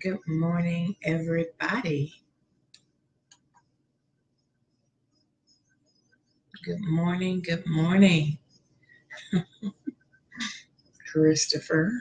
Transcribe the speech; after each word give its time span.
Good 0.00 0.20
morning, 0.26 0.96
everybody. 1.04 2.14
Good 6.64 6.80
morning, 6.80 7.42
good 7.42 7.66
morning, 7.66 8.38
Christopher. 11.12 11.92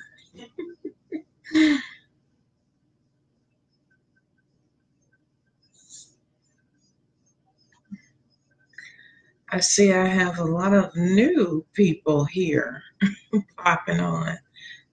I 9.52 9.62
see 9.62 9.94
I 9.94 10.06
have 10.08 10.40
a 10.40 10.46
lot 10.46 10.74
of 10.74 10.96
new 10.96 11.66
people 11.74 12.26
here 12.26 12.84
popping 13.58 14.00
on 14.02 14.40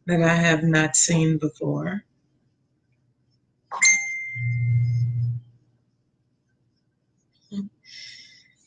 that 0.06 0.22
I 0.22 0.34
have 0.34 0.64
not 0.64 0.96
seen 0.96 1.38
before. 1.38 2.04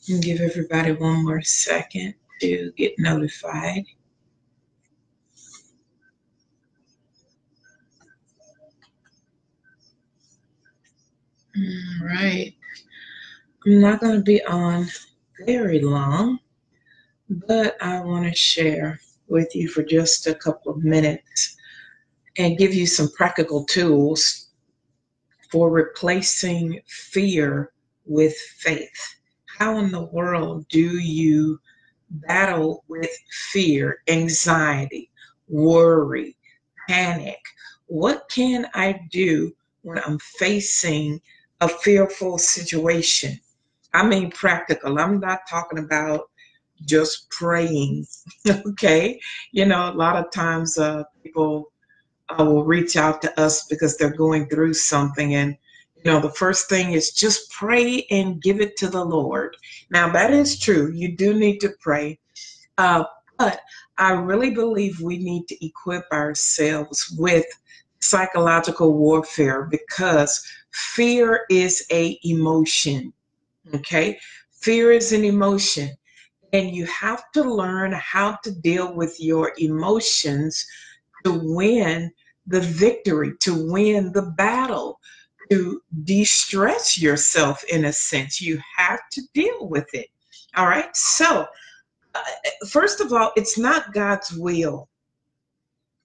And 0.08 0.22
give 0.22 0.40
everybody 0.40 0.92
one 0.92 1.24
more 1.24 1.42
second 1.42 2.14
to 2.40 2.72
get 2.76 2.94
notified. 2.98 3.84
All 11.56 12.06
right. 12.06 12.54
I'm 13.66 13.80
not 13.80 14.00
going 14.00 14.16
to 14.16 14.22
be 14.22 14.44
on 14.44 14.86
very 15.44 15.80
long, 15.80 16.38
but 17.28 17.76
I 17.82 18.00
want 18.00 18.26
to 18.26 18.34
share 18.34 19.00
with 19.26 19.56
you 19.56 19.68
for 19.68 19.82
just 19.82 20.28
a 20.28 20.34
couple 20.34 20.70
of 20.70 20.84
minutes 20.84 21.56
and 22.38 22.58
give 22.58 22.74
you 22.74 22.86
some 22.86 23.10
practical 23.10 23.64
tools 23.64 24.50
for 25.50 25.70
replacing 25.70 26.80
fear 26.86 27.72
with 28.04 28.36
faith. 28.58 29.16
How 29.58 29.78
in 29.78 29.90
the 29.90 30.04
world 30.04 30.66
do 30.68 30.98
you 30.98 31.58
battle 32.10 32.84
with 32.88 33.10
fear, 33.52 34.02
anxiety, 34.06 35.10
worry, 35.48 36.36
panic? 36.88 37.40
What 37.86 38.28
can 38.28 38.66
I 38.74 39.00
do 39.10 39.56
when 39.80 39.98
I'm 39.98 40.18
facing 40.18 41.22
a 41.62 41.68
fearful 41.68 42.36
situation? 42.36 43.40
I 43.94 44.06
mean, 44.06 44.30
practical. 44.30 44.98
I'm 44.98 45.20
not 45.20 45.48
talking 45.48 45.78
about 45.78 46.28
just 46.84 47.30
praying, 47.30 48.06
okay? 48.48 49.18
You 49.52 49.64
know, 49.64 49.90
a 49.90 49.94
lot 49.96 50.16
of 50.16 50.30
times 50.32 50.76
uh, 50.76 51.04
people 51.22 51.72
uh, 52.28 52.44
will 52.44 52.64
reach 52.64 52.96
out 52.96 53.22
to 53.22 53.40
us 53.40 53.64
because 53.68 53.96
they're 53.96 54.10
going 54.10 54.50
through 54.50 54.74
something 54.74 55.34
and 55.34 55.56
know 56.06 56.20
the 56.20 56.30
first 56.30 56.68
thing 56.68 56.92
is 56.92 57.12
just 57.12 57.50
pray 57.50 58.06
and 58.10 58.42
give 58.42 58.60
it 58.60 58.76
to 58.78 58.88
the 58.88 59.04
lord. 59.04 59.56
Now 59.90 60.08
that 60.12 60.32
is 60.32 60.58
true. 60.58 60.90
You 60.92 61.16
do 61.16 61.34
need 61.34 61.58
to 61.60 61.74
pray. 61.80 62.18
Uh, 62.78 63.04
but 63.38 63.60
i 63.98 64.12
really 64.12 64.50
believe 64.50 65.00
we 65.00 65.18
need 65.18 65.46
to 65.48 65.64
equip 65.64 66.04
ourselves 66.12 67.14
with 67.18 67.44
psychological 68.00 68.94
warfare 68.94 69.68
because 69.70 70.42
fear 70.70 71.44
is 71.50 71.84
a 71.90 72.18
emotion 72.24 73.12
okay? 73.74 74.18
Fear 74.60 74.92
is 74.92 75.12
an 75.12 75.24
emotion. 75.24 75.90
And 76.52 76.74
you 76.74 76.86
have 76.86 77.24
to 77.32 77.42
learn 77.42 77.92
how 77.92 78.38
to 78.44 78.50
deal 78.50 78.94
with 78.94 79.20
your 79.20 79.52
emotions 79.58 80.64
to 81.24 81.32
win 81.42 82.12
the 82.46 82.60
victory, 82.60 83.32
to 83.40 83.70
win 83.70 84.12
the 84.12 84.32
battle, 84.36 85.00
to 85.50 85.80
de 86.04 86.24
stress 86.24 87.00
yourself 87.00 87.62
in 87.64 87.86
a 87.86 87.92
sense. 87.92 88.40
You 88.40 88.60
have 88.76 89.00
to 89.12 89.22
deal 89.34 89.68
with 89.68 89.92
it. 89.94 90.08
All 90.56 90.66
right. 90.66 90.94
So, 90.94 91.46
uh, 92.14 92.20
first 92.68 93.00
of 93.00 93.12
all, 93.12 93.32
it's 93.36 93.58
not 93.58 93.92
God's 93.92 94.32
will 94.32 94.88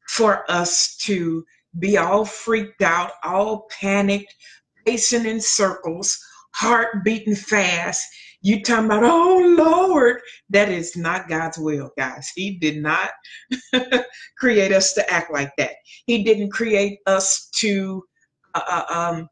for 0.08 0.50
us 0.52 0.98
to 0.98 1.46
be 1.80 1.98
all 1.98 2.26
freaked 2.26 2.82
out, 2.82 3.12
all 3.24 3.68
panicked, 3.72 4.34
pacing 4.86 5.26
in 5.26 5.40
circles, 5.40 6.20
heart 6.54 7.04
beating 7.06 7.36
fast, 7.36 8.06
you 8.42 8.62
talking 8.64 8.86
about, 8.86 9.04
oh 9.04 9.56
Lord, 9.58 10.20
that 10.50 10.70
is 10.70 10.98
not 10.98 11.30
God's 11.30 11.58
will, 11.58 11.92
guys. 11.98 12.32
He 12.36 12.58
did 12.58 12.82
not 12.82 13.12
create 14.38 14.72
us 14.72 14.94
to 14.94 15.14
act 15.14 15.32
like 15.32 15.52
that. 15.58 15.74
He 16.08 16.24
didn't 16.24 16.52
create 16.52 17.00
us 17.06 17.50
to 17.60 18.04
uh, 18.54 18.62
uh, 18.68 18.86
um, 18.90 19.30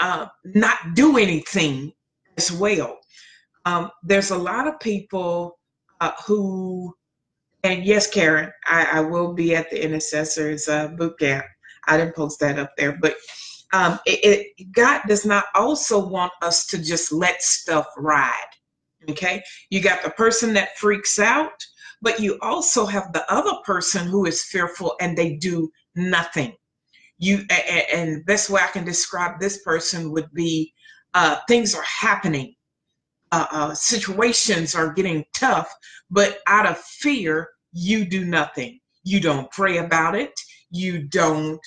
uh, 0.00 0.26
not 0.44 0.94
do 0.94 1.18
anything 1.18 1.92
as 2.36 2.52
well. 2.52 2.98
Um, 3.64 3.90
there's 4.02 4.30
a 4.30 4.38
lot 4.38 4.68
of 4.68 4.78
people 4.80 5.58
uh, 6.00 6.12
who, 6.24 6.94
and 7.64 7.84
yes, 7.84 8.08
Karen, 8.08 8.52
I, 8.66 8.98
I, 8.98 9.00
will 9.00 9.32
be 9.32 9.56
at 9.56 9.70
the 9.70 9.82
intercessors 9.82 10.68
uh, 10.68 10.88
boot 10.88 11.18
camp. 11.18 11.44
I 11.88 11.96
didn't 11.96 12.14
post 12.14 12.38
that 12.40 12.58
up 12.58 12.72
there, 12.76 12.98
but 13.00 13.16
um, 13.72 13.98
it, 14.06 14.52
it, 14.58 14.72
God 14.72 15.02
does 15.08 15.24
not 15.24 15.46
also 15.54 16.06
want 16.06 16.32
us 16.42 16.66
to 16.66 16.78
just 16.78 17.12
let 17.12 17.42
stuff 17.42 17.86
ride. 17.96 18.32
Okay, 19.10 19.42
you 19.70 19.80
got 19.80 20.02
the 20.02 20.10
person 20.10 20.52
that 20.54 20.76
freaks 20.78 21.18
out, 21.18 21.64
but 22.02 22.20
you 22.20 22.38
also 22.42 22.86
have 22.86 23.12
the 23.12 23.30
other 23.32 23.56
person 23.64 24.06
who 24.06 24.26
is 24.26 24.42
fearful 24.42 24.94
and 25.00 25.16
they 25.16 25.34
do 25.36 25.70
nothing. 25.94 26.54
You 27.18 27.44
and 27.92 28.24
best 28.26 28.50
way 28.50 28.60
I 28.62 28.68
can 28.68 28.84
describe 28.84 29.40
this 29.40 29.62
person 29.62 30.12
would 30.12 30.30
be 30.32 30.72
uh, 31.14 31.38
things 31.48 31.74
are 31.74 31.82
happening, 31.82 32.54
uh, 33.32 33.46
uh, 33.50 33.74
situations 33.74 34.74
are 34.74 34.92
getting 34.92 35.24
tough, 35.34 35.72
but 36.10 36.40
out 36.46 36.66
of 36.66 36.78
fear, 36.78 37.48
you 37.72 38.04
do 38.04 38.24
nothing. 38.24 38.78
You 39.02 39.20
don't 39.20 39.50
pray 39.50 39.78
about 39.78 40.14
it. 40.14 40.32
You 40.70 41.08
don't 41.08 41.60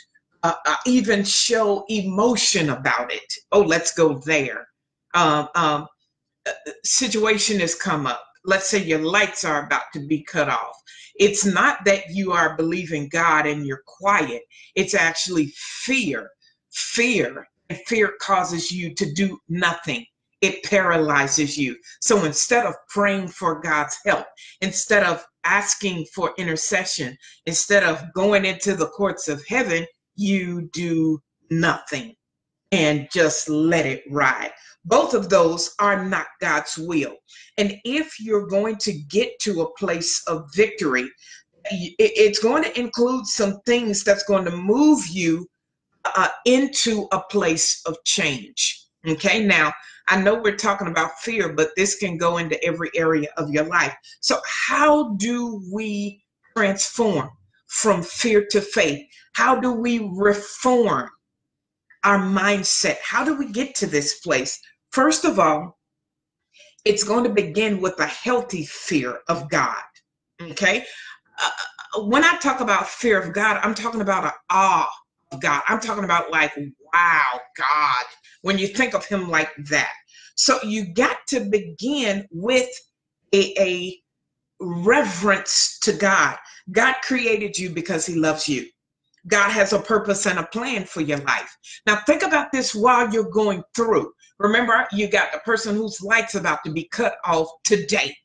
uh, 0.44 0.54
uh, 0.66 0.76
even 0.86 1.24
show 1.24 1.86
emotion 1.90 2.70
about 2.70 3.12
it. 3.12 3.34
Oh, 3.52 3.62
let's 3.62 3.94
go 3.94 4.20
there. 4.20 4.68
Um, 5.14 5.50
um, 5.56 5.88
uh, 6.48 6.52
situation 6.84 7.60
has 7.60 7.76
come 7.76 8.08
up. 8.08 8.24
Let's 8.46 8.70
say 8.70 8.84
your 8.84 9.00
lights 9.00 9.44
are 9.44 9.66
about 9.66 9.92
to 9.94 10.06
be 10.08 10.24
cut 10.24 10.50
off. 10.50 10.79
It's 11.20 11.46
not 11.46 11.84
that 11.86 12.10
you 12.10 12.32
are 12.32 12.56
believing 12.56 13.10
God 13.10 13.46
and 13.46 13.66
you're 13.66 13.84
quiet. 13.86 14.44
It's 14.76 14.96
actually 14.96 15.54
fear. 15.56 16.30
Fear. 16.72 17.48
And 17.70 17.80
fear 17.86 18.14
causes 18.20 18.72
you 18.72 18.96
to 18.96 19.14
do 19.14 19.38
nothing. 19.50 20.06
It 20.42 20.64
paralyzes 20.64 21.58
you. 21.58 21.76
So 22.00 22.24
instead 22.24 22.66
of 22.66 22.74
praying 22.88 23.28
for 23.28 23.60
God's 23.60 23.98
help, 24.06 24.26
instead 24.62 25.04
of 25.04 25.24
asking 25.44 26.06
for 26.16 26.34
intercession, 26.38 27.18
instead 27.46 27.84
of 27.84 28.02
going 28.14 28.46
into 28.46 28.76
the 28.76 28.88
courts 28.88 29.28
of 29.28 29.46
heaven, 29.48 29.86
you 30.16 30.70
do 30.74 31.22
nothing 31.52 32.16
and 32.72 33.10
just 33.12 33.50
let 33.50 33.86
it 33.86 34.04
ride. 34.10 34.52
Both 34.90 35.14
of 35.14 35.30
those 35.30 35.76
are 35.78 36.04
not 36.04 36.26
God's 36.42 36.76
will. 36.76 37.16
And 37.60 37.78
if 37.86 38.20
you're 38.20 38.48
going 38.48 38.78
to 38.78 38.92
get 38.92 39.38
to 39.42 39.62
a 39.62 39.74
place 39.74 40.24
of 40.26 40.50
victory, 40.56 41.08
it's 41.72 42.40
going 42.40 42.64
to 42.64 42.80
include 42.80 43.28
some 43.28 43.62
things 43.68 44.04
that's 44.04 44.24
going 44.24 44.46
to 44.46 44.58
move 44.58 45.06
you 45.06 45.48
uh, 46.06 46.30
into 46.46 47.08
a 47.12 47.22
place 47.30 47.84
of 47.86 48.04
change. 48.04 48.84
Okay, 49.08 49.46
now 49.46 49.72
I 50.08 50.20
know 50.20 50.42
we're 50.42 50.56
talking 50.56 50.88
about 50.88 51.20
fear, 51.20 51.54
but 51.54 51.70
this 51.78 51.98
can 51.98 52.18
go 52.18 52.40
into 52.40 52.62
every 52.64 52.90
area 52.96 53.28
of 53.38 53.52
your 53.52 53.66
life. 53.66 53.94
So, 54.22 54.40
how 54.48 55.14
do 55.18 55.62
we 55.72 56.24
transform 56.58 57.30
from 57.68 58.02
fear 58.02 58.48
to 58.50 58.60
faith? 58.60 59.06
How 59.34 59.60
do 59.60 59.72
we 59.72 60.10
reform 60.14 61.10
our 62.04 62.18
mindset? 62.18 62.98
How 63.04 63.24
do 63.24 63.38
we 63.38 63.52
get 63.52 63.76
to 63.76 63.86
this 63.86 64.20
place? 64.22 64.60
First 64.92 65.26
of 65.26 65.40
all, 65.40 65.78
it's 66.86 67.04
going 67.04 67.24
to 67.24 67.30
begin 67.30 67.82
with 67.82 68.00
a 68.00 68.06
healthy 68.06 68.66
fear 68.66 69.20
of 69.28 69.50
God. 69.50 69.76
Okay. 70.42 70.86
Uh, 71.42 71.50
uh, 71.98 72.04
when 72.04 72.24
I 72.24 72.38
talk 72.38 72.62
about 72.62 72.88
fear 72.88 73.22
of 73.22 73.34
God, 73.34 73.60
I'm 73.62 73.76
talking 73.76 74.02
about 74.02 74.26
an 74.26 74.32
awe 74.50 74.90
of 75.32 75.42
God. 75.42 75.62
I'm 75.68 75.80
talking 75.80 76.06
about 76.06 76.32
like, 76.32 76.54
wow, 76.94 77.40
God, 77.58 78.06
when 78.42 78.58
you 78.58 78.68
think 78.68 78.94
of 78.94 79.06
Him 79.06 79.30
like 79.30 79.52
that. 79.70 79.94
So 80.36 80.60
you 80.64 80.94
got 80.94 81.18
to 81.28 81.42
begin 81.42 82.26
with 82.32 82.70
a, 83.34 83.54
a 83.60 84.00
reverence 84.60 85.80
to 85.84 85.94
God. 85.94 86.38
God 86.72 86.96
created 87.04 87.58
you 87.58 87.70
because 87.70 88.06
He 88.06 88.16
loves 88.16 88.48
you. 88.48 88.66
God 89.28 89.50
has 89.52 89.74
a 89.74 89.80
purpose 89.80 90.26
and 90.26 90.40
a 90.40 90.48
plan 90.48 90.86
for 90.86 91.02
your 91.02 91.20
life. 91.20 91.56
Now, 91.86 92.02
think 92.06 92.24
about 92.24 92.52
this 92.52 92.74
while 92.74 93.12
you're 93.12 93.30
going 93.30 93.64
through. 93.76 94.12
Remember, 94.40 94.88
you 94.92 95.10
got 95.10 95.32
the 95.34 95.40
person 95.40 95.76
whose 95.76 96.02
light's 96.02 96.36
about 96.36 96.64
to 96.64 96.72
be 96.72 96.86
cut 96.86 97.18
off 97.26 97.50
today. 97.64 98.16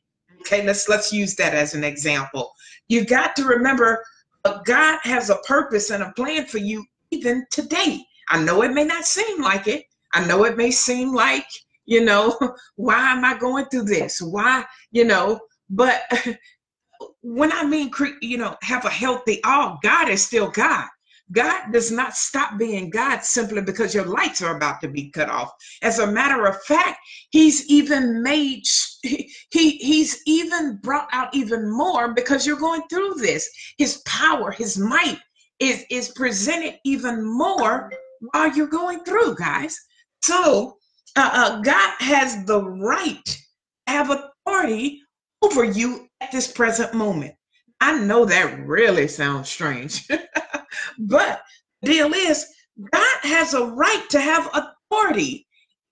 Okay, 0.41 0.65
let's 0.65 0.87
let's 0.87 1.11
use 1.11 1.35
that 1.35 1.53
as 1.53 1.73
an 1.73 1.83
example. 1.83 2.51
You 2.87 3.05
got 3.05 3.35
to 3.35 3.45
remember, 3.45 4.03
uh, 4.45 4.59
God 4.65 4.99
has 5.03 5.29
a 5.29 5.37
purpose 5.47 5.89
and 5.89 6.03
a 6.03 6.13
plan 6.13 6.45
for 6.45 6.59
you 6.59 6.85
even 7.11 7.45
today. 7.51 8.03
I 8.29 8.41
know 8.43 8.61
it 8.61 8.71
may 8.71 8.85
not 8.85 9.05
seem 9.05 9.41
like 9.41 9.67
it. 9.67 9.83
I 10.13 10.25
know 10.25 10.45
it 10.45 10.55
may 10.55 10.71
seem 10.71 11.13
like, 11.13 11.45
you 11.85 12.03
know, 12.05 12.37
why 12.75 13.11
am 13.11 13.25
I 13.25 13.37
going 13.37 13.65
through 13.65 13.83
this? 13.83 14.21
Why, 14.21 14.63
you 14.91 15.03
know, 15.03 15.39
but 15.69 16.03
when 17.21 17.51
I 17.51 17.65
mean, 17.65 17.91
you 18.21 18.37
know, 18.37 18.55
have 18.61 18.85
a 18.85 18.89
healthy 18.89 19.43
all, 19.43 19.79
God 19.83 20.09
is 20.09 20.23
still 20.23 20.49
God. 20.49 20.87
God 21.31 21.71
does 21.71 21.91
not 21.91 22.15
stop 22.15 22.57
being 22.57 22.89
God 22.89 23.23
simply 23.23 23.61
because 23.61 23.93
your 23.95 24.05
lights 24.05 24.41
are 24.41 24.55
about 24.55 24.81
to 24.81 24.87
be 24.87 25.09
cut 25.09 25.29
off. 25.29 25.51
As 25.81 25.99
a 25.99 26.11
matter 26.11 26.45
of 26.45 26.61
fact, 26.63 26.99
He's 27.31 27.65
even 27.67 28.21
made 28.21 28.63
he, 29.01 29.31
He's 29.51 30.21
even 30.25 30.79
brought 30.83 31.09
out 31.11 31.33
even 31.35 31.69
more 31.69 32.13
because 32.13 32.45
you're 32.45 32.57
going 32.57 32.83
through 32.89 33.15
this. 33.15 33.49
His 33.77 34.01
power, 34.05 34.51
His 34.51 34.77
might 34.77 35.19
is 35.59 35.83
is 35.89 36.09
presented 36.09 36.79
even 36.83 37.25
more 37.25 37.91
while 38.31 38.55
you're 38.55 38.67
going 38.67 39.03
through, 39.03 39.35
guys. 39.35 39.77
So 40.23 40.77
uh, 41.15 41.29
uh, 41.33 41.61
God 41.61 41.93
has 41.99 42.45
the 42.45 42.63
right 42.63 43.41
have 43.87 44.09
authority 44.09 45.01
over 45.41 45.63
you 45.63 46.07
at 46.21 46.31
this 46.31 46.51
present 46.51 46.93
moment. 46.93 47.35
I 47.81 47.99
know 47.99 48.25
that 48.25 48.65
really 48.65 49.07
sounds 49.07 49.49
strange, 49.49 50.07
but 50.99 51.41
deal 51.83 52.13
is 52.13 52.45
God 52.91 53.19
has 53.21 53.53
a 53.53 53.65
right 53.65 54.05
to 54.09 54.19
have 54.19 54.49
authority 54.53 55.47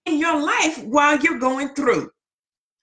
in 0.06 0.20
your 0.20 0.42
life 0.42 0.84
while 0.84 1.18
you're 1.20 1.40
going 1.40 1.70
through. 1.70 2.10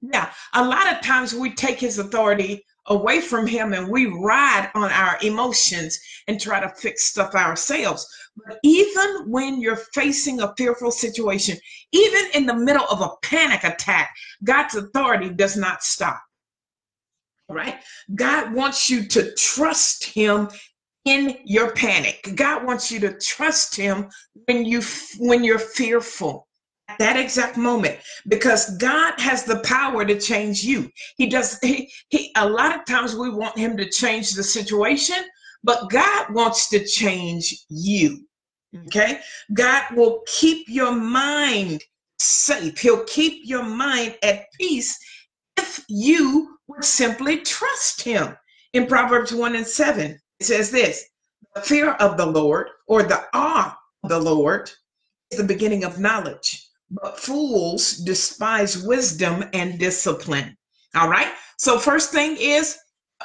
Yeah, 0.00 0.32
a 0.54 0.64
lot 0.64 0.92
of 0.92 1.02
times 1.02 1.34
we 1.34 1.52
take 1.52 1.78
his 1.78 1.98
authority 1.98 2.64
away 2.86 3.20
from 3.20 3.46
him 3.46 3.72
and 3.74 3.88
we 3.88 4.06
ride 4.06 4.70
on 4.74 4.90
our 4.90 5.18
emotions 5.22 5.98
and 6.26 6.40
try 6.40 6.60
to 6.60 6.68
fix 6.70 7.04
stuff 7.04 7.34
ourselves. 7.34 8.06
But 8.36 8.58
even 8.62 9.24
when 9.26 9.60
you're 9.60 9.76
facing 9.94 10.40
a 10.40 10.54
fearful 10.56 10.90
situation, 10.90 11.58
even 11.92 12.22
in 12.34 12.46
the 12.46 12.54
middle 12.54 12.86
of 12.90 13.00
a 13.02 13.12
panic 13.22 13.64
attack, 13.64 14.14
God's 14.44 14.74
authority 14.76 15.30
does 15.30 15.56
not 15.56 15.82
stop. 15.82 16.20
Right? 17.48 17.80
God 18.14 18.54
wants 18.54 18.88
you 18.88 19.06
to 19.08 19.34
trust 19.34 20.04
him 20.04 20.48
in 21.04 21.38
your 21.44 21.72
panic. 21.72 22.32
God 22.34 22.64
wants 22.64 22.90
you 22.90 23.00
to 23.00 23.18
trust 23.18 23.76
him 23.76 24.08
when 24.46 24.64
you 24.64 24.82
when 25.18 25.42
you're 25.42 25.58
fearful 25.58 26.46
at 26.88 26.98
that 26.98 27.16
exact 27.16 27.56
moment 27.56 27.98
because 28.28 28.76
God 28.76 29.18
has 29.18 29.44
the 29.44 29.60
power 29.60 30.04
to 30.04 30.18
change 30.18 30.62
you. 30.62 30.90
He 31.16 31.26
does 31.26 31.58
he, 31.62 31.90
he 32.08 32.32
a 32.36 32.48
lot 32.48 32.78
of 32.78 32.84
times 32.84 33.14
we 33.14 33.30
want 33.30 33.56
him 33.56 33.76
to 33.76 33.88
change 33.88 34.32
the 34.32 34.42
situation, 34.42 35.16
but 35.62 35.90
God 35.90 36.32
wants 36.34 36.68
to 36.70 36.84
change 36.84 37.64
you. 37.68 38.26
Mm-hmm. 38.74 38.86
Okay? 38.86 39.20
God 39.54 39.84
will 39.94 40.22
keep 40.26 40.68
your 40.68 40.92
mind 40.92 41.82
safe. 42.18 42.78
He'll 42.78 43.04
keep 43.04 43.42
your 43.44 43.64
mind 43.64 44.16
at 44.22 44.44
peace 44.58 44.98
if 45.56 45.84
you 45.88 46.58
would 46.68 46.84
simply 46.84 47.38
trust 47.38 48.02
him. 48.02 48.36
In 48.72 48.86
Proverbs 48.86 49.34
1 49.34 49.56
and 49.56 49.66
7, 49.66 50.16
it 50.40 50.46
says 50.46 50.70
this 50.70 51.04
the 51.54 51.60
fear 51.60 51.92
of 51.92 52.16
the 52.16 52.26
Lord 52.26 52.68
or 52.86 53.02
the 53.02 53.24
awe 53.32 53.78
of 54.02 54.10
the 54.10 54.20
Lord 54.20 54.70
is 55.30 55.38
the 55.38 55.44
beginning 55.44 55.84
of 55.84 55.98
knowledge 55.98 56.70
but 56.90 57.18
fools 57.18 57.92
despise 57.98 58.82
wisdom 58.82 59.44
and 59.52 59.78
discipline. 59.78 60.56
All 60.94 61.08
right. 61.08 61.32
So 61.56 61.78
first 61.78 62.10
thing 62.10 62.36
is 62.38 62.76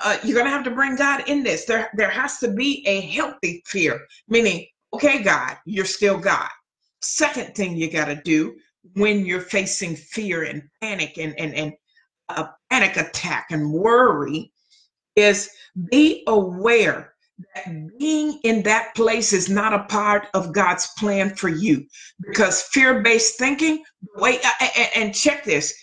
uh, 0.04 0.18
you're 0.24 0.38
gonna 0.38 0.50
have 0.50 0.66
to 0.66 0.72
bring 0.72 0.96
God 0.96 1.28
in 1.28 1.44
this. 1.44 1.66
There, 1.66 1.90
there 1.96 2.10
has 2.10 2.38
to 2.40 2.52
be 2.52 2.84
a 2.86 3.02
healthy 3.02 3.64
fear, 3.66 4.06
meaning, 4.28 4.68
okay, 4.94 5.24
God, 5.24 5.58
you're 5.66 5.86
still 5.86 6.18
God. 6.18 6.50
Second 7.02 7.56
thing 7.56 7.76
you 7.76 7.90
got 7.90 8.06
to 8.06 8.22
do 8.24 8.56
when 8.94 9.26
you're 9.26 9.42
facing 9.42 9.96
fear 9.96 10.44
and 10.44 10.64
panic 10.82 11.18
and 11.18 11.38
and 11.40 11.54
and 11.56 11.74
a 12.30 12.50
panic 12.70 12.98
attack 12.98 13.48
and 13.52 13.72
worry 13.72 14.52
is 15.16 15.50
be 15.92 16.24
aware 16.28 17.14
that 17.56 17.98
being 17.98 18.40
in 18.44 18.64
that 18.64 18.96
place 18.96 19.34
is 19.34 19.50
not 19.50 19.74
a 19.74 19.84
part 19.84 20.28
of 20.34 20.54
God's 20.54 20.88
plan 20.98 21.36
for 21.36 21.50
you 21.50 21.86
because 22.26 22.64
fear 22.64 23.02
based 23.02 23.38
thinking, 23.38 23.84
wait, 24.16 24.42
and 24.96 25.14
check 25.14 25.44
this, 25.44 25.74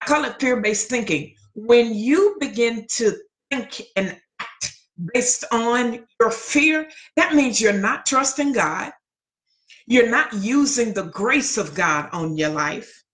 I 0.00 0.06
call 0.06 0.24
it 0.24 0.40
fear 0.40 0.60
based 0.60 0.88
thinking. 0.88 1.34
When 1.54 1.94
you 1.94 2.36
begin 2.40 2.86
to 2.96 3.16
think 3.50 3.82
and 3.96 4.18
act 4.40 4.74
based 5.12 5.44
on 5.52 6.06
your 6.20 6.30
fear, 6.30 6.88
that 7.16 7.34
means 7.34 7.60
you're 7.60 7.72
not 7.72 8.06
trusting 8.06 8.52
God. 8.52 8.92
You're 9.86 10.10
not 10.10 10.32
using 10.32 10.94
the 10.94 11.04
grace 11.04 11.58
of 11.58 11.74
God 11.74 12.08
on 12.12 12.36
your 12.36 12.48
life. 12.48 13.04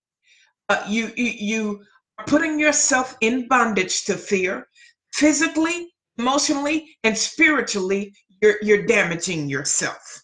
Uh, 0.68 0.84
you, 0.88 1.10
you, 1.16 1.24
you 1.24 1.84
are 2.18 2.24
putting 2.26 2.60
yourself 2.60 3.16
in 3.20 3.48
bondage 3.48 4.04
to 4.04 4.14
fear 4.14 4.68
physically, 5.12 5.92
emotionally 6.18 6.96
and 7.04 7.16
spiritually, 7.16 8.14
you're, 8.42 8.56
you're 8.62 8.86
damaging 8.86 9.48
yourself. 9.48 10.22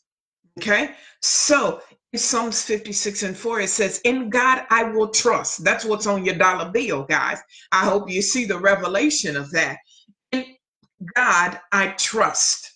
Okay. 0.58 0.94
So 1.20 1.80
in 2.12 2.18
Psalms 2.18 2.62
56 2.62 3.22
and 3.24 3.36
4, 3.36 3.60
it 3.60 3.68
says, 3.68 4.00
In 4.04 4.30
God 4.30 4.64
I 4.70 4.84
will 4.84 5.08
trust. 5.08 5.64
That's 5.64 5.84
what's 5.84 6.06
on 6.06 6.24
your 6.24 6.36
dollar 6.36 6.70
bill, 6.70 7.04
guys. 7.04 7.38
I 7.72 7.84
hope 7.84 8.10
you 8.10 8.22
see 8.22 8.44
the 8.44 8.58
revelation 8.58 9.36
of 9.36 9.50
that. 9.52 9.78
In 10.32 10.44
God 11.14 11.60
I 11.72 11.88
trust. 11.98 12.72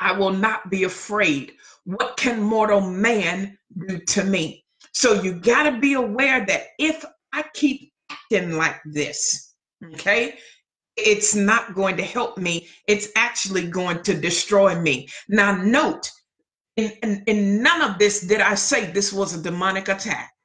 I 0.00 0.12
will 0.12 0.32
not 0.32 0.70
be 0.70 0.84
afraid. 0.84 1.52
What 1.84 2.16
can 2.16 2.42
mortal 2.42 2.80
man 2.80 3.56
do 3.86 3.98
to 3.98 4.24
me? 4.24 4.64
So 4.92 5.22
you 5.22 5.40
got 5.40 5.64
to 5.70 5.78
be 5.78 5.94
aware 5.94 6.44
that 6.46 6.68
if 6.78 7.04
I 7.32 7.44
keep 7.54 7.92
acting 8.10 8.56
like 8.56 8.80
this, 8.84 9.54
okay, 9.92 10.38
it's 10.96 11.34
not 11.34 11.74
going 11.74 11.96
to 11.96 12.02
help 12.02 12.38
me. 12.38 12.68
It's 12.86 13.08
actually 13.16 13.68
going 13.68 14.02
to 14.04 14.14
destroy 14.14 14.80
me. 14.80 15.08
Now, 15.28 15.56
note, 15.56 16.10
in, 16.76 16.92
in, 17.02 17.24
in, 17.26 17.62
none 17.62 17.82
of 17.82 17.98
this 17.98 18.20
did 18.20 18.40
I 18.40 18.54
say 18.54 18.90
this 18.90 19.12
was 19.12 19.34
a 19.34 19.42
demonic 19.42 19.88
attack. 19.88 20.30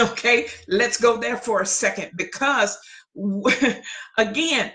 Okay, 0.00 0.46
let's 0.66 0.98
go 0.98 1.18
there 1.18 1.36
for 1.36 1.60
a 1.60 1.66
second 1.66 2.12
because, 2.16 2.78
again, 4.18 4.72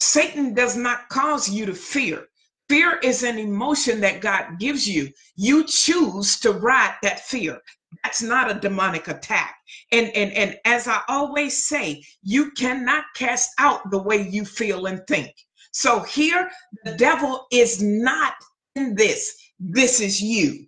Satan 0.00 0.52
does 0.52 0.76
not 0.76 1.08
cause 1.08 1.48
you 1.48 1.64
to 1.64 1.72
fear. 1.72 2.26
Fear 2.68 2.98
is 3.02 3.22
an 3.22 3.38
emotion 3.38 4.02
that 4.02 4.20
God 4.20 4.58
gives 4.58 4.86
you. 4.86 5.08
You 5.34 5.64
choose 5.64 6.38
to 6.40 6.52
ride 6.52 6.96
that 7.02 7.20
fear. 7.20 7.58
That's 8.06 8.22
not 8.22 8.48
a 8.48 8.54
demonic 8.54 9.08
attack. 9.08 9.56
And, 9.90 10.12
and, 10.14 10.30
and 10.34 10.56
as 10.64 10.86
I 10.86 11.00
always 11.08 11.66
say, 11.66 12.04
you 12.22 12.52
cannot 12.52 13.02
cast 13.16 13.50
out 13.58 13.90
the 13.90 14.00
way 14.00 14.28
you 14.28 14.44
feel 14.44 14.86
and 14.86 15.04
think. 15.08 15.32
So 15.72 15.98
here, 16.04 16.48
the 16.84 16.94
devil 16.94 17.48
is 17.50 17.82
not 17.82 18.34
in 18.76 18.94
this. 18.94 19.36
This 19.58 20.00
is 20.00 20.22
you. 20.22 20.66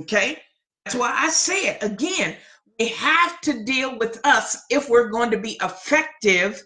Okay? 0.00 0.38
That's 0.86 0.96
why 0.96 1.12
I 1.14 1.28
say 1.28 1.66
it 1.66 1.82
again. 1.82 2.34
We 2.78 2.88
have 2.88 3.42
to 3.42 3.62
deal 3.62 3.98
with 3.98 4.18
us 4.24 4.56
if 4.70 4.88
we're 4.88 5.10
going 5.10 5.30
to 5.32 5.38
be 5.38 5.58
effective 5.62 6.62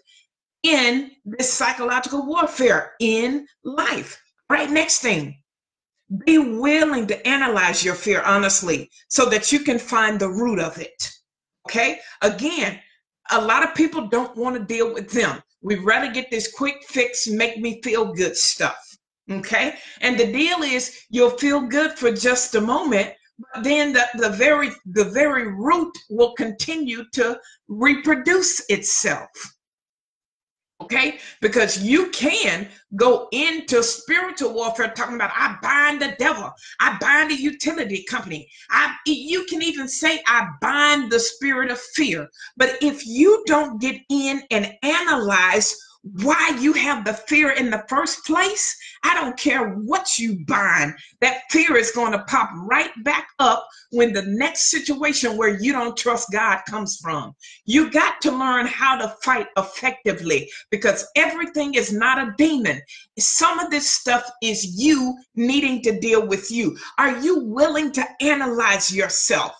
in 0.63 1.11
this 1.25 1.51
psychological 1.51 2.25
warfare 2.25 2.93
in 3.01 3.45
life. 3.65 4.17
Right, 4.49 4.71
next 4.71 4.99
thing 4.99 5.35
be 6.25 6.37
willing 6.37 7.07
to 7.07 7.27
analyze 7.27 7.83
your 7.83 7.95
fear 7.95 8.21
honestly 8.21 8.89
so 9.07 9.25
that 9.29 9.51
you 9.51 9.59
can 9.59 9.79
find 9.79 10.19
the 10.19 10.29
root 10.29 10.59
of 10.59 10.77
it. 10.77 11.11
Okay. 11.67 11.99
Again, 12.21 12.79
a 13.31 13.41
lot 13.41 13.63
of 13.63 13.73
people 13.73 14.07
don't 14.07 14.35
want 14.37 14.55
to 14.55 14.63
deal 14.63 14.93
with 14.93 15.09
them. 15.11 15.41
We'd 15.61 15.83
rather 15.83 16.11
get 16.11 16.29
this 16.29 16.53
quick 16.53 16.83
fix, 16.87 17.27
make 17.27 17.57
me 17.57 17.81
feel 17.81 18.13
good 18.13 18.37
stuff. 18.37 18.77
Okay. 19.31 19.75
And 20.01 20.19
the 20.19 20.31
deal 20.31 20.61
is 20.61 21.05
you'll 21.09 21.31
feel 21.31 21.61
good 21.61 21.97
for 21.97 22.11
just 22.11 22.53
a 22.53 22.61
moment, 22.61 23.11
but 23.39 23.63
then 23.63 23.91
the, 23.91 24.05
the 24.15 24.29
very 24.29 24.69
the 24.85 25.05
very 25.05 25.51
root 25.51 25.97
will 26.09 26.33
continue 26.33 27.03
to 27.13 27.39
reproduce 27.67 28.63
itself 28.69 29.54
okay? 30.85 31.19
Because 31.41 31.83
you 31.83 32.09
can 32.11 32.67
go 32.95 33.27
into 33.31 33.83
spiritual 33.83 34.53
warfare 34.53 34.93
talking 34.95 35.15
about 35.15 35.31
I 35.35 35.57
bind 35.61 36.01
the 36.01 36.15
devil, 36.17 36.51
I 36.79 36.97
bind 36.99 37.31
the 37.31 37.35
utility 37.35 38.03
company. 38.03 38.47
I 38.69 38.95
you 39.05 39.45
can 39.45 39.61
even 39.61 39.87
say 39.87 40.21
I 40.27 40.47
bind 40.61 41.11
the 41.11 41.19
spirit 41.19 41.71
of 41.71 41.79
fear. 41.79 42.27
But 42.57 42.77
if 42.81 43.05
you 43.05 43.43
don't 43.47 43.81
get 43.81 43.99
in 44.09 44.43
and 44.51 44.73
analyze 44.83 45.75
why 46.21 46.55
you 46.59 46.71
have 46.73 47.03
the 47.03 47.13
fear 47.13 47.51
in 47.51 47.71
the 47.71 47.83
first 47.89 48.25
place, 48.25 48.77
I 49.03 49.15
don't 49.15 49.37
care 49.37 49.69
what 49.69 50.19
you 50.19 50.45
bind. 50.45 50.93
That 51.21 51.41
fear 51.49 51.75
is 51.77 51.91
going 51.91 52.11
to 52.11 52.23
pop 52.25 52.51
right 52.55 52.91
back 53.03 53.27
up 53.39 53.67
when 53.89 54.13
the 54.13 54.21
next 54.21 54.69
situation 54.69 55.35
where 55.35 55.59
you 55.59 55.71
don't 55.71 55.97
trust 55.97 56.31
God 56.31 56.61
comes 56.69 56.97
from. 57.01 57.33
You 57.65 57.89
got 57.89 58.21
to 58.21 58.31
learn 58.31 58.67
how 58.67 58.97
to 58.97 59.15
fight 59.23 59.47
effectively 59.57 60.49
because 60.69 61.07
everything 61.15 61.73
is 61.73 61.91
not 61.91 62.19
a 62.19 62.35
demon. 62.37 62.81
Some 63.17 63.57
of 63.57 63.71
this 63.71 63.89
stuff 63.89 64.29
is 64.43 64.79
you 64.79 65.17
needing 65.35 65.81
to 65.83 65.99
deal 65.99 66.27
with 66.27 66.51
you. 66.51 66.77
Are 66.99 67.17
you 67.19 67.39
willing 67.39 67.91
to 67.93 68.05
analyze 68.21 68.93
yourself? 68.93 69.55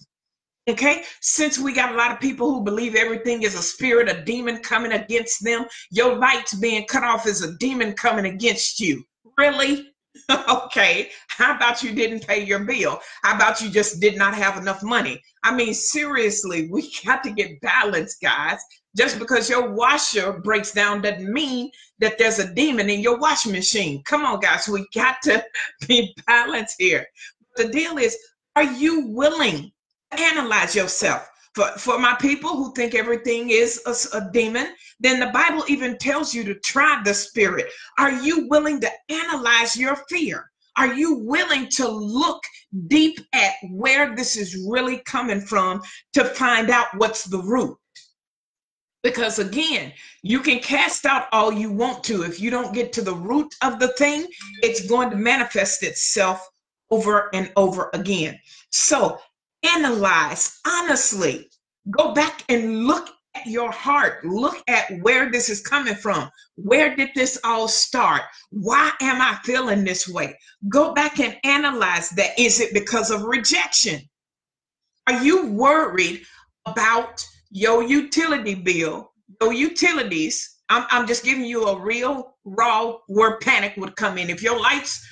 Okay, 0.68 1.04
since 1.22 1.60
we 1.60 1.74
got 1.74 1.94
a 1.94 1.98
lot 1.98 2.12
of 2.12 2.20
people 2.20 2.52
who 2.52 2.64
believe 2.64 2.96
everything 2.96 3.44
is 3.44 3.54
a 3.54 3.62
spirit, 3.62 4.10
a 4.10 4.24
demon 4.24 4.58
coming 4.64 4.94
against 4.94 5.44
them, 5.44 5.66
your 5.92 6.16
lights 6.16 6.56
being 6.56 6.88
cut 6.88 7.04
off 7.04 7.28
is 7.28 7.44
a 7.44 7.56
demon 7.58 7.94
coming 7.94 8.26
against 8.26 8.80
you. 8.80 9.04
Really? 9.38 9.92
okay, 10.50 11.12
how 11.28 11.56
about 11.56 11.84
you 11.84 11.94
didn't 11.94 12.26
pay 12.26 12.44
your 12.44 12.64
bill? 12.64 13.00
How 13.22 13.36
about 13.36 13.62
you 13.62 13.70
just 13.70 14.00
did 14.00 14.18
not 14.18 14.34
have 14.34 14.58
enough 14.58 14.82
money? 14.82 15.22
I 15.44 15.56
mean, 15.56 15.74
seriously, 15.76 16.68
we 16.72 16.92
got 17.06 17.24
to 17.26 17.32
get 17.32 17.62
balanced, 17.62 18.22
guys. 18.24 18.60
Just 18.98 19.20
because 19.20 19.50
your 19.50 19.72
washer 19.72 20.40
breaks 20.40 20.72
down 20.72 21.02
doesn't 21.02 21.32
mean 21.32 21.70
that 22.00 22.18
there's 22.18 22.40
a 22.40 22.54
demon 22.56 22.90
in 22.90 23.02
your 23.02 23.20
washing 23.20 23.52
machine. 23.52 24.02
Come 24.06 24.26
on, 24.26 24.40
guys, 24.40 24.68
we 24.68 24.88
got 24.96 25.18
to 25.24 25.46
be 25.88 26.16
balanced 26.26 26.78
here. 26.80 27.06
The 27.56 27.68
deal 27.68 28.00
is, 28.00 28.18
are 28.56 28.64
you 28.64 29.08
willing 29.08 29.72
analyze 30.20 30.76
yourself. 30.76 31.30
For, 31.54 31.68
for 31.78 31.98
my 31.98 32.16
people 32.16 32.50
who 32.50 32.74
think 32.74 32.96
everything 32.96 33.50
is 33.50 33.82
a, 33.86 34.18
a 34.18 34.30
demon, 34.32 34.68
then 35.00 35.20
the 35.20 35.28
Bible 35.28 35.64
even 35.70 35.98
tells 35.98 36.34
you 36.34 36.44
to 36.44 36.56
try 36.56 37.02
the 37.04 37.14
spirit. 37.14 37.68
Are 37.98 38.12
you 38.12 38.48
willing 38.50 38.82
to 38.82 38.92
analyze 39.10 39.78
your 39.78 39.96
fear? 40.10 40.52
Are 40.78 40.94
you 40.94 41.16
willing 41.20 41.70
to 41.70 41.88
look 41.88 42.44
deep 42.88 43.20
at 43.32 43.54
where 43.70 44.16
this 44.16 44.36
is 44.36 44.66
really 44.68 45.00
coming 45.06 45.40
from 45.40 45.82
to 46.14 46.26
find 46.26 46.70
out 46.70 46.88
what's 46.98 47.24
the 47.24 47.42
root? 47.42 47.78
Because 49.02 49.40
again, 49.40 49.94
you 50.24 50.40
can 50.40 50.60
cast 50.60 51.06
out 51.06 51.28
all 51.32 51.54
you 51.54 51.72
want 51.72 52.04
to. 52.06 52.24
If 52.24 52.42
you 52.42 52.50
don't 52.50 52.74
get 52.74 52.92
to 52.94 53.02
the 53.02 53.14
root 53.14 53.54
of 53.64 53.80
the 53.80 53.90
thing, 53.90 54.28
it's 54.62 54.88
going 54.88 55.10
to 55.12 55.16
manifest 55.16 55.84
itself 55.84 56.46
over 56.92 57.30
and 57.34 57.52
over 57.56 57.90
again. 57.94 58.38
So 58.72 59.20
analyze 59.76 60.60
honestly. 60.66 61.50
Go 61.92 62.14
back 62.14 62.44
and 62.50 62.86
look 62.86 63.10
at 63.36 63.46
your 63.46 63.72
heart. 63.72 64.26
Look 64.26 64.64
at 64.68 64.92
where 65.02 65.32
this 65.32 65.50
is 65.50 65.62
coming 65.62 65.96
from. 65.96 66.30
Where 66.56 66.96
did 66.96 67.10
this 67.16 67.40
all 67.44 67.68
start? 67.68 68.24
Why 68.50 68.92
am 69.02 69.22
I 69.22 69.38
feeling 69.44 69.84
this 69.84 70.08
way? 70.08 70.38
Go 70.70 70.94
back 70.94 71.20
and 71.20 71.38
analyze 71.44 72.10
that. 72.12 72.40
Is 72.40 72.60
it 72.60 72.74
because 72.74 73.12
of 73.12 73.24
rejection? 73.24 74.02
Are 75.08 75.24
you 75.24 75.48
worried 75.48 76.24
about 76.66 77.24
your 77.52 77.84
utility 77.84 78.56
bill, 78.56 79.12
your 79.42 79.54
utilities? 79.54 80.56
I'm, 80.70 80.86
I'm 80.90 81.06
just 81.08 81.24
giving 81.24 81.46
you 81.46 81.66
a 81.66 81.80
real 81.80 82.38
raw 82.44 82.98
where 83.08 83.38
panic 83.40 83.74
would 83.78 83.96
come 83.96 84.18
in. 84.18 84.30
If 84.30 84.42
your 84.42 84.60
lights 84.60 85.06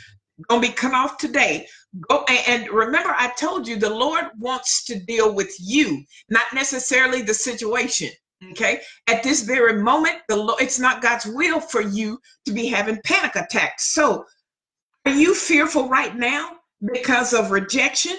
gonna 0.48 0.62
be 0.62 0.70
cut 0.70 0.94
off 0.94 1.18
today, 1.18 1.68
go 2.10 2.26
and 2.48 2.68
remember 2.70 3.14
i 3.18 3.32
told 3.38 3.68
you 3.68 3.76
the 3.76 3.90
lord 3.90 4.26
wants 4.40 4.84
to 4.84 5.00
deal 5.06 5.34
with 5.34 5.56
you 5.60 6.04
not 6.30 6.46
necessarily 6.54 7.22
the 7.22 7.34
situation 7.34 8.10
okay? 8.52 8.82
At 9.08 9.24
this 9.24 9.42
very 9.42 9.82
moment 9.82 10.18
the 10.28 10.36
lord 10.36 10.62
it's 10.62 10.80
not 10.80 11.02
god's 11.02 11.26
will 11.26 11.60
for 11.60 11.82
you 11.82 12.20
to 12.46 12.52
be 12.52 12.68
having 12.68 13.00
panic 13.04 13.36
attacks. 13.36 13.94
So 13.94 14.26
are 15.06 15.14
you 15.14 15.36
fearful 15.36 15.90
right 15.90 16.16
now 16.16 16.58
because 16.94 17.34
of 17.34 17.52
rejection? 17.52 18.18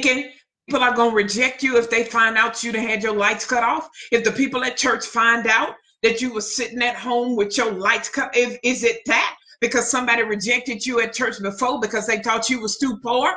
People 0.00 0.82
are 0.82 0.94
going 0.94 1.10
to 1.10 1.16
reject 1.16 1.62
you 1.62 1.76
if 1.76 1.90
they 1.90 2.04
find 2.04 2.38
out 2.38 2.64
you 2.64 2.72
had 2.72 3.02
your 3.02 3.14
lights 3.14 3.44
cut 3.44 3.62
off? 3.62 3.88
If 4.10 4.24
the 4.24 4.32
people 4.32 4.64
at 4.64 4.76
church 4.76 5.06
find 5.06 5.46
out 5.46 5.74
that 6.02 6.20
you 6.20 6.32
were 6.32 6.40
sitting 6.40 6.82
at 6.82 6.96
home 6.96 7.36
with 7.36 7.56
your 7.56 7.72
lights 7.72 8.08
cut 8.08 8.34
if, 8.34 8.58
is 8.62 8.84
it 8.84 9.00
that 9.06 9.36
because 9.60 9.90
somebody 9.90 10.22
rejected 10.22 10.84
you 10.84 11.00
at 11.00 11.12
church 11.12 11.40
before 11.40 11.80
because 11.80 12.06
they 12.06 12.20
thought 12.20 12.50
you 12.50 12.60
was 12.60 12.78
too 12.78 12.98
poor? 13.02 13.34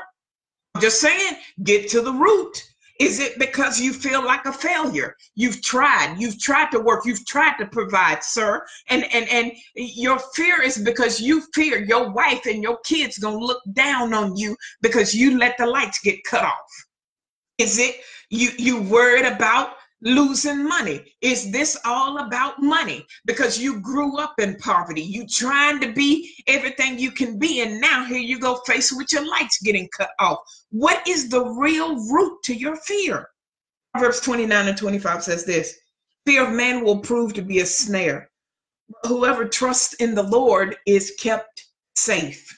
I'm 0.75 0.81
just 0.81 1.01
saying, 1.01 1.38
get 1.63 1.89
to 1.89 2.01
the 2.01 2.13
root. 2.13 2.63
Is 3.00 3.19
it 3.19 3.38
because 3.38 3.79
you 3.79 3.93
feel 3.93 4.25
like 4.25 4.45
a 4.45 4.51
failure? 4.51 5.15
You've 5.36 5.62
tried, 5.62 6.15
you've 6.17 6.39
tried 6.39 6.71
to 6.71 6.79
work, 6.79 7.05
you've 7.05 7.25
tried 7.27 7.57
to 7.57 7.67
provide, 7.67 8.24
sir. 8.24 8.65
And 8.89 9.03
and 9.13 9.29
and 9.29 9.51
your 9.75 10.17
fear 10.33 10.62
is 10.62 10.79
because 10.79 11.21
you 11.21 11.43
fear 11.53 11.83
your 11.83 12.12
wife 12.12 12.45
and 12.47 12.63
your 12.63 12.79
kids 12.86 13.19
gonna 13.19 13.38
look 13.38 13.62
down 13.74 14.13
on 14.13 14.36
you 14.36 14.55
because 14.81 15.13
you 15.13 15.38
let 15.38 15.57
the 15.57 15.67
lights 15.67 16.00
get 16.00 16.24
cut 16.24 16.43
off. 16.43 16.86
Is 17.59 17.77
it 17.77 17.97
you 18.29 18.50
you 18.57 18.81
worried 18.81 19.25
about 19.25 19.74
losing 20.01 20.68
money? 20.68 21.16
Is 21.22 21.51
this 21.51 21.77
all 21.86 22.20
about 22.20 22.62
money? 22.62 23.06
Because 23.25 23.60
you 23.60 23.80
grew 23.82 24.18
up 24.18 24.36
in 24.39 24.56
poverty, 24.58 25.01
you 25.01 25.27
trying 25.27 25.80
to 25.82 25.92
be 25.92 26.36
everything 26.48 27.00
you 27.00 27.12
can 27.12 27.39
be, 27.39 27.62
and 27.62 27.82
now 27.82 28.06
here 28.06 28.20
you 28.20 28.39
go 28.39 28.62
faced 28.66 28.96
with 28.96 29.12
your 29.12 29.27
lights 29.27 29.60
getting 29.62 29.89
cut 29.98 30.12
off. 30.20 30.39
What 30.70 31.08
is 31.08 31.30
the 31.30 31.46
real 31.46 31.96
root 32.10 32.42
to 32.44 32.56
your 32.56 32.75
fear? 32.75 33.30
Proverbs 33.94 34.22
29 34.22 34.68
and 34.68 34.77
25 34.77 35.24
says 35.24 35.46
this 35.46 35.80
Fear 36.25 36.48
of 36.48 36.54
man 36.54 36.84
will 36.84 37.00
prove 37.00 37.34
to 37.34 37.42
be 37.42 37.60
a 37.60 37.66
snare. 37.66 38.30
But 38.89 39.10
whoever 39.10 39.46
trusts 39.46 39.94
in 39.96 40.13
the 40.13 40.24
Lord 40.24 40.77
is 40.86 41.16
kept 41.20 41.66
safe. 41.96 42.54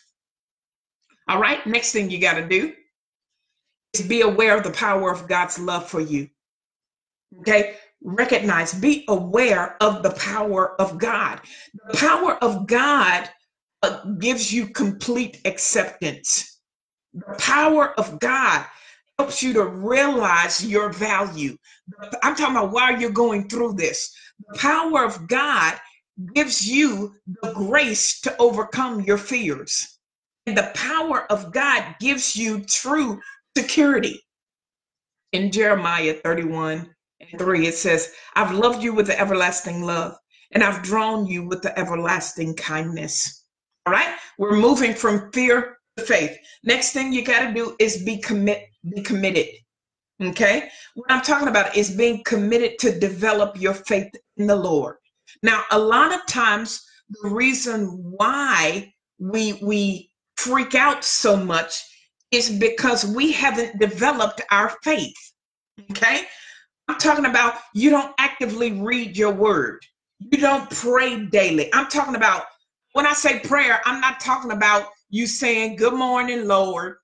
All 1.28 1.40
right, 1.40 1.66
next 1.66 1.92
thing 1.92 2.10
you 2.10 2.20
got 2.20 2.34
to 2.34 2.48
do 2.48 2.74
is 3.94 4.02
be 4.02 4.22
aware 4.22 4.58
of 4.58 4.64
the 4.64 4.72
power 4.72 5.12
of 5.12 5.28
God's 5.28 5.60
love 5.60 5.88
for 5.88 6.02
you. 6.02 6.28
Okay, 7.40 7.76
recognize, 8.04 8.74
be 8.74 9.06
aware 9.08 9.82
of 9.82 10.04
the 10.04 10.12
power 10.12 10.80
of 10.82 10.98
God. 10.98 11.42
The 11.88 11.98
power 11.98 12.44
of 12.44 12.68
God 12.68 13.30
uh, 13.84 14.04
gives 14.20 14.52
you 14.52 14.68
complete 14.68 15.40
acceptance. 15.46 16.60
The 17.14 17.36
power 17.38 17.98
of 18.00 18.20
God 18.20 18.66
helps 19.18 19.44
you 19.44 19.54
to 19.54 19.66
realize 19.66 20.66
your 20.66 20.92
value. 20.92 21.58
I'm 22.24 22.36
talking 22.36 22.56
about 22.56 22.72
why 22.72 22.98
you're 22.98 23.12
going 23.12 23.48
through 23.48 23.74
this. 23.74 24.14
The 24.48 24.58
power 24.58 25.04
of 25.04 25.28
God 25.28 25.78
gives 26.34 26.68
you 26.68 27.16
the 27.42 27.54
grace 27.54 28.20
to 28.22 28.36
overcome 28.38 29.02
your 29.02 29.18
fears. 29.18 30.00
And 30.46 30.58
the 30.58 30.72
power 30.74 31.32
of 31.32 31.52
God 31.52 31.96
gives 32.00 32.36
you 32.36 32.62
true 32.62 33.20
security. 33.58 34.22
In 35.32 35.52
Jeremiah 35.52 36.16
31 36.24 36.90
and 37.20 37.40
3, 37.40 37.68
it 37.68 37.76
says, 37.76 38.12
I've 38.36 38.54
loved 38.54 38.84
you 38.84 38.94
with 38.94 39.08
the 39.08 39.20
everlasting 39.20 39.84
love, 39.84 40.16
and 40.52 40.64
I've 40.64 40.82
drawn 40.82 41.26
you 41.26 41.48
with 41.48 41.62
the 41.62 41.78
everlasting 41.78 42.56
kindness. 42.56 43.46
All 43.86 43.94
right, 43.94 44.16
we're 44.38 44.56
moving 44.56 44.94
from 44.94 45.32
fear 45.32 45.78
to 45.98 46.06
faith. 46.06 46.38
Next 46.64 46.92
thing 46.92 47.14
you 47.14 47.24
got 47.24 47.48
to 47.48 47.54
do 47.54 47.76
is 47.80 48.04
be 48.04 48.18
commit, 48.18 48.68
be 48.90 49.02
committed. 49.02 49.48
Okay, 50.22 50.70
what 50.96 51.12
I'm 51.12 51.22
talking 51.22 51.48
about 51.48 51.78
is 51.78 51.96
being 51.96 52.24
committed 52.26 52.78
to 52.80 53.00
develop 53.00 53.60
your 53.60 53.74
faith 53.74 54.12
in 54.36 54.48
the 54.48 54.56
Lord. 54.56 54.98
Now, 55.44 55.64
a 55.72 55.80
lot 55.80 56.14
of 56.14 56.26
times, 56.28 56.84
the 57.10 57.30
reason 57.30 57.88
why 58.18 58.94
we 59.18 59.60
we 59.62 60.12
freak 60.36 60.76
out 60.76 61.04
so 61.04 61.36
much 61.38 61.82
is 62.32 62.50
because 62.50 63.06
we 63.06 63.32
haven't 63.32 63.80
developed 63.80 64.42
our 64.52 64.76
faith. 64.84 65.16
Okay, 65.92 66.24
I'm 66.90 66.98
talking 66.98 67.28
about 67.28 67.60
you 67.76 67.92
don't 67.92 68.16
actively 68.18 68.72
read 68.72 69.16
your 69.16 69.32
word. 69.32 69.86
You 70.18 70.40
don't 70.40 70.68
pray 70.72 71.24
daily. 71.28 71.72
I'm 71.72 71.88
talking 71.88 72.16
about 72.16 72.46
when 72.94 73.06
I 73.06 73.14
say 73.14 73.38
prayer, 73.42 73.80
I'm 73.86 74.02
not 74.02 74.20
talking 74.20 74.52
about 74.52 74.88
you 75.12 75.28
saying, 75.28 75.76
Good 75.76 75.94
morning, 75.94 76.48
Lord. 76.48 76.96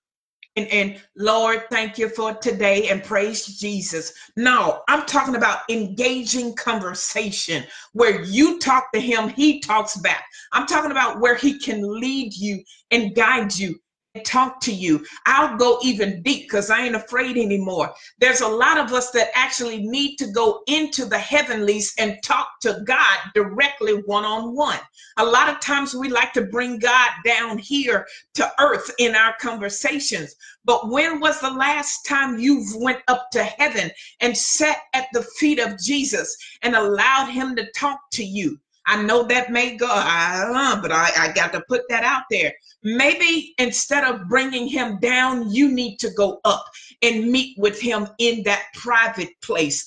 And, 0.55 0.67
and 0.69 1.01
Lord, 1.15 1.65
thank 1.69 1.99
you 1.99 2.09
for 2.09 2.33
today 2.33 2.89
and 2.89 3.03
praise 3.03 3.45
Jesus. 3.45 4.11
No, 4.35 4.81
I'm 4.87 5.05
talking 5.05 5.35
about 5.35 5.59
engaging 5.69 6.55
conversation 6.55 7.63
where 7.93 8.23
you 8.23 8.57
talk 8.57 8.91
to 8.93 8.99
him, 8.99 9.29
he 9.29 9.59
talks 9.59 9.97
back. 9.97 10.25
I'm 10.51 10.65
talking 10.65 10.91
about 10.91 11.19
where 11.19 11.35
he 11.35 11.59
can 11.59 11.81
lead 11.99 12.33
you 12.33 12.63
and 12.89 13.13
guide 13.13 13.55
you 13.55 13.79
talk 14.23 14.61
to 14.61 14.73
you. 14.73 15.05
I'll 15.25 15.57
go 15.57 15.79
even 15.83 16.21
deep 16.21 16.43
because 16.43 16.69
I 16.69 16.81
ain't 16.85 16.95
afraid 16.95 17.37
anymore. 17.37 17.93
There's 18.19 18.41
a 18.41 18.47
lot 18.47 18.77
of 18.77 18.91
us 18.93 19.11
that 19.11 19.29
actually 19.33 19.85
need 19.85 20.17
to 20.17 20.27
go 20.27 20.61
into 20.67 21.05
the 21.05 21.17
heavenlies 21.17 21.93
and 21.97 22.17
talk 22.23 22.47
to 22.61 22.81
God 22.85 23.17
directly 23.33 23.93
one 24.05 24.25
on 24.25 24.55
one. 24.55 24.79
A 25.17 25.25
lot 25.25 25.49
of 25.49 25.59
times 25.59 25.93
we 25.93 26.09
like 26.09 26.33
to 26.33 26.43
bring 26.43 26.79
God 26.79 27.09
down 27.25 27.57
here 27.57 28.05
to 28.35 28.51
earth 28.59 28.91
in 28.99 29.15
our 29.15 29.35
conversations. 29.39 30.35
But 30.63 30.89
when 30.89 31.19
was 31.19 31.39
the 31.39 31.51
last 31.51 32.05
time 32.05 32.39
you 32.39 32.65
went 32.77 32.99
up 33.07 33.27
to 33.31 33.43
heaven 33.43 33.91
and 34.19 34.37
sat 34.37 34.79
at 34.93 35.07
the 35.13 35.23
feet 35.23 35.59
of 35.59 35.79
Jesus 35.79 36.35
and 36.61 36.75
allowed 36.75 37.27
him 37.27 37.55
to 37.55 37.71
talk 37.71 37.99
to 38.13 38.23
you? 38.23 38.59
I 38.87 39.01
know 39.01 39.23
that 39.23 39.51
may 39.51 39.75
go, 39.75 39.87
I 39.89 40.45
uh, 40.53 40.81
but 40.81 40.91
I, 40.91 41.09
I 41.17 41.31
got 41.33 41.51
to 41.53 41.63
put 41.67 41.81
that 41.89 42.03
out 42.03 42.23
there. 42.29 42.53
Maybe 42.83 43.53
instead 43.57 44.03
of 44.03 44.27
bringing 44.27 44.67
him 44.67 44.99
down, 44.99 45.51
you 45.51 45.71
need 45.71 45.97
to 45.99 46.11
go 46.11 46.39
up 46.45 46.65
and 47.01 47.31
meet 47.31 47.57
with 47.57 47.81
him 47.81 48.07
in 48.19 48.43
that 48.43 48.65
private 48.75 49.29
place 49.41 49.85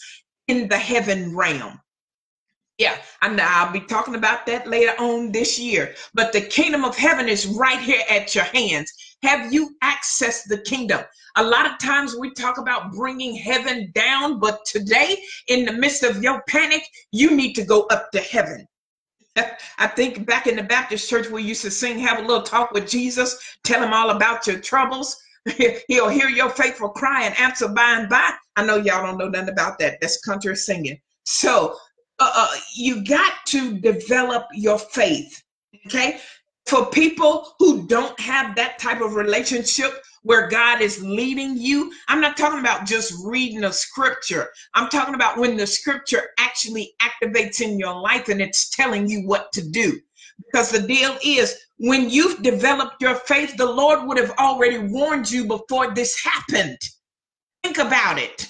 in 0.48 0.68
the 0.68 0.78
heaven 0.78 1.36
realm. 1.36 1.80
Yeah, 2.78 2.96
and 3.22 3.40
I'll 3.40 3.72
be 3.72 3.80
talking 3.80 4.14
about 4.14 4.46
that 4.46 4.68
later 4.68 4.94
on 5.00 5.32
this 5.32 5.58
year. 5.58 5.94
But 6.14 6.32
the 6.32 6.40
kingdom 6.40 6.84
of 6.84 6.96
heaven 6.96 7.28
is 7.28 7.46
right 7.46 7.80
here 7.80 8.02
at 8.08 8.34
your 8.36 8.44
hands. 8.44 8.92
Have 9.22 9.52
you 9.52 9.76
accessed 9.82 10.44
the 10.46 10.58
kingdom? 10.58 11.00
A 11.36 11.42
lot 11.42 11.66
of 11.66 11.78
times 11.78 12.16
we 12.16 12.32
talk 12.34 12.58
about 12.58 12.92
bringing 12.92 13.34
heaven 13.34 13.90
down, 13.94 14.38
but 14.38 14.64
today, 14.64 15.20
in 15.48 15.64
the 15.64 15.72
midst 15.72 16.04
of 16.04 16.22
your 16.22 16.42
panic, 16.48 16.82
you 17.10 17.34
need 17.34 17.54
to 17.54 17.64
go 17.64 17.82
up 17.90 18.10
to 18.12 18.20
heaven. 18.20 18.66
I 19.78 19.86
think 19.86 20.26
back 20.26 20.46
in 20.46 20.56
the 20.56 20.62
Baptist 20.62 21.08
church, 21.08 21.28
we 21.28 21.42
used 21.42 21.62
to 21.62 21.70
sing, 21.70 21.98
have 21.98 22.18
a 22.18 22.22
little 22.22 22.42
talk 22.42 22.72
with 22.72 22.88
Jesus, 22.88 23.38
tell 23.64 23.82
him 23.82 23.92
all 23.92 24.10
about 24.10 24.46
your 24.46 24.58
troubles. 24.60 25.16
He'll 25.88 26.08
hear 26.08 26.28
your 26.28 26.50
faithful 26.50 26.90
cry 26.90 27.24
and 27.24 27.38
answer 27.38 27.68
by 27.68 27.98
and 27.98 28.08
by. 28.08 28.30
I 28.56 28.64
know 28.64 28.76
y'all 28.76 29.04
don't 29.06 29.18
know 29.18 29.28
nothing 29.28 29.48
about 29.48 29.78
that. 29.78 30.00
That's 30.00 30.20
country 30.20 30.56
singing. 30.56 31.00
So 31.24 31.76
uh, 32.18 32.32
uh, 32.34 32.48
you 32.74 33.04
got 33.04 33.34
to 33.46 33.78
develop 33.78 34.46
your 34.52 34.78
faith. 34.78 35.42
Okay. 35.86 36.18
For 36.66 36.86
people 36.86 37.54
who 37.58 37.86
don't 37.86 38.18
have 38.20 38.54
that 38.56 38.78
type 38.78 39.00
of 39.00 39.14
relationship 39.14 40.02
where 40.22 40.48
God 40.48 40.80
is 40.80 41.02
leading 41.02 41.56
you, 41.56 41.92
I'm 42.08 42.20
not 42.20 42.36
talking 42.36 42.60
about 42.60 42.86
just 42.86 43.14
reading 43.24 43.64
a 43.64 43.72
scripture. 43.72 44.48
I'm 44.74 44.88
talking 44.88 45.14
about 45.14 45.38
when 45.38 45.56
the 45.56 45.66
scripture 45.66 46.28
actually 46.38 46.94
activates 47.00 47.60
in 47.60 47.78
your 47.78 47.94
life 47.94 48.28
and 48.28 48.40
it's 48.40 48.70
telling 48.70 49.08
you 49.08 49.26
what 49.26 49.52
to 49.52 49.68
do. 49.68 49.98
Because 50.46 50.70
the 50.70 50.86
deal 50.86 51.16
is, 51.24 51.56
when 51.78 52.10
you've 52.10 52.42
developed 52.42 53.00
your 53.00 53.16
faith, 53.16 53.56
the 53.56 53.66
Lord 53.66 54.06
would 54.06 54.18
have 54.18 54.32
already 54.38 54.78
warned 54.78 55.30
you 55.30 55.44
before 55.44 55.94
this 55.94 56.18
happened. 56.22 56.78
Think 57.62 57.78
about 57.78 58.18
it. 58.18 58.48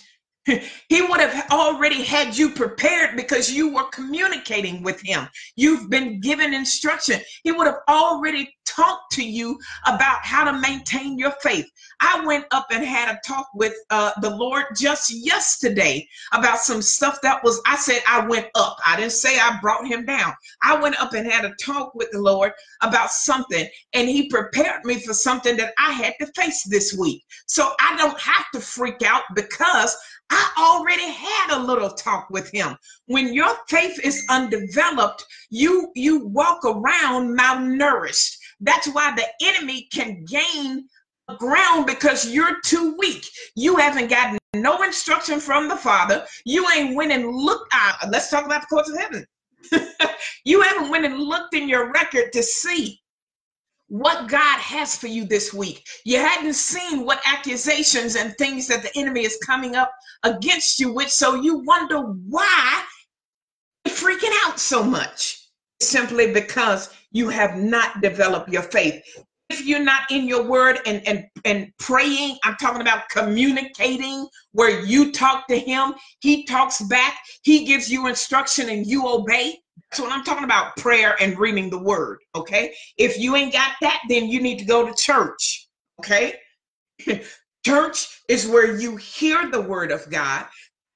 he 0.88 1.02
would 1.02 1.20
have 1.20 1.50
already 1.50 2.02
had 2.02 2.36
you 2.36 2.50
prepared 2.50 3.16
because 3.16 3.50
you 3.52 3.72
were 3.72 3.88
communicating 3.90 4.82
with 4.82 5.00
him. 5.00 5.28
You've 5.56 5.90
been 5.90 6.20
given 6.20 6.54
instruction. 6.54 7.20
He 7.42 7.52
would 7.52 7.66
have 7.66 7.80
already 7.88 8.54
talked 8.68 9.12
to 9.12 9.24
you 9.24 9.58
about 9.86 10.24
how 10.24 10.44
to 10.44 10.58
maintain 10.58 11.18
your 11.18 11.32
faith. 11.42 11.66
I 12.00 12.24
went 12.24 12.44
up 12.50 12.68
and 12.70 12.84
had 12.84 13.14
a 13.14 13.20
talk 13.26 13.48
with 13.54 13.74
uh, 13.90 14.12
the 14.20 14.30
Lord 14.30 14.66
just 14.76 15.10
yesterday 15.10 16.06
about 16.32 16.58
some 16.58 16.82
stuff 16.82 17.18
that 17.22 17.42
was, 17.42 17.60
I 17.66 17.76
said, 17.76 18.02
I 18.06 18.26
went 18.26 18.46
up. 18.54 18.78
I 18.86 18.96
didn't 18.96 19.12
say 19.12 19.38
I 19.38 19.58
brought 19.60 19.86
him 19.86 20.04
down. 20.04 20.32
I 20.62 20.80
went 20.80 21.00
up 21.00 21.14
and 21.14 21.30
had 21.30 21.44
a 21.44 21.54
talk 21.60 21.94
with 21.94 22.10
the 22.12 22.20
Lord 22.20 22.52
about 22.82 23.10
something, 23.10 23.66
and 23.92 24.08
he 24.08 24.28
prepared 24.28 24.84
me 24.84 25.00
for 25.00 25.14
something 25.14 25.56
that 25.56 25.74
I 25.78 25.92
had 25.92 26.14
to 26.20 26.26
face 26.36 26.62
this 26.64 26.96
week. 26.96 27.24
So 27.46 27.72
I 27.80 27.96
don't 27.96 28.18
have 28.20 28.46
to 28.54 28.60
freak 28.60 29.02
out 29.02 29.22
because 29.34 29.96
I 30.30 30.50
already 30.58 31.10
had 31.10 31.56
a 31.56 31.62
little 31.62 31.90
talk 31.90 32.28
with 32.30 32.50
him. 32.50 32.76
When 33.06 33.32
your 33.32 33.56
faith 33.68 33.98
is 34.04 34.26
undeveloped, 34.28 35.24
you 35.50 35.90
you 35.94 36.26
walk 36.26 36.64
around 36.64 37.36
malnourished. 37.36 38.36
That's 38.60 38.88
why 38.88 39.14
the 39.14 39.26
enemy 39.46 39.88
can 39.92 40.24
gain 40.24 40.88
ground 41.36 41.86
because 41.86 42.30
you're 42.30 42.60
too 42.64 42.96
weak. 42.98 43.26
You 43.54 43.76
haven't 43.76 44.08
gotten 44.08 44.38
no 44.54 44.82
instruction 44.82 45.40
from 45.40 45.68
the 45.68 45.76
Father. 45.76 46.24
You 46.44 46.66
ain't 46.74 46.96
went 46.96 47.12
and 47.12 47.26
looked 47.26 47.72
out. 47.72 48.10
Let's 48.10 48.30
talk 48.30 48.46
about 48.46 48.62
the 48.62 48.66
courts 48.66 48.90
of 48.90 48.98
heaven. 48.98 49.26
you 50.44 50.62
haven't 50.62 50.90
went 50.90 51.04
and 51.04 51.18
looked 51.18 51.54
in 51.54 51.68
your 51.68 51.92
record 51.92 52.32
to 52.32 52.42
see 52.42 53.00
what 53.88 54.28
God 54.28 54.58
has 54.58 54.96
for 54.96 55.06
you 55.06 55.24
this 55.24 55.52
week. 55.52 55.86
You 56.04 56.18
hadn't 56.18 56.54
seen 56.54 57.04
what 57.04 57.22
accusations 57.26 58.16
and 58.16 58.36
things 58.36 58.66
that 58.68 58.82
the 58.82 58.90
enemy 58.96 59.24
is 59.24 59.38
coming 59.44 59.76
up 59.76 59.92
against 60.24 60.78
you 60.78 60.92
with, 60.92 61.10
so 61.10 61.34
you 61.34 61.58
wonder 61.58 62.00
why 62.00 62.84
you're 63.84 63.94
freaking 63.94 64.34
out 64.46 64.58
so 64.58 64.82
much. 64.82 65.47
Simply 65.80 66.32
because 66.32 66.90
you 67.12 67.28
have 67.28 67.56
not 67.56 68.00
developed 68.02 68.48
your 68.50 68.62
faith. 68.62 69.02
If 69.50 69.64
you're 69.64 69.82
not 69.82 70.10
in 70.10 70.28
your 70.28 70.42
word 70.42 70.80
and, 70.84 71.06
and, 71.08 71.26
and 71.44 71.72
praying, 71.78 72.36
I'm 72.44 72.56
talking 72.56 72.82
about 72.82 73.08
communicating 73.08 74.28
where 74.52 74.84
you 74.84 75.10
talk 75.12 75.46
to 75.48 75.58
him, 75.58 75.94
he 76.20 76.44
talks 76.44 76.82
back, 76.82 77.18
he 77.42 77.64
gives 77.64 77.90
you 77.90 78.08
instruction 78.08 78.68
and 78.68 78.86
you 78.86 79.08
obey 79.08 79.58
so 79.92 80.02
when 80.02 80.12
I'm 80.12 80.24
talking 80.24 80.44
about 80.44 80.76
prayer 80.76 81.16
and 81.20 81.38
reading 81.38 81.70
the 81.70 81.78
word, 81.78 82.18
okay? 82.34 82.74
If 82.96 83.18
you 83.18 83.36
ain't 83.36 83.52
got 83.52 83.72
that, 83.80 84.02
then 84.08 84.28
you 84.28 84.40
need 84.40 84.58
to 84.58 84.64
go 84.64 84.86
to 84.86 84.94
church, 84.94 85.68
okay? 86.00 86.34
church 87.66 88.22
is 88.28 88.46
where 88.46 88.78
you 88.78 88.96
hear 88.96 89.50
the 89.50 89.60
word 89.60 89.90
of 89.90 90.08
God. 90.10 90.46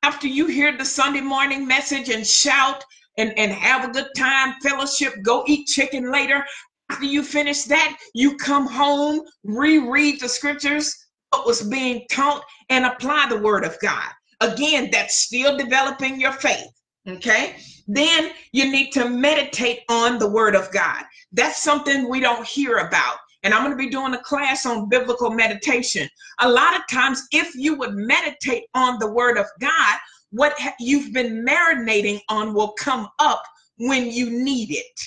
After 0.03 0.27
you 0.27 0.47
hear 0.47 0.77
the 0.77 0.85
Sunday 0.85 1.21
morning 1.21 1.67
message 1.67 2.11
and 2.11 2.27
shout 2.27 2.85
and, 3.19 3.37
and 3.39 3.53
have 3.53 3.85
a 3.85 3.93
good 3.93 4.09
time, 4.17 4.55
fellowship, 4.63 5.15
go 5.23 5.45
eat 5.47 5.67
chicken 5.67 6.11
later. 6.11 6.45
After 6.91 7.05
you 7.05 7.23
finish 7.23 7.65
that, 7.65 7.97
you 8.15 8.37
come 8.37 8.67
home, 8.67 9.21
reread 9.45 10.21
the 10.21 10.29
scriptures, 10.29 10.95
what 11.31 11.47
was 11.47 11.63
being 11.63 12.05
taught, 12.11 12.45
and 12.69 12.85
apply 12.85 13.27
the 13.29 13.41
word 13.41 13.65
of 13.65 13.79
God. 13.81 14.11
Again, 14.41 14.91
that's 14.93 15.17
still 15.19 15.57
developing 15.57 16.21
your 16.21 16.33
faith. 16.33 16.67
Okay. 17.09 17.57
Then 17.89 18.31
you 18.53 18.71
need 18.71 18.91
to 18.93 19.09
meditate 19.09 19.81
on 19.89 20.19
the 20.19 20.29
word 20.29 20.55
of 20.55 20.71
God. 20.73 21.03
That's 21.33 21.63
something 21.63 22.09
we 22.09 22.21
don't 22.21 22.47
hear 22.47 22.79
about. 22.79 23.17
And 23.43 23.53
I'm 23.53 23.65
going 23.65 23.77
to 23.77 23.85
be 23.85 23.91
doing 23.91 24.15
a 24.15 24.23
class 24.23 24.67
on 24.67 24.89
biblical 24.89 25.31
meditation. 25.31 26.09
A 26.41 26.49
lot 26.49 26.77
of 26.77 26.87
times, 26.89 27.27
if 27.33 27.55
you 27.57 27.77
would 27.77 27.95
meditate 27.95 28.65
on 28.75 28.99
the 29.01 29.11
word 29.11 29.37
of 29.37 29.47
God, 29.61 29.99
what 30.33 30.59
you've 30.81 31.13
been 31.13 31.45
marinating 31.45 32.21
on 32.29 32.55
will 32.55 32.73
come 32.73 33.09
up 33.19 33.43
when 33.77 34.11
you 34.11 34.31
need 34.31 34.71
it. 34.71 35.01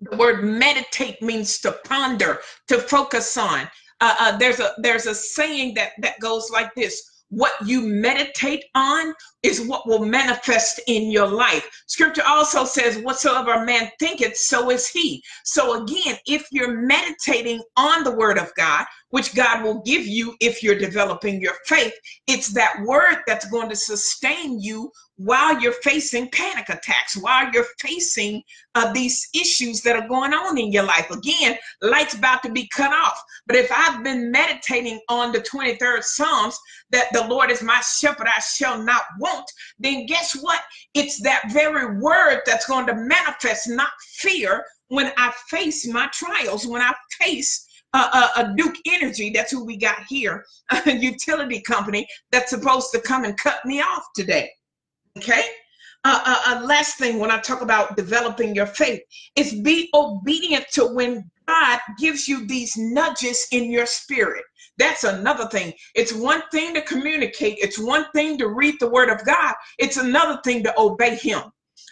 The 0.00 0.16
word 0.16 0.44
meditate 0.44 1.20
means 1.22 1.58
to 1.60 1.72
ponder, 1.84 2.40
to 2.68 2.78
focus 2.78 3.36
on. 3.36 3.68
Uh, 4.00 4.14
uh, 4.18 4.36
there's 4.36 4.60
a 4.60 4.74
there's 4.78 5.06
a 5.06 5.14
saying 5.14 5.74
that 5.74 5.92
that 5.98 6.20
goes 6.20 6.50
like 6.50 6.74
this: 6.74 7.02
what 7.30 7.52
you 7.66 7.80
meditate 7.80 8.64
on 8.74 9.14
is 9.42 9.66
what 9.66 9.86
will 9.86 10.04
manifest 10.04 10.80
in 10.86 11.10
your 11.10 11.26
life. 11.26 11.68
Scripture 11.86 12.22
also 12.26 12.64
says, 12.64 12.98
Whatsoever 12.98 13.52
a 13.52 13.66
man 13.66 13.90
thinketh, 13.98 14.36
so 14.36 14.70
is 14.70 14.88
he. 14.88 15.22
So, 15.44 15.82
again, 15.82 16.16
if 16.26 16.46
you're 16.52 16.80
meditating 16.86 17.62
on 17.76 18.04
the 18.04 18.14
word 18.14 18.38
of 18.38 18.54
God, 18.56 18.84
which 19.10 19.34
God 19.34 19.62
will 19.62 19.80
give 19.82 20.06
you 20.06 20.34
if 20.40 20.62
you're 20.62 20.78
developing 20.78 21.40
your 21.40 21.54
faith, 21.66 21.94
it's 22.26 22.52
that 22.54 22.82
word 22.84 23.18
that's 23.26 23.48
going 23.50 23.68
to 23.68 23.76
sustain 23.76 24.60
you 24.60 24.90
while 25.16 25.60
you're 25.60 25.72
facing 25.72 26.28
panic 26.30 26.68
attacks, 26.68 27.16
while 27.16 27.50
you're 27.52 27.66
facing 27.80 28.42
uh, 28.74 28.92
these 28.92 29.28
issues 29.34 29.80
that 29.82 29.96
are 29.96 30.08
going 30.08 30.32
on 30.32 30.58
in 30.58 30.72
your 30.72 30.82
life. 30.82 31.10
Again, 31.10 31.56
light's 31.82 32.14
about 32.14 32.42
to 32.42 32.50
be 32.50 32.68
cut 32.74 32.92
off. 32.92 33.22
But 33.46 33.56
if 33.56 33.70
I've 33.70 34.02
been 34.02 34.30
meditating 34.32 35.00
on 35.08 35.30
the 35.30 35.40
23rd 35.40 36.02
Psalms, 36.02 36.58
that 36.90 37.08
the 37.12 37.26
Lord 37.26 37.50
is 37.50 37.62
my 37.62 37.80
shepherd, 37.80 38.26
I 38.26 38.40
shall 38.40 38.82
not 38.82 39.02
want, 39.20 39.50
then 39.78 40.06
guess 40.06 40.36
what? 40.40 40.62
It's 40.94 41.20
that 41.22 41.44
very 41.52 42.00
word 42.00 42.40
that's 42.44 42.66
going 42.66 42.86
to 42.86 42.94
manifest, 42.94 43.68
not 43.68 43.90
fear, 44.16 44.64
when 44.88 45.12
I 45.16 45.32
face 45.48 45.86
my 45.86 46.08
trials, 46.12 46.66
when 46.66 46.82
I 46.82 46.92
face 47.20 47.66
uh, 47.94 48.28
a 48.36 48.54
Duke 48.56 48.76
Energy, 48.86 49.30
that's 49.30 49.52
who 49.52 49.64
we 49.64 49.76
got 49.76 50.04
here, 50.08 50.44
a 50.86 50.92
utility 50.92 51.60
company 51.60 52.06
that's 52.32 52.50
supposed 52.50 52.90
to 52.92 53.00
come 53.00 53.24
and 53.24 53.36
cut 53.38 53.64
me 53.64 53.80
off 53.80 54.04
today. 54.14 54.50
Okay. 55.16 55.44
Uh, 56.06 56.60
last 56.64 56.98
thing 56.98 57.18
when 57.18 57.30
I 57.30 57.38
talk 57.38 57.62
about 57.62 57.96
developing 57.96 58.54
your 58.54 58.66
faith 58.66 59.00
is 59.36 59.54
be 59.62 59.88
obedient 59.94 60.66
to 60.72 60.86
when 60.86 61.30
God 61.48 61.80
gives 61.98 62.28
you 62.28 62.46
these 62.46 62.76
nudges 62.76 63.46
in 63.52 63.70
your 63.70 63.86
spirit. 63.86 64.44
That's 64.76 65.04
another 65.04 65.46
thing. 65.46 65.72
It's 65.94 66.12
one 66.12 66.42
thing 66.50 66.74
to 66.74 66.82
communicate, 66.82 67.58
it's 67.58 67.78
one 67.78 68.06
thing 68.14 68.36
to 68.38 68.48
read 68.48 68.74
the 68.80 68.90
word 68.90 69.08
of 69.08 69.24
God, 69.24 69.54
it's 69.78 69.96
another 69.96 70.40
thing 70.44 70.62
to 70.64 70.74
obey 70.78 71.16
Him. 71.16 71.44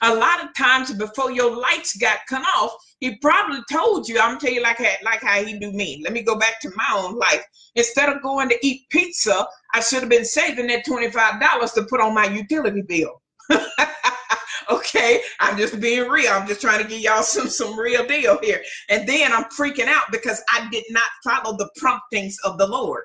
A 0.02 0.14
lot 0.14 0.44
of 0.44 0.52
times 0.54 0.92
before 0.92 1.30
your 1.30 1.56
lights 1.56 1.96
got 1.96 2.18
cut 2.28 2.44
off, 2.56 2.74
he 2.98 3.16
probably 3.16 3.60
told 3.70 4.08
you, 4.08 4.18
I'm 4.18 4.38
tell 4.38 4.50
you 4.50 4.62
like 4.62 4.80
like 5.04 5.22
how 5.22 5.42
he 5.44 5.58
do 5.58 5.72
me. 5.72 6.00
Let 6.02 6.12
me 6.12 6.22
go 6.22 6.36
back 6.36 6.60
to 6.60 6.72
my 6.74 6.88
own 6.94 7.16
life. 7.16 7.44
Instead 7.76 8.08
of 8.08 8.22
going 8.22 8.48
to 8.48 8.66
eat 8.66 8.88
pizza, 8.90 9.46
I 9.74 9.80
should 9.80 10.00
have 10.00 10.08
been 10.08 10.24
saving 10.24 10.66
that 10.68 10.84
$25 10.84 11.74
to 11.74 11.84
put 11.84 12.00
on 12.00 12.14
my 12.14 12.26
utility 12.26 12.82
bill. 12.82 13.22
okay, 14.70 15.22
I'm 15.40 15.56
just 15.56 15.80
being 15.80 16.08
real. 16.08 16.32
I'm 16.32 16.46
just 16.46 16.60
trying 16.60 16.82
to 16.82 16.88
give 16.88 17.00
y'all 17.00 17.22
some 17.22 17.48
some 17.48 17.78
real 17.78 18.06
deal 18.06 18.38
here. 18.42 18.62
And 18.88 19.08
then 19.08 19.32
I'm 19.32 19.44
freaking 19.44 19.86
out 19.86 20.10
because 20.10 20.42
I 20.52 20.68
did 20.70 20.84
not 20.90 21.10
follow 21.24 21.56
the 21.56 21.70
promptings 21.76 22.36
of 22.44 22.58
the 22.58 22.66
Lord. 22.66 23.04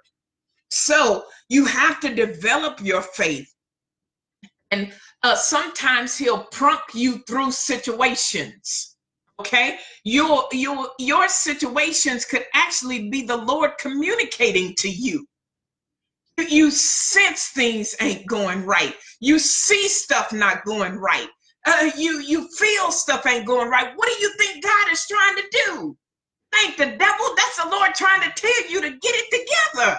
So 0.70 1.26
you 1.50 1.66
have 1.66 2.00
to 2.02 2.14
develop 2.14 2.80
your 2.82 3.02
faith. 3.02 3.54
And 4.72 4.92
Uh, 5.23 5.36
sometimes 5.36 6.17
he'll 6.17 6.43
prompt 6.45 6.93
you 6.93 7.19
through 7.27 7.51
situations. 7.51 8.95
Okay, 9.39 9.77
your 10.03 10.47
your 10.51 10.89
your 10.99 11.27
situations 11.30 12.25
could 12.25 12.45
actually 12.53 13.10
be 13.10 13.23
the 13.23 13.38
Lord 13.38 13.71
communicating 13.80 14.73
to 14.80 14.89
you. 14.89 15.27
You 16.38 16.71
sense 16.71 17.47
things 17.49 17.95
ain't 17.99 18.27
going 18.27 18.65
right. 18.65 18.95
You 19.19 19.39
see 19.39 19.88
stuff 19.88 20.32
not 20.34 20.65
going 20.65 20.95
right. 20.95 21.27
Uh, 21.65 21.91
you 21.97 22.19
you 22.21 22.47
feel 22.58 22.91
stuff 22.91 23.25
ain't 23.25 23.45
going 23.45 23.69
right. 23.69 23.91
What 23.95 24.08
do 24.08 24.21
you 24.21 24.34
think 24.38 24.63
God 24.63 24.91
is 24.91 25.06
trying 25.08 25.36
to 25.36 25.43
do? 25.65 25.97
Thank 26.51 26.77
the 26.77 26.97
devil. 26.97 27.36
That's 27.36 27.63
the 27.63 27.69
Lord 27.69 27.93
trying 27.93 28.21
to 28.21 28.32
tell 28.36 28.71
you 28.71 28.82
to 28.82 28.89
get 28.89 29.15
it 29.15 29.71
together. 29.73 29.97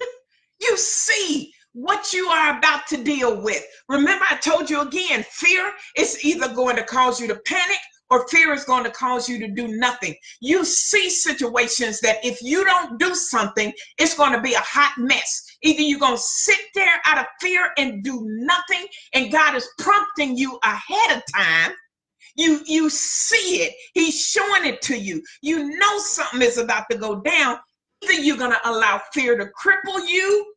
you 0.60 0.76
see 0.76 1.52
what 1.74 2.12
you 2.12 2.26
are 2.26 2.56
about 2.56 2.86
to 2.86 2.96
deal 2.96 3.40
with. 3.40 3.62
Remember, 3.88 4.24
I 4.30 4.36
told 4.36 4.70
you 4.70 4.80
again 4.80 5.24
fear 5.28 5.72
is 5.96 6.24
either 6.24 6.54
going 6.54 6.76
to 6.76 6.84
cause 6.84 7.20
you 7.20 7.26
to 7.28 7.36
panic 7.44 7.78
or 8.10 8.28
fear 8.28 8.52
is 8.52 8.64
going 8.64 8.84
to 8.84 8.90
cause 8.90 9.28
you 9.28 9.40
to 9.40 9.48
do 9.48 9.66
nothing. 9.66 10.14
You 10.40 10.64
see 10.64 11.10
situations 11.10 12.00
that 12.00 12.24
if 12.24 12.40
you 12.42 12.64
don't 12.64 12.98
do 12.98 13.14
something, 13.14 13.72
it's 13.98 14.16
going 14.16 14.32
to 14.32 14.40
be 14.40 14.54
a 14.54 14.60
hot 14.60 14.94
mess. 14.98 15.44
Either 15.62 15.82
you're 15.82 15.98
going 15.98 16.16
to 16.16 16.22
sit 16.22 16.60
there 16.74 17.00
out 17.06 17.18
of 17.18 17.26
fear 17.40 17.70
and 17.76 18.04
do 18.04 18.20
nothing, 18.24 18.86
and 19.14 19.32
God 19.32 19.56
is 19.56 19.68
prompting 19.78 20.36
you 20.36 20.58
ahead 20.62 21.16
of 21.16 21.22
time. 21.34 21.72
You 22.36 22.60
you 22.66 22.90
see 22.90 23.62
it. 23.62 23.74
He's 23.94 24.20
showing 24.20 24.66
it 24.66 24.82
to 24.82 24.98
you. 24.98 25.22
You 25.42 25.76
know 25.76 25.98
something 25.98 26.42
is 26.42 26.58
about 26.58 26.84
to 26.90 26.98
go 26.98 27.20
down. 27.20 27.58
Either 28.02 28.12
you're 28.12 28.36
going 28.36 28.50
to 28.50 28.68
allow 28.68 29.00
fear 29.12 29.36
to 29.38 29.46
cripple 29.60 30.06
you, 30.06 30.53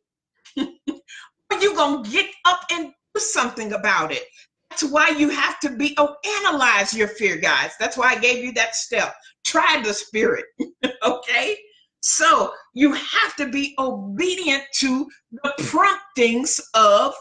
you're 1.60 1.74
going 1.74 2.04
to 2.04 2.10
get 2.10 2.30
up 2.44 2.60
and 2.70 2.92
do 3.14 3.20
something 3.20 3.72
about 3.72 4.12
it. 4.12 4.24
That's 4.70 4.84
why 4.84 5.08
you 5.08 5.28
have 5.30 5.58
to 5.60 5.70
be, 5.70 5.94
oh, 5.98 6.14
analyze 6.40 6.94
your 6.94 7.08
fear, 7.08 7.36
guys. 7.36 7.72
That's 7.80 7.96
why 7.96 8.12
I 8.12 8.18
gave 8.18 8.44
you 8.44 8.52
that 8.52 8.74
step. 8.74 9.14
Try 9.44 9.80
the 9.82 9.94
spirit, 9.94 10.44
okay? 11.02 11.56
So 12.00 12.52
you 12.74 12.92
have 12.92 13.34
to 13.36 13.48
be 13.48 13.74
obedient 13.78 14.62
to 14.76 15.08
the 15.32 15.52
promptings 15.64 16.60
of 16.74 17.14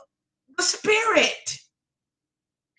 the 0.57 0.63
spirit. 0.63 1.57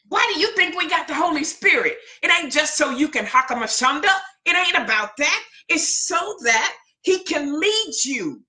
Why 0.09 0.31
do 0.33 0.41
you 0.41 0.55
think 0.55 0.77
we 0.77 0.89
got 0.89 1.07
the 1.07 1.15
Holy 1.15 1.45
Spirit? 1.45 1.99
It 2.23 2.31
ain't 2.31 2.53
just 2.53 2.77
so 2.77 2.91
you 2.91 3.09
can 3.09 3.27
hakamashanda. 3.27 4.11
It 4.47 4.57
ain't 4.57 4.83
about 4.83 5.17
that. 5.19 5.45
It's 5.69 6.07
so 6.07 6.37
that 6.45 6.75
he 7.03 7.25
can 7.25 7.61
lead 7.61 7.93
you. 8.05 8.43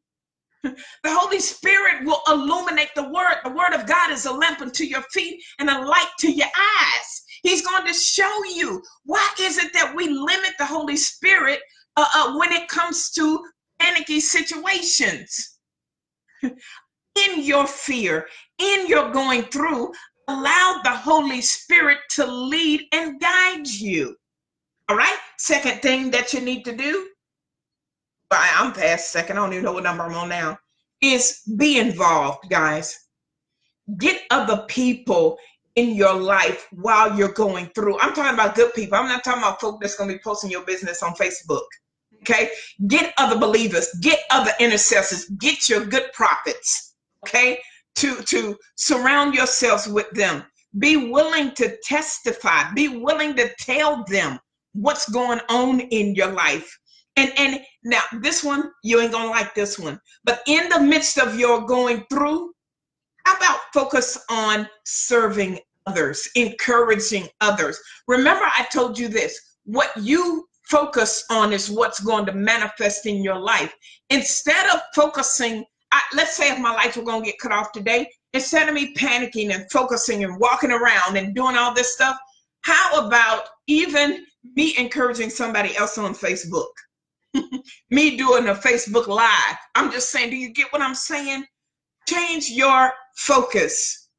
The 1.04 1.18
Holy 1.18 1.40
Spirit 1.40 2.06
will 2.06 2.22
illuminate 2.28 2.90
the 2.96 3.10
word. 3.10 3.38
The 3.44 3.52
word 3.52 3.74
of 3.74 3.88
God 3.88 4.12
is 4.12 4.26
a 4.26 4.34
lamp 4.34 4.62
unto 4.62 4.84
your 4.84 5.04
feet 5.14 5.42
and 5.60 5.70
a 5.70 5.86
light 5.86 6.12
to 6.20 6.32
your 6.32 6.48
eyes. 6.48 7.24
He's 7.44 7.66
going 7.66 7.86
to 7.88 7.94
show 7.94 8.44
you. 8.44 8.82
Why 9.06 9.28
is 9.40 9.58
it 9.58 9.72
that 9.74 9.96
we 9.96 10.10
limit 10.10 10.52
the 10.58 10.66
Holy 10.66 10.98
Spirit 10.98 11.62
uh, 11.96 12.06
uh, 12.14 12.38
when 12.38 12.52
it 12.52 12.68
comes 12.68 13.10
to 13.12 13.40
panicky 13.80 14.20
situations? 14.20 15.58
in 16.44 17.44
your 17.44 17.68
fear, 17.68 18.28
in 18.60 18.88
your 18.88 19.12
going 19.12 19.44
through, 19.44 19.92
allow 20.28 20.82
the 20.84 20.92
Holy 20.92 21.42
Spirit 21.42 21.98
to 22.12 22.26
lead 22.26 22.82
and 22.94 23.20
guide 23.20 23.68
you. 23.68 24.16
All 24.88 24.96
right. 24.96 25.18
Second 25.38 25.82
thing 25.82 26.12
that 26.12 26.34
you 26.34 26.42
need 26.42 26.64
to 26.66 26.76
do 26.76 27.08
I'm 28.32 28.74
past 28.74 29.12
second. 29.12 29.38
I 29.38 29.42
don't 29.42 29.54
even 29.54 29.66
know 29.66 29.74
what 29.74 29.84
number 29.84 30.04
I'm 30.04 30.14
on 30.14 30.30
now. 30.30 30.58
Is 31.02 31.42
be 31.58 31.80
involved, 31.80 32.50
guys. 32.50 33.08
Get 33.98 34.22
other 34.30 34.66
people 34.68 35.38
in 35.76 35.96
your 35.96 36.14
life 36.14 36.68
while 36.72 37.18
you're 37.18 37.32
going 37.32 37.68
through. 37.74 37.98
I'm 38.00 38.14
talking 38.14 38.34
about 38.34 38.56
good 38.56 38.74
people. 38.74 38.98
I'm 38.98 39.08
not 39.08 39.24
talking 39.24 39.42
about 39.42 39.62
folk 39.62 39.80
that's 39.80 39.96
going 39.96 40.10
to 40.10 40.16
be 40.16 40.22
posting 40.22 40.52
your 40.52 40.66
business 40.66 41.02
on 41.02 41.14
Facebook. 41.14 41.64
Okay. 42.22 42.50
Get 42.88 43.14
other 43.18 43.40
believers, 43.40 43.88
get 44.02 44.20
other 44.30 44.52
intercessors, 44.60 45.26
get 45.40 45.70
your 45.70 45.86
good 45.86 46.12
prophets. 46.14 46.96
Okay. 47.26 47.60
To, 47.96 48.16
to 48.24 48.58
surround 48.76 49.34
yourselves 49.36 49.88
with 49.88 50.10
them. 50.12 50.44
Be 50.78 51.10
willing 51.10 51.56
to 51.56 51.78
testify. 51.84 52.72
Be 52.74 53.00
willing 53.00 53.36
to 53.36 53.50
tell 53.60 54.04
them 54.06 54.40
what's 54.74 55.10
going 55.10 55.40
on 55.50 55.80
in 55.80 56.14
your 56.14 56.32
life. 56.32 56.78
And 57.20 57.34
and 57.38 57.62
now 57.84 58.02
this 58.22 58.46
one, 58.46 58.72
you 58.82 59.02
ain't 59.02 59.12
gonna 59.12 59.30
like 59.30 59.54
this 59.54 59.78
one. 59.78 60.00
But 60.24 60.42
in 60.48 60.70
the 60.70 60.80
midst 60.80 61.18
of 61.18 61.38
your 61.38 61.66
going 61.66 62.06
through, 62.10 62.54
how 63.26 63.36
about 63.36 63.60
focus 63.74 64.18
on 64.30 64.70
serving 64.86 65.60
others, 65.86 66.30
encouraging 66.36 67.28
others? 67.42 67.78
Remember, 68.08 68.46
I 68.46 68.66
told 68.72 68.98
you 68.98 69.10
this 69.10 69.38
what 69.66 69.92
you 69.98 70.48
focus 70.64 71.26
on 71.30 71.52
is 71.52 71.70
what's 71.70 72.00
going 72.00 72.26
to 72.28 72.32
manifest 72.32 73.06
in 73.06 73.22
your 73.22 73.38
life. 73.38 73.74
Instead 74.12 74.70
of 74.74 74.80
focusing, 74.96 75.66
I, 75.92 76.00
let's 76.16 76.38
say 76.38 76.50
if 76.52 76.60
my 76.60 76.74
lights 76.74 76.96
were 76.96 77.04
going 77.04 77.24
to 77.24 77.30
get 77.30 77.40
cut 77.40 77.52
off 77.52 77.74
today, 77.74 78.10
instead 78.34 78.70
of 78.70 78.76
me 78.76 78.94
panicking 78.94 79.54
and 79.54 79.70
focusing 79.72 80.24
and 80.24 80.40
walking 80.40 80.72
around 80.72 81.18
and 81.18 81.36
doing 81.36 81.58
all 81.58 81.74
this 81.74 81.94
stuff, 81.94 82.18
how 82.62 83.06
about 83.06 83.50
even 83.68 84.26
me 84.56 84.74
encouraging 84.78 85.30
somebody 85.30 85.76
else 85.76 85.98
on 85.98 86.14
Facebook? 86.14 86.70
me 87.90 88.18
doing 88.18 88.48
a 88.48 88.56
Facebook 88.56 89.08
Live. 89.08 89.58
I'm 89.76 89.92
just 89.92 90.12
saying, 90.12 90.30
do 90.30 90.36
you 90.36 90.54
get 90.54 90.72
what 90.72 90.82
I'm 90.82 90.96
saying? 90.96 91.46
Change 92.08 92.50
your 92.50 92.92
focus. 93.16 94.10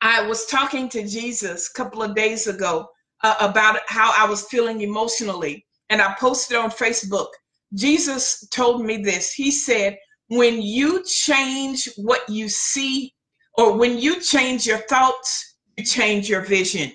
I 0.00 0.26
was 0.26 0.46
talking 0.46 0.88
to 0.90 1.06
Jesus 1.06 1.70
a 1.70 1.72
couple 1.76 2.02
of 2.02 2.14
days 2.14 2.46
ago 2.46 2.88
uh, 3.22 3.36
about 3.40 3.80
how 3.86 4.12
I 4.16 4.28
was 4.28 4.46
feeling 4.48 4.82
emotionally, 4.82 5.64
and 5.88 6.02
I 6.02 6.14
posted 6.18 6.56
on 6.56 6.70
Facebook. 6.70 7.28
Jesus 7.74 8.46
told 8.48 8.84
me 8.84 8.98
this. 8.98 9.32
He 9.32 9.50
said, 9.50 9.96
when 10.28 10.60
you 10.60 11.02
change 11.04 11.88
what 11.96 12.28
you 12.28 12.48
see, 12.48 13.14
or 13.56 13.76
when 13.76 13.98
you 13.98 14.20
change 14.20 14.66
your 14.66 14.78
thoughts, 14.88 15.56
you 15.76 15.84
change 15.84 16.28
your 16.28 16.42
vision 16.42 16.92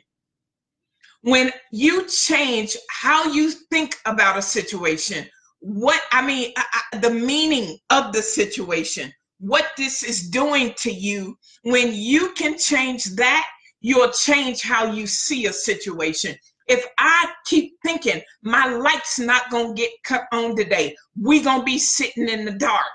when 1.21 1.51
you 1.71 2.07
change 2.07 2.75
how 2.89 3.25
you 3.25 3.51
think 3.51 3.95
about 4.05 4.37
a 4.37 4.41
situation, 4.41 5.25
what 5.59 6.01
I 6.11 6.25
mean, 6.25 6.53
I, 6.57 6.97
the 6.99 7.09
meaning 7.09 7.77
of 7.89 8.13
the 8.13 8.21
situation, 8.21 9.11
what 9.39 9.67
this 9.77 10.03
is 10.03 10.29
doing 10.29 10.73
to 10.77 10.91
you, 10.91 11.37
when 11.63 11.93
you 11.93 12.31
can 12.33 12.57
change 12.57 13.05
that, 13.15 13.47
you'll 13.81 14.11
change 14.11 14.61
how 14.61 14.91
you 14.91 15.07
see 15.07 15.45
a 15.47 15.53
situation. 15.53 16.35
If 16.69 16.85
I 16.97 17.31
keep 17.45 17.73
thinking 17.83 18.21
my 18.43 18.67
light's 18.67 19.19
not 19.19 19.49
gonna 19.49 19.73
get 19.73 19.91
cut 20.05 20.25
on 20.31 20.55
today, 20.55 20.95
we 21.19 21.41
gonna 21.41 21.63
be 21.63 21.77
sitting 21.77 22.29
in 22.29 22.45
the 22.45 22.53
dark. 22.53 22.85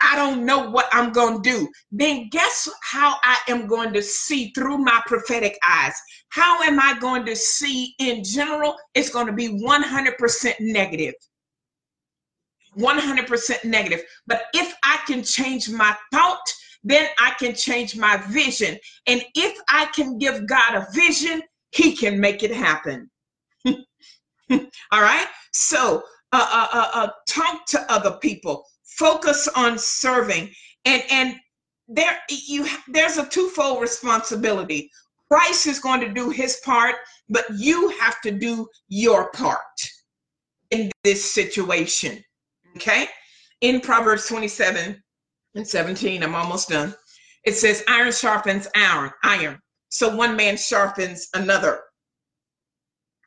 I 0.00 0.16
don't 0.16 0.46
know 0.46 0.70
what 0.70 0.88
I'm 0.92 1.12
going 1.12 1.42
to 1.42 1.50
do. 1.50 1.68
Then 1.92 2.28
guess 2.30 2.68
how 2.82 3.16
I 3.22 3.36
am 3.48 3.66
going 3.66 3.92
to 3.92 4.02
see 4.02 4.50
through 4.54 4.78
my 4.78 5.02
prophetic 5.06 5.58
eyes? 5.66 5.94
How 6.30 6.62
am 6.62 6.80
I 6.80 6.98
going 6.98 7.26
to 7.26 7.36
see 7.36 7.94
in 7.98 8.24
general? 8.24 8.76
It's 8.94 9.10
going 9.10 9.26
to 9.26 9.32
be 9.32 9.48
100% 9.48 10.54
negative. 10.60 11.14
100% 12.78 13.64
negative. 13.64 14.02
But 14.26 14.44
if 14.54 14.74
I 14.84 14.98
can 15.06 15.22
change 15.22 15.68
my 15.68 15.94
thought, 16.12 16.52
then 16.82 17.08
I 17.18 17.34
can 17.38 17.54
change 17.54 17.96
my 17.96 18.16
vision. 18.28 18.78
And 19.06 19.22
if 19.34 19.60
I 19.68 19.86
can 19.86 20.18
give 20.18 20.46
God 20.46 20.76
a 20.76 20.86
vision, 20.94 21.42
He 21.72 21.94
can 21.94 22.18
make 22.18 22.42
it 22.42 22.54
happen. 22.54 23.09
All 24.92 25.02
right? 25.02 25.26
So, 25.52 26.02
uh, 26.32 26.48
uh, 26.52 26.66
uh, 26.72 26.90
uh, 26.94 27.08
talk 27.28 27.66
to 27.66 27.92
other 27.92 28.12
people. 28.12 28.64
Focus 28.84 29.48
on 29.56 29.78
serving. 29.78 30.50
And 30.84 31.02
and 31.10 31.36
there 31.88 32.18
you 32.30 32.66
there's 32.88 33.18
a 33.18 33.26
twofold 33.26 33.80
responsibility. 33.80 34.90
Christ 35.30 35.66
is 35.66 35.78
going 35.78 36.00
to 36.00 36.12
do 36.12 36.30
his 36.30 36.60
part 36.64 36.96
but 37.28 37.44
you 37.56 37.90
have 38.00 38.20
to 38.22 38.32
do 38.32 38.68
your 38.88 39.30
part 39.30 39.58
in 40.70 40.90
this 41.04 41.32
situation. 41.32 42.22
Okay? 42.76 43.08
In 43.60 43.80
proverbs 43.80 44.26
27 44.26 45.00
and 45.54 45.66
17 45.66 46.22
i'm 46.22 46.34
almost 46.34 46.68
done. 46.68 46.94
It 47.44 47.54
says 47.54 47.84
iron 47.88 48.12
sharpens 48.12 48.68
iron 48.74 49.10
iron. 49.24 49.58
So 49.88 50.14
one 50.14 50.36
man 50.36 50.56
sharpens 50.56 51.28
another. 51.34 51.80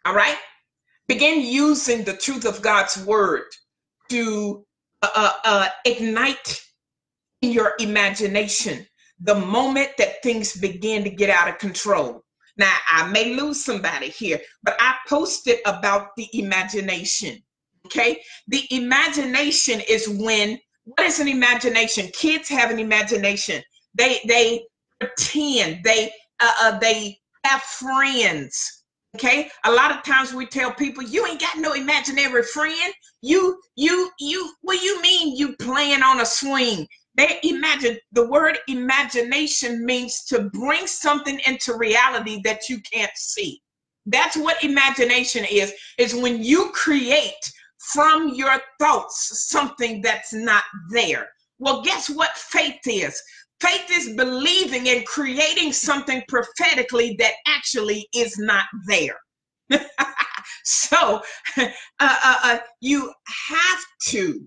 All 0.05 0.15
right 0.15 0.37
begin 1.13 1.41
using 1.41 2.03
the 2.03 2.17
truth 2.17 2.45
of 2.45 2.61
god's 2.61 2.97
word 3.05 3.43
to 4.09 4.65
uh, 5.01 5.33
uh, 5.43 5.67
ignite 5.85 6.61
in 7.41 7.51
your 7.51 7.73
imagination 7.79 8.85
the 9.21 9.35
moment 9.35 9.89
that 9.97 10.21
things 10.23 10.55
begin 10.55 11.03
to 11.03 11.09
get 11.09 11.29
out 11.29 11.47
of 11.47 11.57
control. 11.57 12.23
Now, 12.57 12.73
I 12.91 13.07
may 13.07 13.35
lose 13.35 13.63
somebody 13.63 14.09
here, 14.09 14.39
but 14.63 14.75
I 14.79 14.95
posted 15.07 15.59
about 15.65 16.15
the 16.17 16.27
imagination. 16.33 17.41
Okay. 17.85 18.21
The 18.47 18.65
imagination 18.71 19.81
is 19.89 20.07
when, 20.07 20.59
what 20.83 21.05
is 21.05 21.19
an 21.19 21.27
imagination? 21.27 22.09
Kids 22.13 22.47
have 22.49 22.69
an 22.69 22.79
imagination. 22.79 23.61
They, 23.95 24.19
they, 24.27 24.65
pretend. 25.03 25.83
They 25.83 26.11
uh, 26.39 26.53
uh, 26.61 26.79
they 26.79 27.19
have 27.43 27.61
friends. 27.61 28.82
Okay, 29.15 29.47
a 29.65 29.71
lot 29.71 29.91
of 29.91 30.03
times 30.03 30.33
we 30.33 30.47
tell 30.47 30.73
people 30.73 31.03
you 31.03 31.25
ain't 31.27 31.39
got 31.39 31.59
no 31.59 31.73
imaginary 31.73 32.41
friend. 32.41 32.93
You 33.21 33.61
you 33.75 34.09
you. 34.19 34.51
What 34.61 34.81
you 34.81 34.99
mean 35.03 35.37
you 35.37 35.55
playing 35.57 36.01
on 36.01 36.21
a 36.21 36.25
swing? 36.25 36.87
They 37.15 37.39
imagine 37.43 37.97
the 38.11 38.27
word 38.27 38.57
imagination 38.67 39.85
means 39.85 40.23
to 40.29 40.49
bring 40.49 40.87
something 40.87 41.39
into 41.45 41.77
reality 41.77 42.41
that 42.43 42.69
you 42.69 42.79
can't 42.91 43.15
see. 43.15 43.61
That's 44.07 44.35
what 44.35 44.63
imagination 44.63 45.45
is. 45.45 45.71
Is 45.99 46.15
when 46.15 46.43
you 46.43 46.71
create 46.73 47.51
from 47.93 48.29
your 48.29 48.55
thoughts 48.79 49.47
something 49.47 50.01
that's 50.01 50.33
not 50.33 50.63
there. 50.89 51.29
Well, 51.59 51.83
guess 51.83 52.09
what 52.09 52.35
faith 52.35 52.81
is? 52.87 53.21
Faith 53.63 53.89
is 53.91 54.15
believing 54.17 54.89
and 54.89 55.05
creating 55.05 55.71
something 55.71 56.21
prophetically 56.27 57.15
that 57.17 57.35
actually 57.47 58.05
is 58.13 58.37
not 58.37 58.65
there. 58.87 59.15
so 60.65 61.21
uh, 61.57 61.67
uh, 62.01 62.39
uh, 62.43 62.57
you 62.81 63.09
have 63.47 63.79
to 64.07 64.45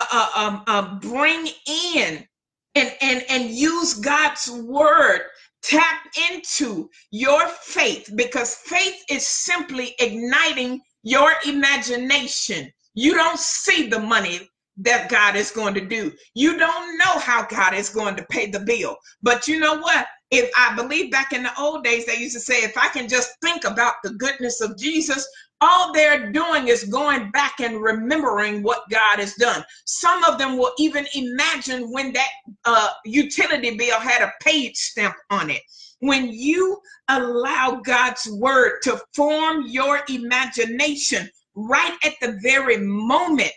uh, 0.00 0.30
um, 0.34 0.64
uh, 0.66 0.98
bring 1.00 1.46
in 1.66 2.26
and, 2.74 2.94
and, 3.02 3.22
and 3.28 3.50
use 3.50 3.94
God's 3.94 4.50
word. 4.50 5.20
Tap 5.62 6.06
into 6.30 6.88
your 7.10 7.46
faith 7.48 8.10
because 8.16 8.54
faith 8.54 9.02
is 9.10 9.26
simply 9.26 9.94
igniting 9.98 10.80
your 11.02 11.34
imagination. 11.46 12.72
You 12.94 13.12
don't 13.12 13.38
see 13.38 13.88
the 13.88 14.00
money 14.00 14.48
that 14.78 15.08
God 15.08 15.36
is 15.36 15.50
going 15.50 15.74
to 15.74 15.80
do. 15.80 16.12
You 16.34 16.58
don't 16.58 16.98
know 16.98 17.18
how 17.18 17.46
God 17.46 17.74
is 17.74 17.88
going 17.88 18.16
to 18.16 18.26
pay 18.26 18.50
the 18.50 18.60
bill. 18.60 18.96
But 19.22 19.46
you 19.46 19.60
know 19.60 19.78
what? 19.78 20.06
If 20.30 20.50
I 20.58 20.74
believe 20.74 21.12
back 21.12 21.32
in 21.32 21.44
the 21.44 21.60
old 21.60 21.84
days, 21.84 22.06
they 22.06 22.16
used 22.16 22.34
to 22.34 22.40
say, 22.40 22.64
if 22.64 22.76
I 22.76 22.88
can 22.88 23.08
just 23.08 23.30
think 23.40 23.64
about 23.64 23.94
the 24.02 24.14
goodness 24.14 24.60
of 24.60 24.76
Jesus, 24.76 25.28
all 25.60 25.92
they're 25.92 26.32
doing 26.32 26.68
is 26.68 26.84
going 26.84 27.30
back 27.30 27.60
and 27.60 27.80
remembering 27.80 28.62
what 28.62 28.82
God 28.90 29.18
has 29.18 29.34
done. 29.34 29.64
Some 29.84 30.24
of 30.24 30.38
them 30.38 30.58
will 30.58 30.72
even 30.78 31.06
imagine 31.14 31.90
when 31.92 32.12
that 32.12 32.28
uh, 32.64 32.88
utility 33.04 33.76
bill 33.76 34.00
had 34.00 34.22
a 34.22 34.32
page 34.42 34.76
stamp 34.76 35.14
on 35.30 35.50
it. 35.50 35.62
When 36.00 36.28
you 36.28 36.80
allow 37.08 37.80
God's 37.84 38.28
word 38.32 38.80
to 38.82 39.00
form 39.14 39.64
your 39.66 40.00
imagination 40.08 41.30
right 41.54 41.96
at 42.04 42.14
the 42.20 42.38
very 42.42 42.78
moment 42.78 43.52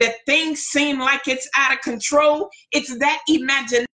that 0.00 0.16
things 0.26 0.60
seem 0.60 0.98
like 0.98 1.28
it's 1.28 1.48
out 1.54 1.72
of 1.72 1.80
control, 1.82 2.48
it's 2.72 2.98
that 2.98 3.20
imagination 3.28 3.86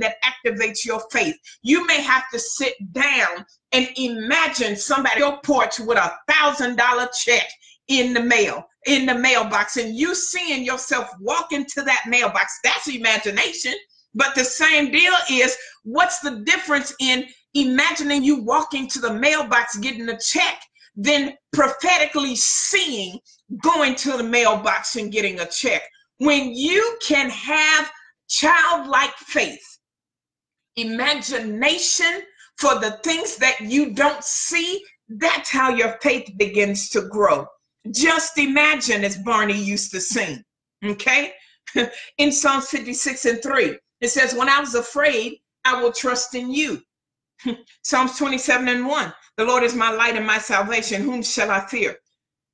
that 0.00 0.16
activates 0.24 0.84
your 0.84 1.00
faith. 1.10 1.36
You 1.62 1.86
may 1.86 2.02
have 2.02 2.24
to 2.32 2.38
sit 2.38 2.74
down 2.92 3.46
and 3.72 3.88
imagine 3.96 4.76
somebody 4.76 5.22
on 5.22 5.32
your 5.32 5.40
porch 5.42 5.78
with 5.78 5.98
a 5.98 6.12
thousand 6.28 6.76
dollar 6.76 7.08
check 7.24 7.48
in 7.88 8.12
the 8.12 8.22
mail, 8.22 8.66
in 8.86 9.06
the 9.06 9.14
mailbox, 9.14 9.76
and 9.76 9.94
you 9.94 10.14
seeing 10.14 10.64
yourself 10.64 11.08
walk 11.20 11.52
into 11.52 11.82
that 11.82 12.04
mailbox. 12.08 12.58
That's 12.64 12.88
imagination. 12.88 13.74
But 14.14 14.34
the 14.34 14.44
same 14.44 14.90
deal 14.90 15.12
is 15.30 15.56
what's 15.84 16.20
the 16.20 16.40
difference 16.40 16.92
in 17.00 17.26
imagining 17.54 18.24
you 18.24 18.42
walking 18.42 18.88
to 18.88 18.98
the 18.98 19.12
mailbox 19.12 19.76
getting 19.78 20.08
a 20.08 20.18
check 20.18 20.60
than 20.96 21.34
prophetically 21.52 22.34
seeing 22.36 23.18
going 23.62 23.94
to 23.94 24.16
the 24.16 24.22
mailbox 24.22 24.96
and 24.96 25.12
getting 25.12 25.40
a 25.40 25.46
check. 25.46 25.82
When 26.18 26.54
you 26.54 26.98
can 27.02 27.28
have 27.30 27.90
childlike 28.28 29.14
faith, 29.18 29.62
imagination 30.76 32.22
for 32.58 32.78
the 32.78 32.98
things 33.04 33.36
that 33.36 33.60
you 33.60 33.92
don't 33.92 34.24
see, 34.24 34.82
that's 35.08 35.50
how 35.50 35.70
your 35.70 35.98
faith 36.02 36.30
begins 36.36 36.88
to 36.90 37.02
grow. 37.02 37.46
Just 37.92 38.38
imagine, 38.38 39.04
as 39.04 39.18
Barney 39.18 39.60
used 39.60 39.92
to 39.92 40.00
sing, 40.00 40.42
okay? 40.84 41.32
in 42.18 42.32
Psalms 42.32 42.68
56 42.68 43.24
and 43.26 43.42
3, 43.42 43.78
it 44.00 44.08
says, 44.08 44.34
When 44.34 44.48
I 44.48 44.60
was 44.60 44.74
afraid, 44.74 45.38
I 45.64 45.80
will 45.80 45.92
trust 45.92 46.34
in 46.34 46.50
you. 46.52 46.80
Psalms 47.82 48.16
27 48.18 48.68
and 48.68 48.86
1, 48.86 49.14
the 49.36 49.44
Lord 49.44 49.62
is 49.62 49.74
my 49.74 49.90
light 49.90 50.16
and 50.16 50.26
my 50.26 50.38
salvation. 50.38 51.02
Whom 51.02 51.22
shall 51.22 51.50
I 51.50 51.60
fear? 51.66 51.96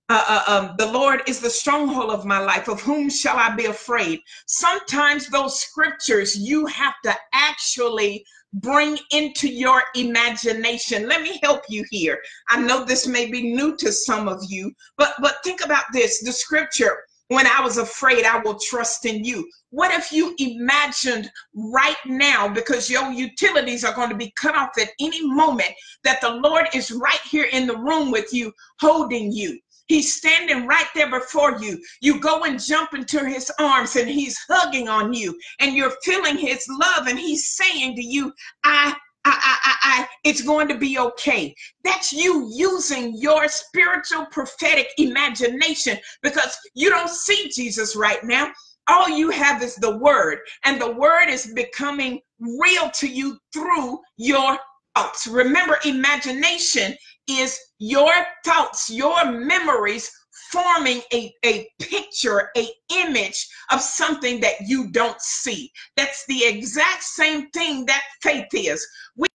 Uh, 0.08 0.24
uh, 0.28 0.42
um, 0.52 0.74
the 0.78 0.90
Lord 0.90 1.22
is 1.26 1.40
the 1.40 1.48
stronghold 1.48 2.10
of 2.10 2.24
my 2.24 2.38
life. 2.38 2.68
Of 2.68 2.80
whom 2.82 3.08
shall 3.08 3.36
I 3.36 3.54
be 3.54 3.66
afraid? 3.66 4.20
Sometimes 4.46 5.28
those 5.28 5.60
scriptures 5.60 6.36
you 6.36 6.66
have 6.66 6.94
to 7.04 7.14
actually 7.32 8.24
bring 8.54 8.98
into 9.12 9.48
your 9.48 9.82
imagination. 9.94 11.08
Let 11.08 11.22
me 11.22 11.40
help 11.42 11.62
you 11.68 11.84
here. 11.90 12.18
I 12.48 12.60
know 12.60 12.84
this 12.84 13.06
may 13.06 13.30
be 13.30 13.54
new 13.54 13.76
to 13.76 13.92
some 13.92 14.28
of 14.28 14.42
you, 14.48 14.72
but 14.98 15.14
but 15.22 15.36
think 15.44 15.64
about 15.64 15.84
this. 15.92 16.20
The 16.22 16.32
scripture 16.32 16.98
when 17.32 17.46
I 17.46 17.60
was 17.60 17.78
afraid, 17.78 18.24
I 18.24 18.38
will 18.38 18.58
trust 18.58 19.06
in 19.06 19.24
you. 19.24 19.48
What 19.70 19.92
if 19.92 20.12
you 20.12 20.34
imagined 20.38 21.30
right 21.54 21.96
now, 22.06 22.48
because 22.48 22.90
your 22.90 23.10
utilities 23.10 23.84
are 23.84 23.94
going 23.94 24.10
to 24.10 24.16
be 24.16 24.32
cut 24.38 24.54
off 24.54 24.70
at 24.80 24.90
any 25.00 25.26
moment, 25.26 25.70
that 26.04 26.20
the 26.20 26.30
Lord 26.30 26.66
is 26.74 26.90
right 26.90 27.20
here 27.30 27.46
in 27.52 27.66
the 27.66 27.76
room 27.76 28.10
with 28.10 28.32
you, 28.32 28.52
holding 28.80 29.32
you? 29.32 29.58
He's 29.86 30.14
standing 30.14 30.66
right 30.66 30.86
there 30.94 31.10
before 31.10 31.58
you. 31.60 31.82
You 32.00 32.20
go 32.20 32.44
and 32.44 32.62
jump 32.62 32.94
into 32.94 33.24
his 33.24 33.50
arms 33.58 33.96
and 33.96 34.08
he's 34.08 34.38
hugging 34.48 34.88
on 34.88 35.12
you 35.12 35.38
and 35.60 35.76
you're 35.76 35.92
feeling 36.02 36.38
his 36.38 36.66
love 36.68 37.08
and 37.08 37.18
he's 37.18 37.50
saying 37.50 37.96
to 37.96 38.02
you, 38.02 38.32
I 38.64 38.94
I, 39.24 39.58
I, 39.64 39.74
I, 39.82 40.08
it's 40.24 40.42
going 40.42 40.68
to 40.68 40.76
be 40.76 40.98
okay. 40.98 41.54
That's 41.84 42.12
you 42.12 42.50
using 42.52 43.16
your 43.16 43.48
spiritual 43.48 44.26
prophetic 44.26 44.88
imagination 44.98 45.98
because 46.22 46.56
you 46.74 46.90
don't 46.90 47.10
see 47.10 47.50
Jesus 47.54 47.94
right 47.94 48.22
now. 48.24 48.50
All 48.88 49.08
you 49.08 49.30
have 49.30 49.62
is 49.62 49.76
the 49.76 49.96
word, 49.98 50.38
and 50.64 50.80
the 50.80 50.90
word 50.90 51.28
is 51.28 51.52
becoming 51.54 52.20
real 52.40 52.90
to 52.90 53.06
you 53.06 53.38
through 53.52 54.00
your 54.16 54.58
thoughts. 54.96 55.28
Remember, 55.28 55.78
imagination 55.84 56.96
is 57.28 57.58
your 57.78 58.12
thoughts, 58.44 58.90
your 58.90 59.24
memories 59.30 60.10
forming 60.52 61.00
a, 61.12 61.32
a 61.44 61.66
picture, 61.80 62.50
a 62.56 62.68
image 62.94 63.48
of 63.70 63.80
something 63.80 64.38
that 64.40 64.56
you 64.66 64.90
don't 64.90 65.20
see. 65.20 65.72
That's 65.96 66.26
the 66.26 66.44
exact 66.44 67.02
same 67.02 67.48
thing 67.50 67.86
that 67.86 68.02
faith 68.22 68.48
is. 68.52 68.86
We, 69.16 69.26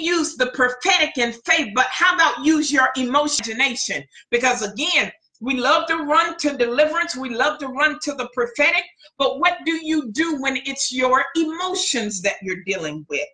use 0.00 0.36
the 0.36 0.48
prophetic 0.48 1.16
in 1.18 1.32
faith, 1.44 1.72
but 1.74 1.86
how 1.90 2.14
about 2.14 2.44
use 2.44 2.70
your 2.70 2.90
imagination? 2.96 4.04
Because 4.30 4.62
again, 4.62 5.10
we 5.40 5.58
love 5.58 5.88
to 5.88 5.96
run 6.04 6.36
to 6.38 6.56
deliverance. 6.56 7.16
We 7.16 7.30
love 7.30 7.58
to 7.60 7.68
run 7.68 7.98
to 8.02 8.12
the 8.12 8.28
prophetic. 8.34 8.84
But 9.18 9.40
what 9.40 9.58
do 9.64 9.84
you 9.84 10.12
do 10.12 10.40
when 10.40 10.58
it's 10.58 10.92
your 10.92 11.24
emotions 11.36 12.20
that 12.22 12.36
you're 12.42 12.62
dealing 12.64 13.06
with? 13.08 13.26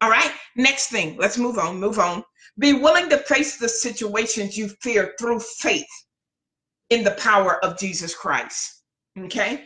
All 0.00 0.10
right. 0.10 0.32
Next 0.56 0.88
thing. 0.88 1.16
Let's 1.18 1.38
move 1.38 1.58
on. 1.58 1.78
Move 1.78 1.98
on. 1.98 2.24
Be 2.58 2.72
willing 2.72 3.10
to 3.10 3.18
face 3.18 3.58
the 3.58 3.68
situations 3.68 4.56
you 4.56 4.68
fear 4.80 5.14
through 5.18 5.40
faith 5.40 5.86
in 6.90 7.04
the 7.04 7.12
power 7.12 7.62
of 7.64 7.78
Jesus 7.78 8.14
Christ. 8.14 8.82
Okay? 9.18 9.64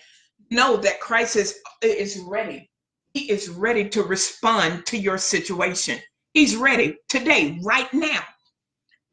Know 0.50 0.76
that 0.78 1.00
Christ 1.00 1.36
is, 1.36 1.58
is 1.82 2.18
ready. 2.18 2.70
He 3.14 3.30
is 3.30 3.48
ready 3.48 3.88
to 3.90 4.02
respond 4.02 4.86
to 4.86 4.96
your 4.96 5.18
situation. 5.18 5.98
He's 6.34 6.56
ready 6.56 6.96
today, 7.08 7.58
right 7.62 7.92
now. 7.92 8.22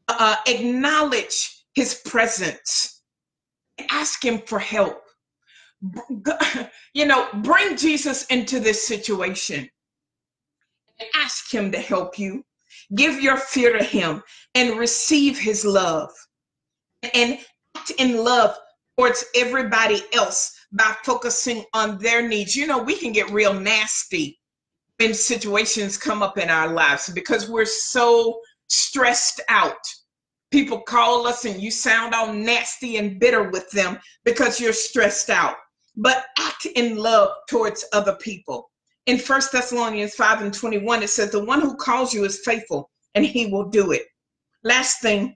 Uh, 0.07 0.37
acknowledge 0.47 1.65
his 1.75 2.01
presence. 2.05 3.01
Ask 3.91 4.23
him 4.23 4.39
for 4.39 4.59
help. 4.59 5.03
You 6.93 7.05
know, 7.05 7.27
bring 7.43 7.77
Jesus 7.77 8.25
into 8.25 8.59
this 8.59 8.87
situation. 8.87 9.69
Ask 11.15 11.53
him 11.53 11.71
to 11.71 11.79
help 11.79 12.17
you. 12.17 12.43
Give 12.95 13.21
your 13.21 13.37
fear 13.37 13.77
to 13.77 13.83
him 13.83 14.23
and 14.55 14.77
receive 14.77 15.37
his 15.37 15.63
love. 15.63 16.09
And 17.13 17.37
in 17.97 18.23
love 18.23 18.57
towards 18.97 19.23
everybody 19.35 20.03
else 20.13 20.53
by 20.73 20.93
focusing 21.03 21.63
on 21.73 21.97
their 21.99 22.27
needs. 22.27 22.55
You 22.55 22.67
know, 22.67 22.83
we 22.83 22.97
can 22.97 23.11
get 23.13 23.31
real 23.31 23.53
nasty 23.53 24.39
when 24.99 25.13
situations 25.13 25.97
come 25.97 26.21
up 26.21 26.37
in 26.37 26.49
our 26.49 26.73
lives 26.73 27.09
because 27.09 27.49
we're 27.49 27.65
so 27.65 28.39
stressed 28.67 29.39
out. 29.47 29.77
People 30.51 30.81
call 30.81 31.27
us 31.27 31.45
and 31.45 31.61
you 31.61 31.71
sound 31.71 32.13
all 32.13 32.33
nasty 32.33 32.97
and 32.97 33.19
bitter 33.19 33.49
with 33.49 33.69
them 33.71 33.97
because 34.25 34.59
you're 34.59 34.73
stressed 34.73 35.29
out. 35.29 35.55
But 35.95 36.25
act 36.37 36.65
in 36.75 36.97
love 36.97 37.29
towards 37.49 37.85
other 37.93 38.17
people. 38.17 38.69
In 39.05 39.17
First 39.17 39.51
Thessalonians 39.51 40.13
5 40.15 40.41
and 40.41 40.53
21, 40.53 41.03
it 41.03 41.09
says, 41.09 41.31
The 41.31 41.43
one 41.43 41.61
who 41.61 41.75
calls 41.77 42.13
you 42.13 42.25
is 42.25 42.41
faithful 42.43 42.89
and 43.15 43.25
he 43.25 43.45
will 43.45 43.69
do 43.69 43.91
it. 43.91 44.03
Last 44.63 45.01
thing 45.01 45.35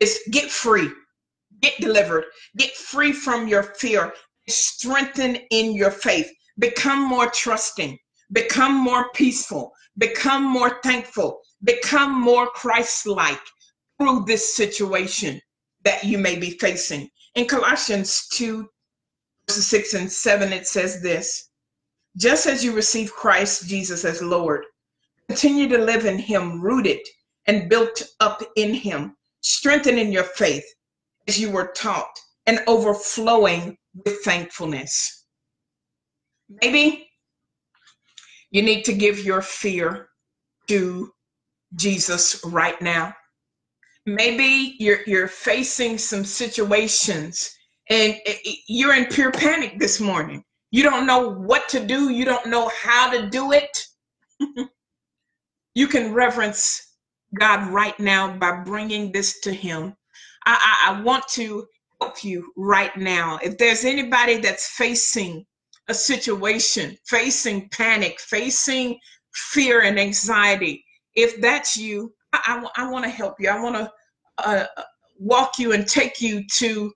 is 0.00 0.20
get 0.32 0.50
free 0.50 0.90
get 1.60 1.80
delivered, 1.80 2.24
get 2.56 2.74
free 2.74 3.12
from 3.12 3.48
your 3.48 3.62
fear, 3.62 4.12
strengthen 4.48 5.36
in 5.50 5.74
your 5.74 5.90
faith, 5.90 6.30
become 6.58 7.02
more 7.08 7.30
trusting. 7.30 7.98
become 8.32 8.74
more 8.74 9.10
peaceful, 9.14 9.72
become 9.98 10.42
more 10.44 10.80
thankful, 10.82 11.40
become 11.62 12.12
more 12.20 12.48
Christ 12.48 13.06
like 13.06 13.40
through 13.98 14.24
this 14.26 14.54
situation 14.54 15.40
that 15.84 16.02
you 16.02 16.18
may 16.18 16.36
be 16.36 16.50
facing. 16.58 17.08
In 17.36 17.46
Colossians 17.46 18.26
2, 18.32 18.68
verses 19.48 19.66
6 19.68 19.94
and 19.94 20.10
7, 20.12 20.52
it 20.52 20.66
says 20.66 21.00
this 21.02 21.50
Just 22.16 22.46
as 22.46 22.64
you 22.64 22.72
receive 22.72 23.12
Christ 23.12 23.68
Jesus 23.68 24.04
as 24.04 24.20
Lord, 24.20 24.64
continue 25.28 25.68
to 25.68 25.78
live 25.78 26.04
in 26.04 26.18
Him, 26.18 26.60
rooted 26.60 27.00
and 27.46 27.68
built 27.68 28.02
up 28.18 28.42
in 28.56 28.74
Him, 28.74 29.16
strengthening 29.40 30.10
your 30.10 30.24
faith 30.24 30.64
as 31.28 31.38
you 31.38 31.50
were 31.50 31.72
taught, 31.76 32.18
and 32.46 32.60
overflowing 32.66 33.76
with 34.04 34.22
thankfulness. 34.24 35.24
Maybe 36.62 37.08
you 38.50 38.62
need 38.62 38.84
to 38.84 38.92
give 38.92 39.20
your 39.20 39.42
fear 39.42 40.08
to 40.68 41.12
Jesus 41.74 42.40
right 42.44 42.80
now. 42.80 43.14
Maybe 44.06 44.76
you're 44.78 45.00
you're 45.06 45.28
facing 45.28 45.98
some 45.98 46.24
situations 46.24 47.50
and 47.90 48.16
you're 48.68 48.94
in 48.94 49.06
pure 49.06 49.32
panic 49.32 49.78
this 49.78 50.00
morning. 50.00 50.44
You 50.70 50.82
don't 50.84 51.06
know 51.06 51.30
what 51.30 51.68
to 51.70 51.84
do, 51.84 52.10
you 52.10 52.24
don't 52.24 52.46
know 52.46 52.68
how 52.68 53.10
to 53.10 53.28
do 53.28 53.52
it. 53.52 53.84
you 55.74 55.88
can 55.88 56.12
reverence 56.12 56.94
God 57.38 57.68
right 57.72 57.98
now 57.98 58.36
by 58.36 58.62
bringing 58.64 59.12
this 59.12 59.40
to 59.40 59.52
Him. 59.52 59.94
I, 60.46 60.58
I, 60.86 60.92
I 60.92 61.02
want 61.02 61.26
to 61.30 61.66
help 62.00 62.24
you 62.24 62.52
right 62.56 62.96
now. 62.96 63.38
If 63.42 63.58
there's 63.58 63.84
anybody 63.84 64.38
that's 64.38 64.68
facing 64.70 65.44
a 65.88 65.94
situation, 65.94 66.96
facing 67.06 67.68
panic, 67.70 68.20
facing 68.20 68.98
fear 69.34 69.82
and 69.82 69.98
anxiety, 69.98 70.84
if 71.14 71.40
that's 71.40 71.76
you, 71.76 72.12
I, 72.32 72.68
I, 72.76 72.84
I 72.84 72.90
want 72.90 73.04
to 73.04 73.10
help 73.10 73.34
you. 73.38 73.48
I 73.48 73.60
want 73.60 73.76
to 73.76 73.92
uh, 74.38 74.66
walk 75.18 75.58
you 75.58 75.72
and 75.72 75.86
take 75.86 76.20
you 76.20 76.44
to 76.54 76.92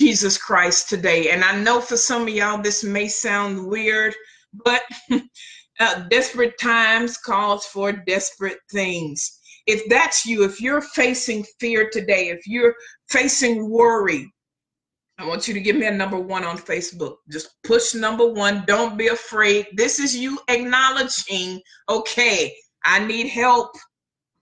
Jesus 0.00 0.38
Christ 0.38 0.88
today. 0.88 1.30
And 1.30 1.44
I 1.44 1.56
know 1.60 1.80
for 1.80 1.96
some 1.96 2.22
of 2.22 2.28
y'all 2.28 2.60
this 2.60 2.84
may 2.84 3.08
sound 3.08 3.66
weird, 3.66 4.14
but 4.64 4.82
uh, 5.80 6.00
desperate 6.10 6.58
times 6.58 7.16
calls 7.18 7.66
for 7.66 7.92
desperate 7.92 8.58
things. 8.70 9.35
If 9.66 9.88
that's 9.88 10.24
you, 10.24 10.44
if 10.44 10.60
you're 10.60 10.80
facing 10.80 11.44
fear 11.58 11.90
today, 11.90 12.28
if 12.28 12.46
you're 12.46 12.74
facing 13.08 13.68
worry, 13.70 14.32
I 15.18 15.26
want 15.26 15.48
you 15.48 15.54
to 15.54 15.60
give 15.60 15.76
me 15.76 15.86
a 15.86 15.90
number 15.90 16.18
one 16.18 16.44
on 16.44 16.58
Facebook. 16.58 17.16
Just 17.30 17.50
push 17.64 17.94
number 17.94 18.30
one. 18.30 18.64
Don't 18.66 18.98
be 18.98 19.08
afraid. 19.08 19.66
This 19.74 19.98
is 19.98 20.14
you 20.14 20.38
acknowledging, 20.48 21.60
okay, 21.88 22.54
I 22.84 23.04
need 23.04 23.28
help. 23.28 23.70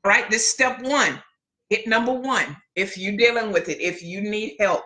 Right, 0.05 0.29
this 0.31 0.51
step 0.51 0.83
one. 0.83 1.23
Hit 1.71 1.87
number 1.87 2.13
one. 2.13 2.57
If 2.75 2.99
you're 2.99 3.17
dealing 3.17 3.53
with 3.53 3.69
it, 3.69 3.81
if 3.81 4.03
you 4.03 4.21
need 4.21 4.57
help, 4.61 4.83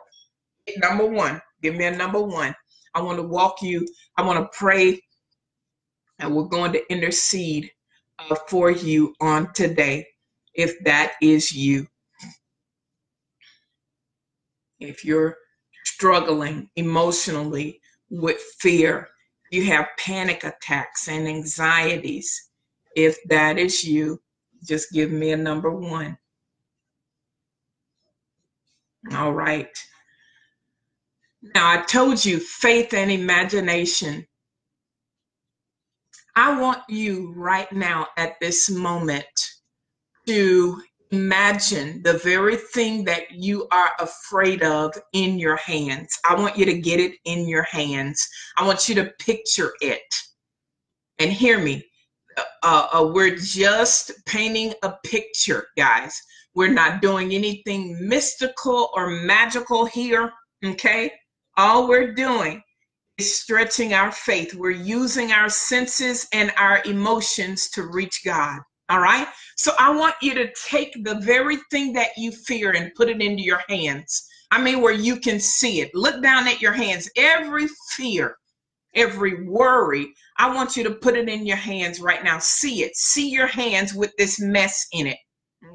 hit 0.66 0.78
number 0.78 1.06
one. 1.06 1.40
Give 1.62 1.74
me 1.74 1.86
a 1.86 1.96
number 1.96 2.22
one. 2.22 2.54
I 2.94 3.00
want 3.02 3.18
to 3.18 3.24
walk 3.24 3.62
you. 3.62 3.86
I 4.16 4.22
want 4.22 4.38
to 4.38 4.58
pray, 4.58 5.00
and 6.18 6.34
we're 6.34 6.44
going 6.44 6.72
to 6.72 6.92
intercede 6.92 7.70
uh, 8.18 8.36
for 8.46 8.70
you 8.70 9.14
on 9.20 9.52
today. 9.54 10.06
If 10.58 10.82
that 10.82 11.12
is 11.22 11.52
you, 11.52 11.86
if 14.80 15.04
you're 15.04 15.36
struggling 15.84 16.68
emotionally 16.74 17.80
with 18.10 18.42
fear, 18.58 19.08
you 19.52 19.66
have 19.66 19.86
panic 19.98 20.42
attacks 20.42 21.06
and 21.06 21.28
anxieties. 21.28 22.50
If 22.96 23.16
that 23.28 23.56
is 23.56 23.84
you, 23.84 24.20
just 24.64 24.90
give 24.90 25.12
me 25.12 25.30
a 25.30 25.36
number 25.36 25.70
one. 25.70 26.18
All 29.14 29.32
right. 29.32 29.70
Now, 31.54 31.70
I 31.70 31.82
told 31.82 32.24
you 32.24 32.40
faith 32.40 32.92
and 32.94 33.12
imagination. 33.12 34.26
I 36.34 36.60
want 36.60 36.82
you 36.88 37.32
right 37.36 37.72
now 37.72 38.08
at 38.16 38.40
this 38.40 38.68
moment 38.68 39.47
to 40.28 40.82
imagine 41.10 42.02
the 42.02 42.18
very 42.18 42.56
thing 42.56 43.02
that 43.02 43.30
you 43.30 43.66
are 43.72 43.92
afraid 43.98 44.62
of 44.62 44.92
in 45.14 45.38
your 45.38 45.56
hands. 45.56 46.14
I 46.26 46.34
want 46.34 46.58
you 46.58 46.66
to 46.66 46.78
get 46.78 47.00
it 47.00 47.14
in 47.24 47.48
your 47.48 47.62
hands. 47.62 48.22
I 48.58 48.66
want 48.66 48.90
you 48.90 48.94
to 48.96 49.10
picture 49.18 49.72
it. 49.80 50.02
And 51.18 51.32
hear 51.32 51.58
me. 51.58 51.82
Uh, 52.62 52.88
uh, 52.92 53.10
we're 53.12 53.36
just 53.36 54.12
painting 54.26 54.74
a 54.82 54.92
picture, 55.02 55.66
guys. 55.78 56.14
We're 56.54 56.74
not 56.74 57.00
doing 57.00 57.32
anything 57.32 58.06
mystical 58.06 58.90
or 58.94 59.08
magical 59.08 59.86
here, 59.86 60.30
okay? 60.62 61.10
All 61.56 61.88
we're 61.88 62.12
doing 62.12 62.62
is 63.16 63.40
stretching 63.40 63.94
our 63.94 64.12
faith. 64.12 64.54
We're 64.54 64.70
using 64.70 65.32
our 65.32 65.48
senses 65.48 66.28
and 66.32 66.52
our 66.58 66.82
emotions 66.84 67.70
to 67.70 67.84
reach 67.84 68.22
God. 68.24 68.60
All 68.88 69.00
right. 69.00 69.28
So 69.56 69.72
I 69.78 69.90
want 69.90 70.14
you 70.22 70.34
to 70.34 70.50
take 70.66 71.04
the 71.04 71.16
very 71.16 71.58
thing 71.70 71.92
that 71.94 72.10
you 72.16 72.32
fear 72.32 72.72
and 72.72 72.94
put 72.94 73.10
it 73.10 73.20
into 73.20 73.42
your 73.42 73.60
hands. 73.68 74.26
I 74.50 74.62
mean, 74.62 74.80
where 74.80 74.94
you 74.94 75.20
can 75.20 75.38
see 75.38 75.80
it. 75.80 75.94
Look 75.94 76.22
down 76.22 76.48
at 76.48 76.62
your 76.62 76.72
hands. 76.72 77.10
Every 77.16 77.66
fear, 77.96 78.36
every 78.94 79.46
worry, 79.46 80.12
I 80.38 80.54
want 80.54 80.76
you 80.76 80.84
to 80.84 80.94
put 80.94 81.16
it 81.16 81.28
in 81.28 81.44
your 81.44 81.58
hands 81.58 82.00
right 82.00 82.24
now. 82.24 82.38
See 82.38 82.82
it. 82.82 82.96
See 82.96 83.28
your 83.28 83.46
hands 83.46 83.92
with 83.92 84.12
this 84.16 84.40
mess 84.40 84.86
in 84.92 85.06
it. 85.06 85.18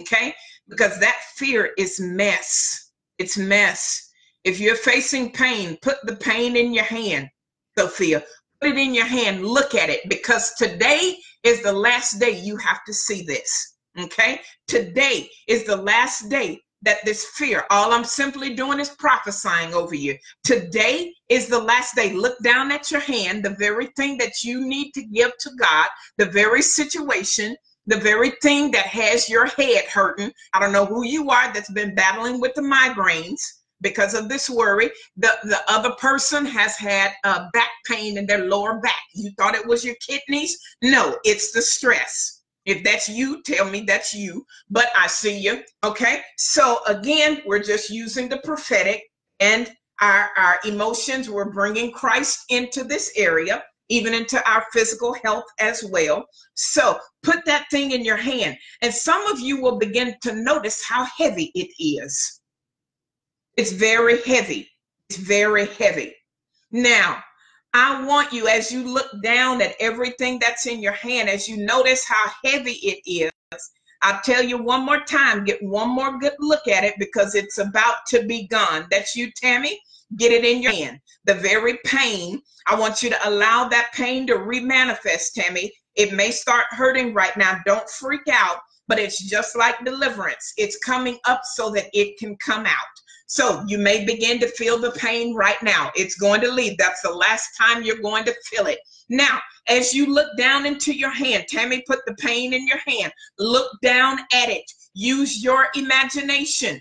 Okay. 0.02 0.34
Because 0.68 1.00
that 1.00 1.20
fear 1.36 1.72
is 1.78 2.00
mess. 2.00 2.92
It's 3.20 3.38
mess. 3.38 4.10
If 4.44 4.60
you're 4.60 4.76
facing 4.76 5.32
pain, 5.32 5.78
put 5.82 5.98
the 6.04 6.16
pain 6.16 6.56
in 6.56 6.74
your 6.74 6.84
hand, 6.84 7.30
Sophia. 7.78 8.24
It 8.66 8.78
in 8.78 8.94
your 8.94 9.06
hand. 9.06 9.46
Look 9.46 9.76
at 9.76 9.90
it 9.90 10.08
because 10.10 10.54
today 10.56 11.18
is 11.44 11.62
the 11.62 11.74
last 11.74 12.20
day 12.20 12.32
you 12.32 12.58
have 12.58 12.84
to 12.86 12.94
see 12.94 13.24
this. 13.24 13.76
Okay? 14.00 14.42
Today 14.68 15.30
is 15.48 15.66
the 15.66 15.76
last 15.76 16.30
day 16.30 16.60
that 16.82 17.04
this 17.06 17.26
fear, 17.36 17.66
all 17.70 17.94
I'm 17.94 18.04
simply 18.04 18.56
doing 18.56 18.80
is 18.80 18.90
prophesying 18.90 19.74
over 19.74 19.96
you. 19.96 20.18
Today 20.44 21.14
is 21.30 21.48
the 21.48 21.60
last 21.60 21.96
day. 21.96 22.14
Look 22.14 22.38
down 22.44 22.72
at 22.72 22.92
your 22.92 23.02
hand, 23.02 23.44
the 23.44 23.56
very 23.58 23.88
thing 23.96 24.18
that 24.18 24.44
you 24.44 24.66
need 24.66 24.92
to 24.94 25.04
give 25.04 25.32
to 25.40 25.52
God, 25.58 25.88
the 26.18 26.26
very 26.26 26.62
situation, 26.62 27.56
the 27.88 27.98
very 27.98 28.32
thing 28.42 28.72
that 28.72 28.86
has 28.88 29.30
your 29.30 29.46
head 29.46 29.86
hurting. 29.86 30.32
I 30.54 30.60
don't 30.60 30.74
know 30.74 30.86
who 30.86 31.06
you 31.06 31.30
are 31.30 31.54
that's 31.54 31.72
been 31.72 31.96
battling 31.96 32.40
with 32.40 32.54
the 32.56 32.62
migraines 32.62 33.42
because 33.84 34.16
of 34.16 34.30
this 34.30 34.50
worry. 34.50 34.90
The, 35.18 35.32
the 35.44 35.60
other 35.68 35.92
person 36.00 36.46
has 36.48 36.76
had 36.76 37.12
uh, 37.24 37.48
back 37.54 37.70
pain 37.86 38.18
in 38.18 38.26
their 38.26 38.46
lower 38.46 38.80
back. 38.80 39.02
You 39.14 39.30
thought 39.38 39.54
it 39.54 39.68
was 39.68 39.86
your 39.86 39.96
kidneys? 39.96 40.58
No, 40.82 41.18
it's 41.24 41.52
the 41.52 41.62
stress. 41.62 42.42
If 42.66 42.84
that's 42.84 43.10
you, 43.10 43.44
tell 43.44 43.70
me 43.70 43.82
that's 43.82 44.14
you. 44.14 44.46
But 44.70 44.88
I 44.98 45.08
see 45.08 45.38
you. 45.38 45.62
Okay. 45.84 46.22
So 46.38 46.80
again, 46.88 47.42
we're 47.46 47.62
just 47.62 47.90
using 47.90 48.30
the 48.30 48.38
prophetic 48.38 49.04
and 49.40 49.72
our, 50.02 50.30
our 50.38 50.60
emotions. 50.66 51.30
We're 51.30 51.52
bringing 51.52 51.92
Christ 51.92 52.46
into 52.50 52.84
this 52.86 53.12
area, 53.18 53.64
even 53.90 54.14
into 54.14 54.42
our 54.50 54.66
physical 54.72 55.14
health 55.24 55.44
as 55.60 55.84
well. 55.84 56.26
So 56.54 56.98
put 57.22 57.44
that 57.46 57.66
thing 57.70 57.92
in 57.92 58.06
your 58.06 58.18
hand. 58.18 58.58
And 58.82 58.94
some 58.94 59.26
of 59.28 59.42
you 59.42 59.62
will 59.62 59.78
begin 59.78 60.16
to 60.22 60.34
notice 60.34 60.84
how 60.88 61.06
heavy 61.18 61.52
it 61.56 61.70
is. 61.80 62.42
It's 63.58 63.72
very 63.72 64.22
heavy. 64.24 64.70
It's 65.10 65.20
very 65.20 65.68
heavy. 65.68 66.16
Now, 66.72 67.24
I 67.74 68.04
want 68.06 68.32
you, 68.34 68.48
as 68.48 68.72
you 68.72 68.84
look 68.84 69.10
down 69.24 69.62
at 69.62 69.76
everything 69.80 70.40
that's 70.40 70.68
in 70.68 70.82
your 70.82 70.94
hand, 70.94 71.30
as 71.30 71.48
you 71.48 71.58
notice 71.58 72.06
how 72.06 72.32
heavy 72.44 72.74
it 72.84 73.00
is, 73.06 73.32
I'll 74.02 74.22
tell 74.22 74.44
you 74.44 74.58
one 74.62 74.86
more 74.86 75.00
time, 75.02 75.46
get 75.46 75.64
one 75.64 75.90
more 75.90 76.20
good 76.20 76.34
look 76.40 76.68
at 76.68 76.84
it 76.84 76.96
because 77.00 77.36
it's 77.36 77.58
about 77.58 78.06
to 78.10 78.24
be 78.26 78.48
gone. 78.48 78.86
That's 78.92 79.16
you, 79.16 79.32
Tammy. 79.36 79.80
Get 80.18 80.32
it 80.32 80.44
in 80.44 80.62
your 80.62 80.74
hand. 80.74 81.00
The 81.26 81.36
very 81.36 81.80
pain, 81.86 82.42
I 82.68 82.80
want 82.80 83.02
you 83.02 83.10
to 83.10 83.30
allow 83.30 83.68
that 83.70 83.92
pain 83.94 84.28
to 84.28 84.34
remanifest, 84.36 85.34
Tammy. 85.36 85.72
It 85.96 86.14
may 86.14 86.32
start 86.32 86.66
hurting 86.72 87.14
right 87.14 87.36
now. 87.38 87.60
Don't 87.66 87.90
freak 87.90 88.28
out, 88.32 88.58
but 88.88 89.00
it's 89.00 89.24
just 89.24 89.56
like 89.56 89.84
deliverance. 89.86 90.54
It's 90.58 90.78
coming 90.80 91.18
up 91.26 91.42
so 91.56 91.72
that 91.72 91.86
it 91.94 92.18
can 92.20 92.36
come 92.38 92.66
out. 92.66 92.94
So 93.34 93.64
you 93.66 93.80
may 93.80 94.06
begin 94.06 94.40
to 94.42 94.48
feel 94.48 94.78
the 94.78 94.92
pain 94.92 95.34
right 95.34 95.58
now. 95.64 95.92
It's 95.96 96.14
going 96.14 96.40
to 96.42 96.52
leave. 96.52 96.78
That's 96.78 97.02
the 97.02 97.10
last 97.10 97.50
time 97.60 97.82
you're 97.82 97.98
going 97.98 98.26
to 98.26 98.36
feel 98.46 98.68
it. 98.68 98.78
Now, 99.10 99.40
as 99.68 99.92
you 99.92 100.14
look 100.14 100.38
down 100.38 100.68
into 100.68 100.94
your 100.94 101.10
hand, 101.10 101.46
Tammy 101.50 101.82
put 101.88 102.06
the 102.06 102.14
pain 102.20 102.54
in 102.54 102.68
your 102.68 102.78
hand. 102.86 103.12
Look 103.40 103.72
down 103.82 104.20
at 104.20 104.50
it. 104.50 104.62
Use 104.94 105.44
your 105.44 105.70
imagination. 105.76 106.80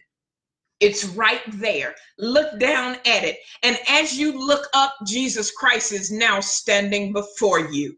It's 0.78 1.07
right 1.07 1.40
there. 1.53 1.94
Look 2.18 2.61
down 2.61 2.96
at 3.07 3.24
it. 3.24 3.38
And 3.62 3.78
as 3.88 4.18
you 4.18 4.38
look 4.38 4.66
up, 4.74 4.94
Jesus 5.07 5.53
Christ 5.53 5.90
is 5.90 6.11
now 6.11 6.40
standing 6.40 7.14
before 7.14 7.61
you. 7.61 7.96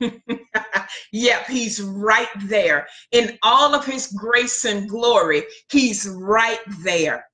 yep, 1.12 1.46
he's 1.48 1.82
right 1.82 2.28
there. 2.44 2.86
In 3.12 3.38
all 3.42 3.74
of 3.74 3.84
his 3.84 4.06
grace 4.06 4.64
and 4.64 4.88
glory, 4.88 5.42
he's 5.70 6.08
right 6.08 6.60
there. 6.82 7.26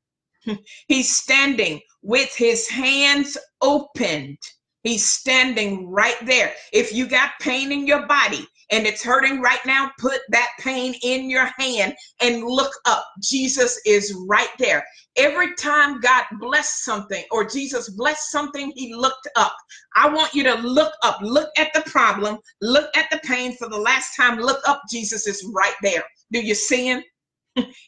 He's 0.88 1.16
standing 1.16 1.80
with 2.02 2.34
his 2.34 2.68
hands 2.68 3.36
opened. 3.60 4.38
He's 4.82 5.10
standing 5.10 5.90
right 5.90 6.16
there. 6.24 6.54
If 6.72 6.92
you 6.92 7.06
got 7.06 7.32
pain 7.40 7.72
in 7.72 7.86
your 7.86 8.06
body, 8.06 8.46
and 8.70 8.86
it's 8.86 9.02
hurting 9.02 9.40
right 9.40 9.64
now, 9.66 9.90
put 9.98 10.20
that 10.30 10.50
pain 10.60 10.94
in 11.02 11.28
your 11.28 11.50
hand 11.58 11.94
and 12.20 12.44
look 12.44 12.72
up. 12.86 13.04
Jesus 13.20 13.80
is 13.84 14.16
right 14.28 14.50
there. 14.58 14.84
Every 15.16 15.54
time 15.56 16.00
God 16.00 16.24
blessed 16.38 16.84
something 16.84 17.24
or 17.32 17.44
Jesus 17.44 17.90
blessed 17.90 18.30
something, 18.30 18.72
he 18.76 18.94
looked 18.94 19.28
up. 19.36 19.56
I 19.96 20.08
want 20.08 20.34
you 20.34 20.44
to 20.44 20.54
look 20.54 20.92
up, 21.02 21.18
look 21.20 21.50
at 21.58 21.72
the 21.74 21.82
problem, 21.90 22.38
look 22.60 22.96
at 22.96 23.10
the 23.10 23.18
pain 23.24 23.56
for 23.56 23.68
the 23.68 23.78
last 23.78 24.14
time, 24.16 24.38
look 24.38 24.60
up. 24.68 24.82
Jesus 24.90 25.26
is 25.26 25.44
right 25.52 25.74
there. 25.82 26.04
Do 26.30 26.40
you 26.40 26.54
see 26.54 26.86
him? 26.86 27.02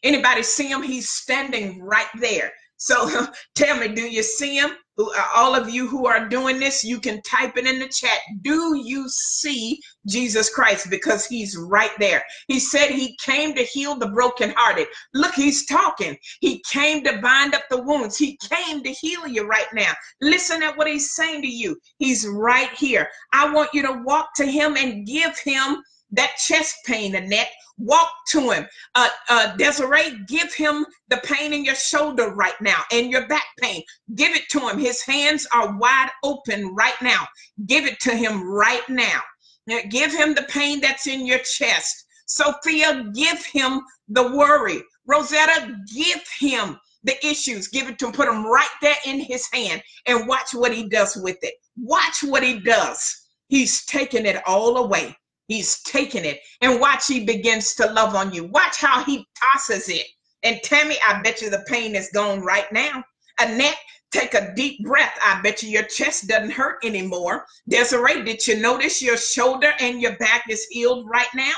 Anybody 0.02 0.42
see 0.42 0.68
him? 0.68 0.82
He's 0.82 1.10
standing 1.10 1.80
right 1.82 2.08
there. 2.20 2.52
So 2.82 3.26
tell 3.54 3.78
me, 3.78 3.88
do 3.88 4.02
you 4.02 4.22
see 4.22 4.56
him? 4.58 4.70
Uh, 4.98 5.04
all 5.34 5.54
of 5.54 5.70
you 5.70 5.86
who 5.86 6.06
are 6.06 6.28
doing 6.28 6.58
this, 6.58 6.84
you 6.84 7.00
can 7.00 7.22
type 7.22 7.56
it 7.56 7.66
in 7.66 7.78
the 7.78 7.88
chat. 7.88 8.18
Do 8.42 8.76
you 8.76 9.08
see 9.08 9.80
Jesus 10.06 10.50
Christ? 10.50 10.90
Because 10.90 11.24
he's 11.24 11.56
right 11.56 11.92
there. 11.98 12.22
He 12.48 12.58
said 12.58 12.90
he 12.90 13.16
came 13.24 13.54
to 13.54 13.62
heal 13.62 13.94
the 13.94 14.08
brokenhearted. 14.08 14.88
Look, 15.14 15.32
he's 15.34 15.64
talking. 15.64 16.16
He 16.40 16.62
came 16.68 17.04
to 17.04 17.18
bind 17.18 17.54
up 17.54 17.62
the 17.70 17.82
wounds. 17.82 18.18
He 18.18 18.36
came 18.38 18.82
to 18.82 18.90
heal 18.90 19.26
you 19.26 19.46
right 19.46 19.72
now. 19.72 19.92
Listen 20.20 20.62
at 20.62 20.76
what 20.76 20.88
he's 20.88 21.14
saying 21.14 21.42
to 21.42 21.48
you. 21.48 21.78
He's 21.98 22.26
right 22.26 22.70
here. 22.72 23.08
I 23.32 23.52
want 23.52 23.70
you 23.72 23.82
to 23.82 24.02
walk 24.04 24.30
to 24.36 24.44
him 24.44 24.76
and 24.76 25.06
give 25.06 25.38
him 25.38 25.82
that 26.12 26.36
chest 26.36 26.76
pain, 26.86 27.14
Annette. 27.14 27.50
Walk 27.78 28.10
to 28.28 28.50
him. 28.50 28.66
Uh, 28.94 29.08
uh, 29.28 29.56
Desiree, 29.56 30.18
give 30.28 30.52
him 30.54 30.86
the 31.08 31.16
pain 31.24 31.52
in 31.52 31.64
your 31.64 31.74
shoulder 31.74 32.34
right 32.34 32.60
now 32.60 32.82
and 32.92 33.10
your 33.10 33.26
back 33.26 33.46
pain. 33.60 33.82
Give 34.14 34.34
it 34.36 34.48
to 34.50 34.60
him. 34.60 34.78
His 34.78 35.02
hands 35.02 35.46
are 35.52 35.76
wide 35.78 36.10
open 36.22 36.74
right 36.74 37.00
now. 37.02 37.26
Give 37.66 37.86
it 37.86 37.98
to 38.00 38.14
him 38.14 38.48
right 38.48 38.86
now. 38.88 39.20
now 39.66 39.80
give 39.88 40.12
him 40.12 40.34
the 40.34 40.46
pain 40.48 40.80
that's 40.80 41.06
in 41.06 41.26
your 41.26 41.40
chest. 41.40 42.04
Sophia, 42.26 43.10
give 43.14 43.44
him 43.44 43.80
the 44.08 44.22
worry. 44.22 44.82
Rosetta, 45.06 45.76
give 45.92 46.22
him 46.38 46.78
the 47.04 47.14
issues. 47.26 47.68
Give 47.68 47.88
it 47.88 47.98
to 47.98 48.06
him. 48.06 48.12
Put 48.12 48.26
them 48.26 48.46
right 48.46 48.68
there 48.80 48.96
in 49.06 49.18
his 49.18 49.48
hand 49.52 49.82
and 50.06 50.28
watch 50.28 50.54
what 50.54 50.72
he 50.72 50.88
does 50.88 51.16
with 51.16 51.38
it. 51.42 51.54
Watch 51.76 52.22
what 52.22 52.42
he 52.42 52.60
does. 52.60 53.22
He's 53.48 53.84
taking 53.86 54.26
it 54.26 54.40
all 54.46 54.76
away. 54.78 55.16
He's 55.52 55.82
taking 55.82 56.24
it. 56.24 56.40
And 56.62 56.80
watch 56.80 57.06
he 57.06 57.26
begins 57.26 57.74
to 57.74 57.92
love 57.92 58.14
on 58.14 58.32
you. 58.32 58.44
Watch 58.44 58.78
how 58.78 59.04
he 59.04 59.26
tosses 59.38 59.90
it. 59.90 60.06
And 60.42 60.62
Tammy, 60.62 60.96
I 61.06 61.20
bet 61.20 61.42
you 61.42 61.50
the 61.50 61.62
pain 61.68 61.94
is 61.94 62.08
gone 62.14 62.40
right 62.40 62.72
now. 62.72 63.04
Annette, 63.38 63.76
take 64.12 64.32
a 64.32 64.54
deep 64.54 64.82
breath. 64.82 65.12
I 65.22 65.42
bet 65.42 65.62
you 65.62 65.68
your 65.68 65.82
chest 65.82 66.26
doesn't 66.26 66.52
hurt 66.52 66.82
anymore. 66.82 67.44
Desiree, 67.68 68.24
did 68.24 68.46
you 68.46 68.60
notice 68.60 69.02
your 69.02 69.18
shoulder 69.18 69.74
and 69.78 70.00
your 70.00 70.16
back 70.16 70.44
is 70.48 70.64
healed 70.70 71.06
right 71.10 71.28
now? 71.34 71.52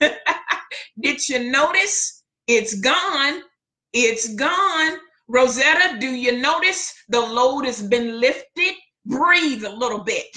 did 1.00 1.28
you 1.28 1.48
notice? 1.48 2.24
It's 2.48 2.80
gone. 2.80 3.42
It's 3.92 4.34
gone. 4.34 4.98
Rosetta, 5.28 6.00
do 6.00 6.08
you 6.08 6.40
notice 6.40 6.92
the 7.10 7.20
load 7.20 7.64
has 7.64 7.80
been 7.80 8.18
lifted? 8.18 8.74
Breathe 9.04 9.64
a 9.64 9.70
little 9.70 10.02
bit. 10.02 10.36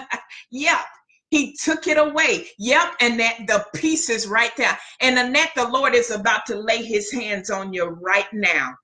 yeah, 0.50 0.82
he 1.30 1.56
took 1.62 1.86
it 1.86 1.96
away. 1.96 2.48
Yep, 2.58 2.94
and 3.00 3.18
that 3.20 3.38
the 3.46 3.64
peace 3.74 4.10
is 4.10 4.26
right 4.26 4.54
there. 4.56 4.76
And 5.00 5.18
Annette, 5.18 5.52
the 5.54 5.68
Lord 5.68 5.94
is 5.94 6.10
about 6.10 6.44
to 6.46 6.56
lay 6.56 6.82
his 6.82 7.10
hands 7.12 7.50
on 7.50 7.72
you 7.72 7.86
right 7.86 8.32
now. 8.32 8.74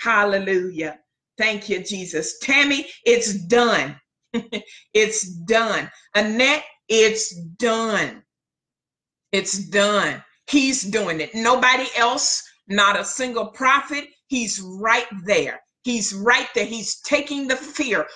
Hallelujah. 0.00 0.98
Thank 1.36 1.68
you, 1.68 1.82
Jesus. 1.82 2.38
Tammy, 2.40 2.88
it's 3.04 3.34
done. 3.34 4.00
it's 4.94 5.28
done. 5.44 5.90
Annette, 6.14 6.64
it's 6.88 7.34
done. 7.58 8.22
It's 9.32 9.58
done. 9.68 10.22
He's 10.48 10.82
doing 10.82 11.20
it. 11.20 11.34
Nobody 11.34 11.86
else, 11.96 12.42
not 12.68 12.98
a 12.98 13.04
single 13.04 13.48
prophet. 13.48 14.06
He's 14.28 14.60
right 14.60 15.06
there. 15.24 15.60
He's 15.82 16.14
right 16.14 16.48
there. 16.54 16.64
He's 16.66 17.00
taking 17.00 17.46
the 17.46 17.56
fear. 17.56 18.06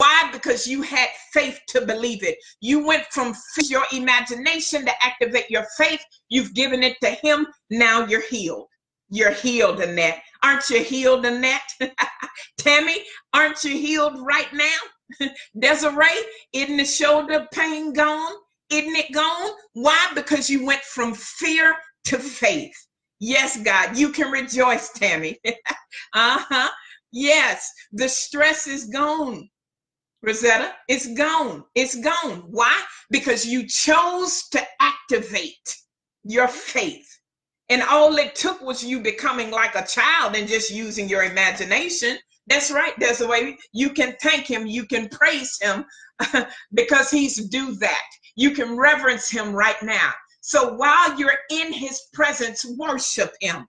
Why? 0.00 0.30
Because 0.32 0.66
you 0.66 0.80
had 0.80 1.10
faith 1.34 1.60
to 1.68 1.84
believe 1.84 2.22
it. 2.22 2.38
You 2.62 2.86
went 2.86 3.04
from 3.10 3.34
your 3.64 3.84
imagination 3.92 4.86
to 4.86 5.04
activate 5.04 5.50
your 5.50 5.66
faith. 5.76 6.02
You've 6.30 6.54
given 6.54 6.82
it 6.82 6.96
to 7.02 7.10
Him. 7.10 7.46
Now 7.68 8.06
you're 8.06 8.26
healed. 8.26 8.68
You're 9.10 9.32
healed, 9.32 9.78
Annette. 9.78 10.22
Aren't 10.42 10.70
you 10.70 10.82
healed, 10.82 11.26
Annette? 11.26 11.70
Tammy, 12.56 13.04
aren't 13.34 13.62
you 13.62 13.72
healed 13.72 14.18
right 14.24 14.50
now? 14.54 15.28
Desiree, 15.58 16.06
isn't 16.54 16.78
the 16.78 16.86
shoulder 16.86 17.46
pain 17.52 17.92
gone? 17.92 18.32
Isn't 18.70 18.96
it 18.96 19.12
gone? 19.12 19.50
Why? 19.74 20.12
Because 20.14 20.48
you 20.48 20.64
went 20.64 20.80
from 20.80 21.12
fear 21.12 21.74
to 22.04 22.18
faith. 22.18 22.74
Yes, 23.18 23.62
God, 23.62 23.98
you 23.98 24.12
can 24.12 24.30
rejoice, 24.32 24.92
Tammy. 24.92 25.38
uh 25.44 26.38
huh. 26.48 26.70
Yes, 27.12 27.70
the 27.92 28.08
stress 28.08 28.66
is 28.66 28.86
gone. 28.86 29.50
Rosetta, 30.22 30.74
it's 30.88 31.12
gone. 31.14 31.64
It's 31.74 31.96
gone. 31.96 32.44
Why? 32.50 32.78
Because 33.10 33.46
you 33.46 33.66
chose 33.66 34.48
to 34.50 34.62
activate 34.80 35.76
your 36.24 36.48
faith. 36.48 37.06
And 37.70 37.82
all 37.82 38.16
it 38.16 38.34
took 38.34 38.60
was 38.60 38.84
you 38.84 39.00
becoming 39.00 39.50
like 39.50 39.74
a 39.76 39.86
child 39.86 40.36
and 40.36 40.48
just 40.48 40.70
using 40.70 41.08
your 41.08 41.22
imagination. 41.22 42.18
That's 42.48 42.70
right. 42.70 42.92
That's 42.98 43.20
the 43.20 43.28
way 43.28 43.56
you 43.72 43.90
can 43.90 44.14
thank 44.20 44.46
him. 44.46 44.66
You 44.66 44.86
can 44.86 45.08
praise 45.08 45.56
him 45.60 45.84
because 46.74 47.10
he's 47.10 47.48
do 47.48 47.76
that. 47.76 48.06
You 48.34 48.50
can 48.50 48.76
reverence 48.76 49.30
him 49.30 49.52
right 49.52 49.80
now. 49.82 50.10
So 50.40 50.74
while 50.74 51.18
you're 51.18 51.38
in 51.50 51.72
his 51.72 52.00
presence, 52.12 52.64
worship 52.76 53.32
him. 53.40 53.66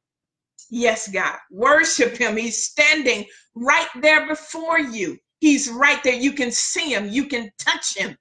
Yes, 0.69 1.09
God, 1.09 1.37
worship 1.51 2.17
him. 2.17 2.37
He's 2.37 2.63
standing 2.63 3.25
right 3.55 3.89
there 4.01 4.27
before 4.27 4.79
you. 4.79 5.17
He's 5.41 5.69
right 5.69 6.01
there. 6.03 6.13
You 6.13 6.31
can 6.31 6.51
see 6.51 6.93
him. 6.93 7.09
You 7.09 7.25
can 7.25 7.51
touch 7.57 7.97
him 7.97 8.15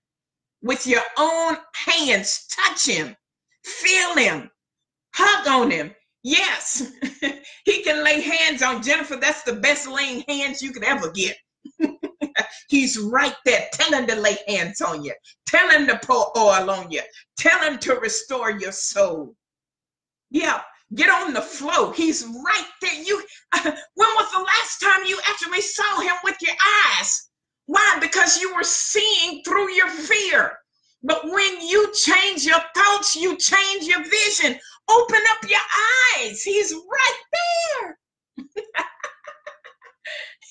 with 0.62 0.86
your 0.86 1.02
own 1.18 1.56
hands. 1.74 2.46
Touch 2.50 2.86
him. 2.86 3.14
Feel 3.62 4.16
him. 4.16 4.50
Hug 5.14 5.46
on 5.46 5.70
him. 5.70 5.94
Yes, 6.22 6.92
he 7.64 7.82
can 7.82 8.04
lay 8.04 8.20
hands 8.20 8.62
on 8.62 8.82
Jennifer. 8.82 9.16
That's 9.16 9.42
the 9.42 9.54
best 9.54 9.88
laying 9.88 10.22
hands 10.28 10.60
you 10.60 10.70
could 10.72 10.84
ever 10.84 11.10
get. 11.10 11.36
He's 12.68 12.98
right 12.98 13.36
there. 13.46 13.68
Tell 13.72 13.98
him 13.98 14.06
to 14.06 14.16
lay 14.16 14.36
hands 14.46 14.80
on 14.82 15.02
you. 15.02 15.14
Tell 15.46 15.68
him 15.70 15.86
to 15.86 15.98
pour 16.02 16.30
oil 16.36 16.70
on 16.70 16.90
you. 16.90 17.00
Tell 17.38 17.58
him 17.60 17.78
to 17.78 17.94
restore 17.94 18.50
your 18.50 18.72
soul. 18.72 19.34
Yeah, 20.30 20.60
get 20.94 21.10
on 21.10 21.32
the 21.32 21.42
flow. 21.42 21.92
He's 21.92 22.24
right 22.24 22.66
there. 22.80 23.02
You 23.02 23.22
when 23.62 24.08
was 24.16 24.32
the 24.32 24.40
last 24.40 24.80
time 24.80 25.06
you 25.06 25.18
actually 25.28 25.60
saw 25.60 26.00
him 26.00 26.14
with 26.24 26.36
your 26.40 26.54
eyes? 26.98 27.30
Why? 27.66 27.98
Because 28.00 28.38
you 28.40 28.54
were 28.54 28.64
seeing 28.64 29.42
through 29.44 29.70
your 29.72 29.88
fear. 29.88 30.52
But 31.02 31.24
when 31.24 31.60
you 31.60 31.92
change 31.94 32.44
your 32.44 32.60
thoughts, 32.76 33.16
you 33.16 33.36
change 33.36 33.84
your 33.84 34.02
vision. 34.02 34.58
Open 34.90 35.20
up 35.30 35.48
your 35.48 35.60
eyes. 36.18 36.42
He's 36.42 36.74
right 36.74 37.20
there. 37.72 37.98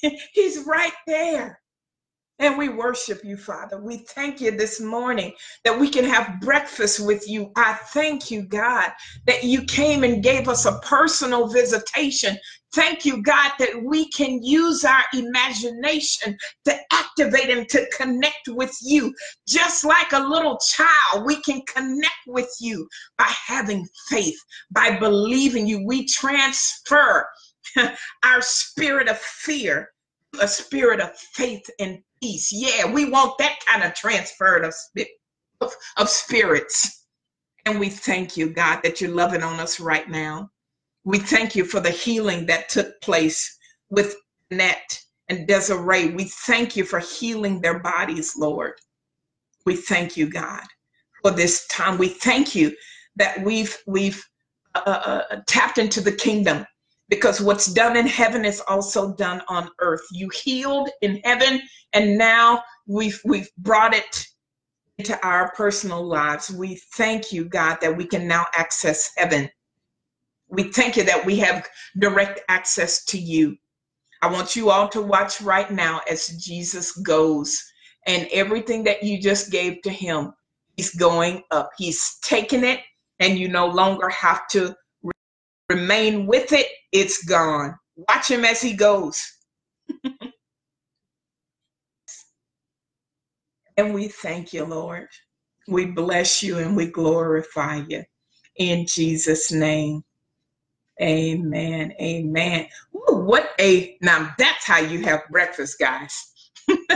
He's 0.34 0.60
right 0.66 0.94
there. 1.06 1.62
And 2.40 2.58
we 2.58 2.70
worship 2.70 3.22
you, 3.26 3.36
Father. 3.36 3.82
We 3.82 3.98
thank 3.98 4.40
you 4.40 4.52
this 4.52 4.80
morning 4.80 5.34
that 5.66 5.78
we 5.78 5.90
can 5.90 6.06
have 6.06 6.40
breakfast 6.40 7.06
with 7.06 7.28
you. 7.28 7.52
I 7.58 7.74
thank 7.74 8.32
you, 8.32 8.44
God, 8.44 8.92
that 9.28 9.44
you 9.44 9.64
came 9.66 10.06
and 10.06 10.24
gave 10.24 10.48
us 10.48 10.66
a 10.66 10.80
personal 10.80 11.48
visitation. 11.48 12.38
Thank 12.74 13.04
you, 13.04 13.22
God, 13.24 13.52
that 13.60 13.84
we 13.84 14.10
can 14.12 14.42
use 14.42 14.86
our 14.86 15.04
imagination 15.14 16.38
to 16.64 16.78
activate 16.94 17.50
and 17.50 17.68
to 17.70 17.86
connect 17.98 18.48
with 18.48 18.74
you. 18.82 19.14
Just 19.46 19.84
like 19.84 20.14
a 20.14 20.20
little 20.20 20.58
child, 20.60 21.26
we 21.26 21.42
can 21.42 21.62
connect 21.74 22.24
with 22.26 22.56
you 22.62 22.88
by 23.18 23.30
having 23.48 23.86
faith, 24.08 24.40
by 24.72 24.98
believing 24.98 25.68
you. 25.68 25.86
We 25.86 26.06
transfer 26.06 27.28
our 28.24 28.42
spirit 28.42 29.10
of 29.10 29.18
fear 29.18 29.90
a 30.42 30.48
spirit 30.48 31.00
of 31.00 31.16
faith 31.18 31.68
and 31.80 32.00
peace. 32.22 32.52
Yeah, 32.52 32.92
we 32.92 33.10
want 33.10 33.38
that 33.38 33.60
kind 33.66 33.84
of 33.84 33.94
transfer 33.94 34.58
of, 34.58 34.74
of, 35.62 35.74
of 35.98 36.10
spirits. 36.10 37.06
And 37.66 37.80
we 37.80 37.90
thank 37.90 38.38
you, 38.38 38.50
God, 38.52 38.82
that 38.84 39.02
you're 39.02 39.12
loving 39.12 39.44
on 39.44 39.60
us 39.60 39.80
right 39.80 40.10
now. 40.10 40.50
We 41.04 41.20
thank 41.20 41.56
you 41.56 41.66
for 41.66 41.80
the 41.80 41.92
healing 41.92 42.46
that 42.48 42.70
took 42.70 43.00
place 43.02 43.58
with 43.90 44.16
Annette 44.52 45.00
and 45.30 45.48
Desiree. 45.48 46.10
We 46.10 46.26
thank 46.26 46.76
you 46.76 46.84
for 46.84 47.00
healing 47.00 47.62
their 47.62 47.80
bodies, 47.80 48.34
Lord. 48.38 48.74
We 49.66 49.76
thank 49.76 50.18
you, 50.18 50.30
God, 50.30 50.64
for 51.22 51.32
this 51.32 51.68
time. 51.68 51.98
We 51.98 52.10
thank 52.10 52.56
you 52.56 52.76
that 53.18 53.44
we've 53.44 53.78
we've 53.86 54.24
uh, 54.76 54.82
uh, 54.86 55.24
uh, 55.32 55.42
tapped 55.48 55.78
into 55.78 56.02
the 56.02 56.12
kingdom 56.12 56.66
because 57.10 57.42
what's 57.42 57.68
done 57.68 57.98
in 57.98 58.08
heaven 58.08 58.46
is 58.46 58.62
also 58.62 59.14
done 59.16 59.42
on 59.50 59.70
earth. 59.80 60.06
You 60.12 60.30
healed 60.30 60.90
in 61.02 61.22
heaven, 61.24 61.62
and 61.94 62.18
now 62.18 62.64
we've 62.88 63.20
we've 63.26 63.50
brought 63.58 63.94
it 63.96 64.28
into 64.98 65.20
our 65.26 65.52
personal 65.54 66.06
lives. 66.06 66.52
We 66.52 66.76
thank 66.94 67.32
you, 67.32 67.46
God, 67.46 67.78
that 67.82 67.96
we 67.96 68.06
can 68.06 68.28
now 68.28 68.46
access 68.54 69.12
heaven. 69.18 69.50
We 70.50 70.64
thank 70.64 70.98
you 70.98 71.04
that 71.04 71.26
we 71.26 71.38
have 71.38 71.68
direct 72.00 72.42
access 72.50 73.06
to 73.06 73.18
you. 73.18 73.56
I 74.22 74.28
want 74.28 74.56
you 74.56 74.70
all 74.70 74.90
to 74.90 75.02
watch 75.02 75.42
right 75.42 75.72
now 75.72 76.02
as 76.10 76.28
Jesus 76.44 76.92
goes 76.98 77.64
and 78.06 78.28
everything 78.34 78.84
that 78.84 79.04
you 79.04 79.22
just 79.22 79.52
gave 79.52 79.82
to 79.84 79.90
him, 79.90 80.34
he's 80.76 80.94
going 80.96 81.44
up. 81.52 81.70
He's 81.78 82.18
taking 82.22 82.64
it, 82.64 82.82
and 83.20 83.38
you 83.38 83.48
no 83.48 83.68
longer 83.68 84.10
have 84.10 84.48
to 84.50 84.76
re- 85.04 85.12
remain 85.70 86.26
with 86.26 86.52
it. 86.52 86.68
It's 86.92 87.24
gone. 87.26 87.76
Watch 88.10 88.30
him 88.30 88.46
as 88.46 88.62
he 88.62 88.74
goes. 88.74 89.22
and 93.78 93.94
we 93.94 94.08
thank 94.08 94.54
you, 94.54 94.66
Lord. 94.66 95.08
We 95.68 95.86
bless 95.86 96.42
you 96.44 96.60
and 96.60 96.76
we 96.76 96.88
glorify 96.88 97.84
you. 97.88 98.04
In 98.58 98.86
Jesus' 98.88 99.52
name. 99.52 100.04
Amen. 101.02 101.94
Amen. 102.02 102.68
Ooh, 102.96 103.16
what 103.18 103.52
a 103.60 103.98
now 104.02 104.34
that's 104.38 104.66
how 104.66 104.80
you 104.80 105.04
have 105.04 105.22
breakfast, 105.30 105.80
guys. 105.80 106.34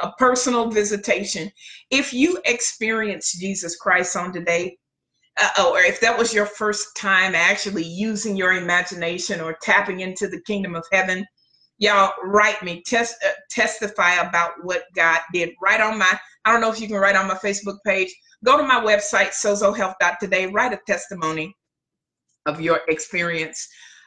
a 0.00 0.12
personal 0.18 0.70
visitation. 0.70 1.50
If 1.90 2.12
you 2.12 2.38
experience 2.44 3.32
Jesus 3.38 3.76
Christ 3.76 4.16
on 4.16 4.32
today, 4.32 4.76
uh, 5.40 5.70
or 5.70 5.80
if 5.80 6.00
that 6.00 6.16
was 6.16 6.32
your 6.32 6.46
first 6.46 6.96
time 6.96 7.34
actually 7.34 7.84
using 7.84 8.36
your 8.36 8.52
imagination 8.52 9.40
or 9.40 9.56
tapping 9.62 10.00
into 10.00 10.28
the 10.28 10.40
kingdom 10.42 10.74
of 10.74 10.84
heaven, 10.92 11.26
y'all 11.78 12.12
write 12.22 12.62
me, 12.62 12.82
test, 12.86 13.16
uh, 13.26 13.32
testify 13.50 14.14
about 14.14 14.52
what 14.62 14.84
God 14.94 15.20
did. 15.32 15.50
Write 15.60 15.80
on 15.80 15.98
my, 15.98 16.18
I 16.44 16.52
don't 16.52 16.60
know 16.60 16.70
if 16.70 16.80
you 16.80 16.86
can 16.86 16.96
write 16.96 17.16
on 17.16 17.26
my 17.26 17.34
Facebook 17.34 17.78
page. 17.84 18.14
Go 18.44 18.56
to 18.56 18.62
my 18.62 18.80
website, 18.80 19.30
sozohealth.today, 19.30 20.46
write 20.48 20.72
a 20.72 20.80
testimony 20.86 21.54
of 22.46 22.60
your 22.60 22.80
experience. 22.88 23.66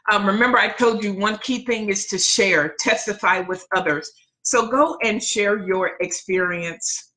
Um, 0.10 0.26
remember, 0.26 0.58
I 0.58 0.70
told 0.70 1.04
you 1.04 1.14
one 1.14 1.38
key 1.40 1.66
thing 1.66 1.90
is 1.90 2.06
to 2.08 2.18
share, 2.18 2.76
testify 2.80 3.40
with 3.42 3.66
others. 3.76 4.10
So 4.44 4.68
go 4.70 4.98
and 5.04 5.22
share 5.22 5.60
your 5.68 5.98
experience 6.00 7.12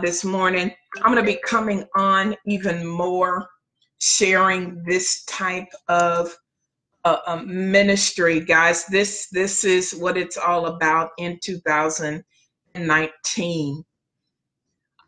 this 0.00 0.24
morning. 0.24 0.72
I'm 1.02 1.12
going 1.12 1.22
to 1.24 1.32
be 1.32 1.38
coming 1.44 1.84
on 1.96 2.34
even 2.46 2.86
more, 2.86 3.48
sharing 4.00 4.82
this 4.84 5.24
type 5.24 5.68
of 5.88 6.34
uh, 7.04 7.18
um, 7.26 7.70
ministry, 7.70 8.40
guys. 8.40 8.86
This 8.86 9.28
this 9.32 9.64
is 9.64 9.94
what 9.94 10.16
it's 10.16 10.38
all 10.38 10.66
about 10.66 11.10
in 11.18 11.38
2019. 11.42 13.84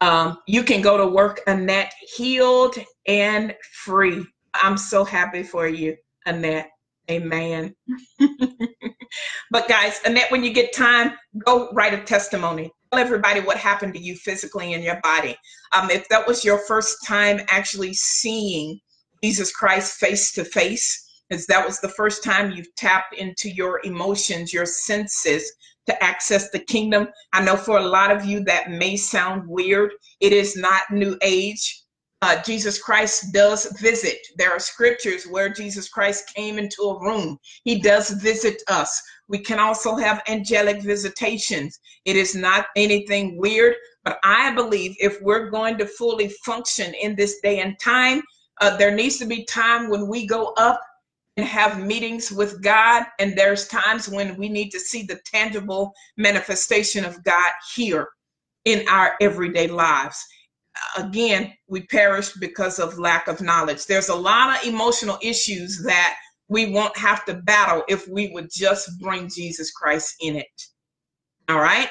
Um, 0.00 0.38
you 0.46 0.62
can 0.62 0.80
go 0.82 0.96
to 0.98 1.06
work, 1.06 1.40
Annette, 1.46 1.94
healed 2.16 2.76
and 3.06 3.54
free. 3.72 4.26
I'm 4.54 4.76
so 4.76 5.04
happy 5.04 5.44
for 5.44 5.66
you, 5.66 5.96
Annette. 6.26 6.68
Amen. 7.10 7.74
but 9.50 9.68
guys, 9.68 10.00
Annette, 10.04 10.30
when 10.30 10.44
you 10.44 10.52
get 10.52 10.74
time, 10.74 11.12
go 11.38 11.70
write 11.72 11.94
a 11.94 12.02
testimony. 12.02 12.70
Everybody 12.98 13.40
what 13.40 13.56
happened 13.56 13.94
to 13.94 14.00
you 14.00 14.16
physically 14.16 14.72
in 14.72 14.82
your 14.82 15.00
body. 15.02 15.36
Um, 15.72 15.90
if 15.90 16.08
that 16.08 16.26
was 16.26 16.44
your 16.44 16.58
first 16.66 16.98
time 17.06 17.40
actually 17.48 17.94
seeing 17.94 18.80
Jesus 19.22 19.52
Christ 19.52 19.94
face 19.98 20.32
to 20.32 20.44
face, 20.44 21.22
because 21.28 21.46
that 21.46 21.64
was 21.64 21.80
the 21.80 21.88
first 21.88 22.22
time 22.22 22.50
you've 22.50 22.74
tapped 22.76 23.14
into 23.14 23.50
your 23.50 23.80
emotions, 23.84 24.52
your 24.52 24.66
senses 24.66 25.50
to 25.86 26.02
access 26.02 26.50
the 26.50 26.58
kingdom. 26.58 27.08
I 27.32 27.44
know 27.44 27.56
for 27.56 27.78
a 27.78 27.86
lot 27.86 28.10
of 28.10 28.24
you 28.24 28.44
that 28.44 28.70
may 28.70 28.96
sound 28.96 29.48
weird. 29.48 29.92
It 30.20 30.32
is 30.32 30.56
not 30.56 30.82
new 30.90 31.16
age 31.22 31.83
uh, 32.24 32.42
Jesus 32.42 32.80
Christ 32.80 33.34
does 33.34 33.66
visit. 33.82 34.16
There 34.38 34.50
are 34.50 34.58
scriptures 34.58 35.26
where 35.26 35.50
Jesus 35.50 35.90
Christ 35.90 36.32
came 36.34 36.58
into 36.58 36.80
a 36.84 36.98
room. 36.98 37.38
He 37.64 37.82
does 37.82 38.12
visit 38.12 38.62
us. 38.66 39.02
We 39.28 39.40
can 39.40 39.58
also 39.58 39.94
have 39.96 40.22
angelic 40.26 40.80
visitations. 40.80 41.78
It 42.06 42.16
is 42.16 42.34
not 42.34 42.68
anything 42.76 43.36
weird, 43.36 43.74
but 44.04 44.20
I 44.24 44.54
believe 44.54 44.96
if 44.98 45.20
we're 45.20 45.50
going 45.50 45.76
to 45.76 45.86
fully 45.86 46.28
function 46.46 46.94
in 46.94 47.14
this 47.14 47.40
day 47.42 47.60
and 47.60 47.78
time, 47.78 48.22
uh, 48.62 48.74
there 48.78 48.94
needs 48.94 49.18
to 49.18 49.26
be 49.26 49.44
time 49.44 49.90
when 49.90 50.08
we 50.08 50.26
go 50.26 50.54
up 50.56 50.80
and 51.36 51.44
have 51.46 51.84
meetings 51.84 52.32
with 52.32 52.62
God, 52.62 53.04
and 53.18 53.36
there's 53.36 53.68
times 53.68 54.08
when 54.08 54.34
we 54.38 54.48
need 54.48 54.70
to 54.70 54.80
see 54.80 55.02
the 55.02 55.20
tangible 55.26 55.92
manifestation 56.16 57.04
of 57.04 57.22
God 57.22 57.52
here 57.74 58.08
in 58.64 58.88
our 58.88 59.14
everyday 59.20 59.66
lives 59.66 60.24
again, 60.96 61.52
we 61.68 61.82
perish 61.82 62.32
because 62.34 62.78
of 62.78 62.98
lack 62.98 63.28
of 63.28 63.40
knowledge. 63.40 63.86
There's 63.86 64.08
a 64.08 64.14
lot 64.14 64.56
of 64.56 64.68
emotional 64.68 65.18
issues 65.22 65.82
that 65.84 66.16
we 66.48 66.70
won't 66.70 66.96
have 66.96 67.24
to 67.26 67.34
battle 67.34 67.84
if 67.88 68.06
we 68.08 68.28
would 68.32 68.48
just 68.52 68.90
bring 69.00 69.28
Jesus 69.28 69.70
Christ 69.70 70.14
in 70.20 70.36
it. 70.36 70.62
All 71.48 71.60
right. 71.60 71.88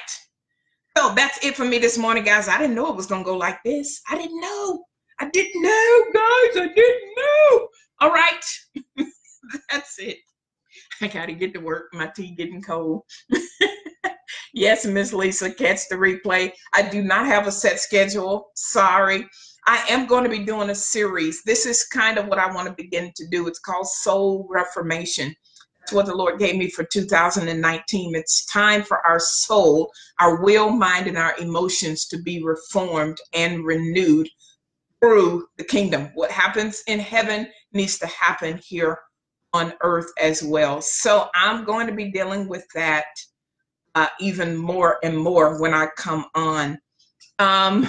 So 0.96 1.12
that's 1.14 1.44
it 1.44 1.56
for 1.56 1.64
me 1.64 1.78
this 1.78 1.98
morning, 1.98 2.24
guys. 2.24 2.48
I 2.48 2.58
didn't 2.58 2.76
know 2.76 2.88
it 2.88 2.96
was 2.96 3.06
going 3.06 3.22
to 3.24 3.30
go 3.30 3.36
like 3.36 3.58
this. 3.64 4.00
I 4.08 4.16
didn't 4.16 4.40
know. 4.40 4.84
I 5.20 5.28
didn't 5.30 5.62
know, 5.62 6.04
guys. 6.12 6.62
I 6.62 6.72
didn't 6.74 7.14
know. 7.16 7.68
All 8.00 8.10
right. 8.10 8.44
that's 9.70 9.98
it. 9.98 10.18
I 11.00 11.08
got 11.08 11.26
to 11.26 11.34
get 11.34 11.54
to 11.54 11.60
work. 11.60 11.86
My 11.92 12.06
tea 12.06 12.34
getting 12.34 12.62
cold. 12.62 13.02
Yes, 14.52 14.86
Miss 14.86 15.12
Lisa, 15.12 15.52
catch 15.52 15.88
the 15.88 15.96
replay. 15.96 16.52
I 16.72 16.82
do 16.82 17.02
not 17.02 17.26
have 17.26 17.46
a 17.46 17.52
set 17.52 17.80
schedule. 17.80 18.50
Sorry. 18.54 19.26
I 19.66 19.84
am 19.88 20.06
going 20.06 20.24
to 20.24 20.30
be 20.30 20.44
doing 20.44 20.70
a 20.70 20.74
series. 20.74 21.42
This 21.44 21.64
is 21.64 21.86
kind 21.86 22.18
of 22.18 22.26
what 22.26 22.38
I 22.38 22.52
want 22.52 22.68
to 22.68 22.74
begin 22.74 23.12
to 23.16 23.26
do. 23.28 23.46
It's 23.46 23.58
called 23.58 23.86
Soul 23.86 24.46
Reformation. 24.50 25.34
That's 25.80 25.92
what 25.92 26.06
the 26.06 26.14
Lord 26.14 26.38
gave 26.38 26.56
me 26.56 26.70
for 26.70 26.84
2019. 26.84 28.14
It's 28.14 28.46
time 28.46 28.82
for 28.82 29.06
our 29.06 29.18
soul, 29.18 29.90
our 30.18 30.42
will, 30.42 30.70
mind, 30.70 31.06
and 31.06 31.18
our 31.18 31.34
emotions 31.38 32.06
to 32.06 32.22
be 32.22 32.42
reformed 32.42 33.18
and 33.34 33.64
renewed 33.64 34.28
through 35.00 35.46
the 35.58 35.64
kingdom. 35.64 36.10
What 36.14 36.30
happens 36.30 36.82
in 36.86 36.98
heaven 36.98 37.48
needs 37.72 37.98
to 37.98 38.06
happen 38.06 38.60
here 38.64 38.98
on 39.52 39.74
earth 39.82 40.10
as 40.20 40.42
well. 40.42 40.80
So 40.80 41.28
I'm 41.34 41.64
going 41.64 41.86
to 41.86 41.94
be 41.94 42.10
dealing 42.10 42.48
with 42.48 42.66
that 42.74 43.04
uh, 43.94 44.08
even 44.20 44.56
more 44.56 44.98
and 45.02 45.16
more 45.16 45.60
when 45.60 45.74
I 45.74 45.88
come 45.96 46.26
on. 46.34 46.78
Um, 47.38 47.88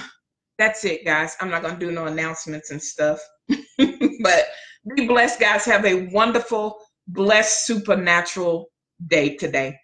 that's 0.58 0.86
it, 0.86 1.06
guys. 1.06 1.36
I'm 1.42 1.50
not 1.50 1.62
going 1.62 1.78
to 1.78 1.86
do 1.86 1.92
no 1.92 2.06
announcements 2.06 2.72
and 2.72 2.82
stuff. 2.82 3.20
but 3.78 4.46
be 4.96 5.08
blessed, 5.08 5.40
guys. 5.40 5.66
Have 5.66 5.86
a 5.86 6.08
wonderful, 6.08 6.78
blessed, 7.08 7.66
supernatural 7.66 8.70
day 9.08 9.36
today. 9.36 9.78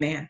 Man. 0.00 0.28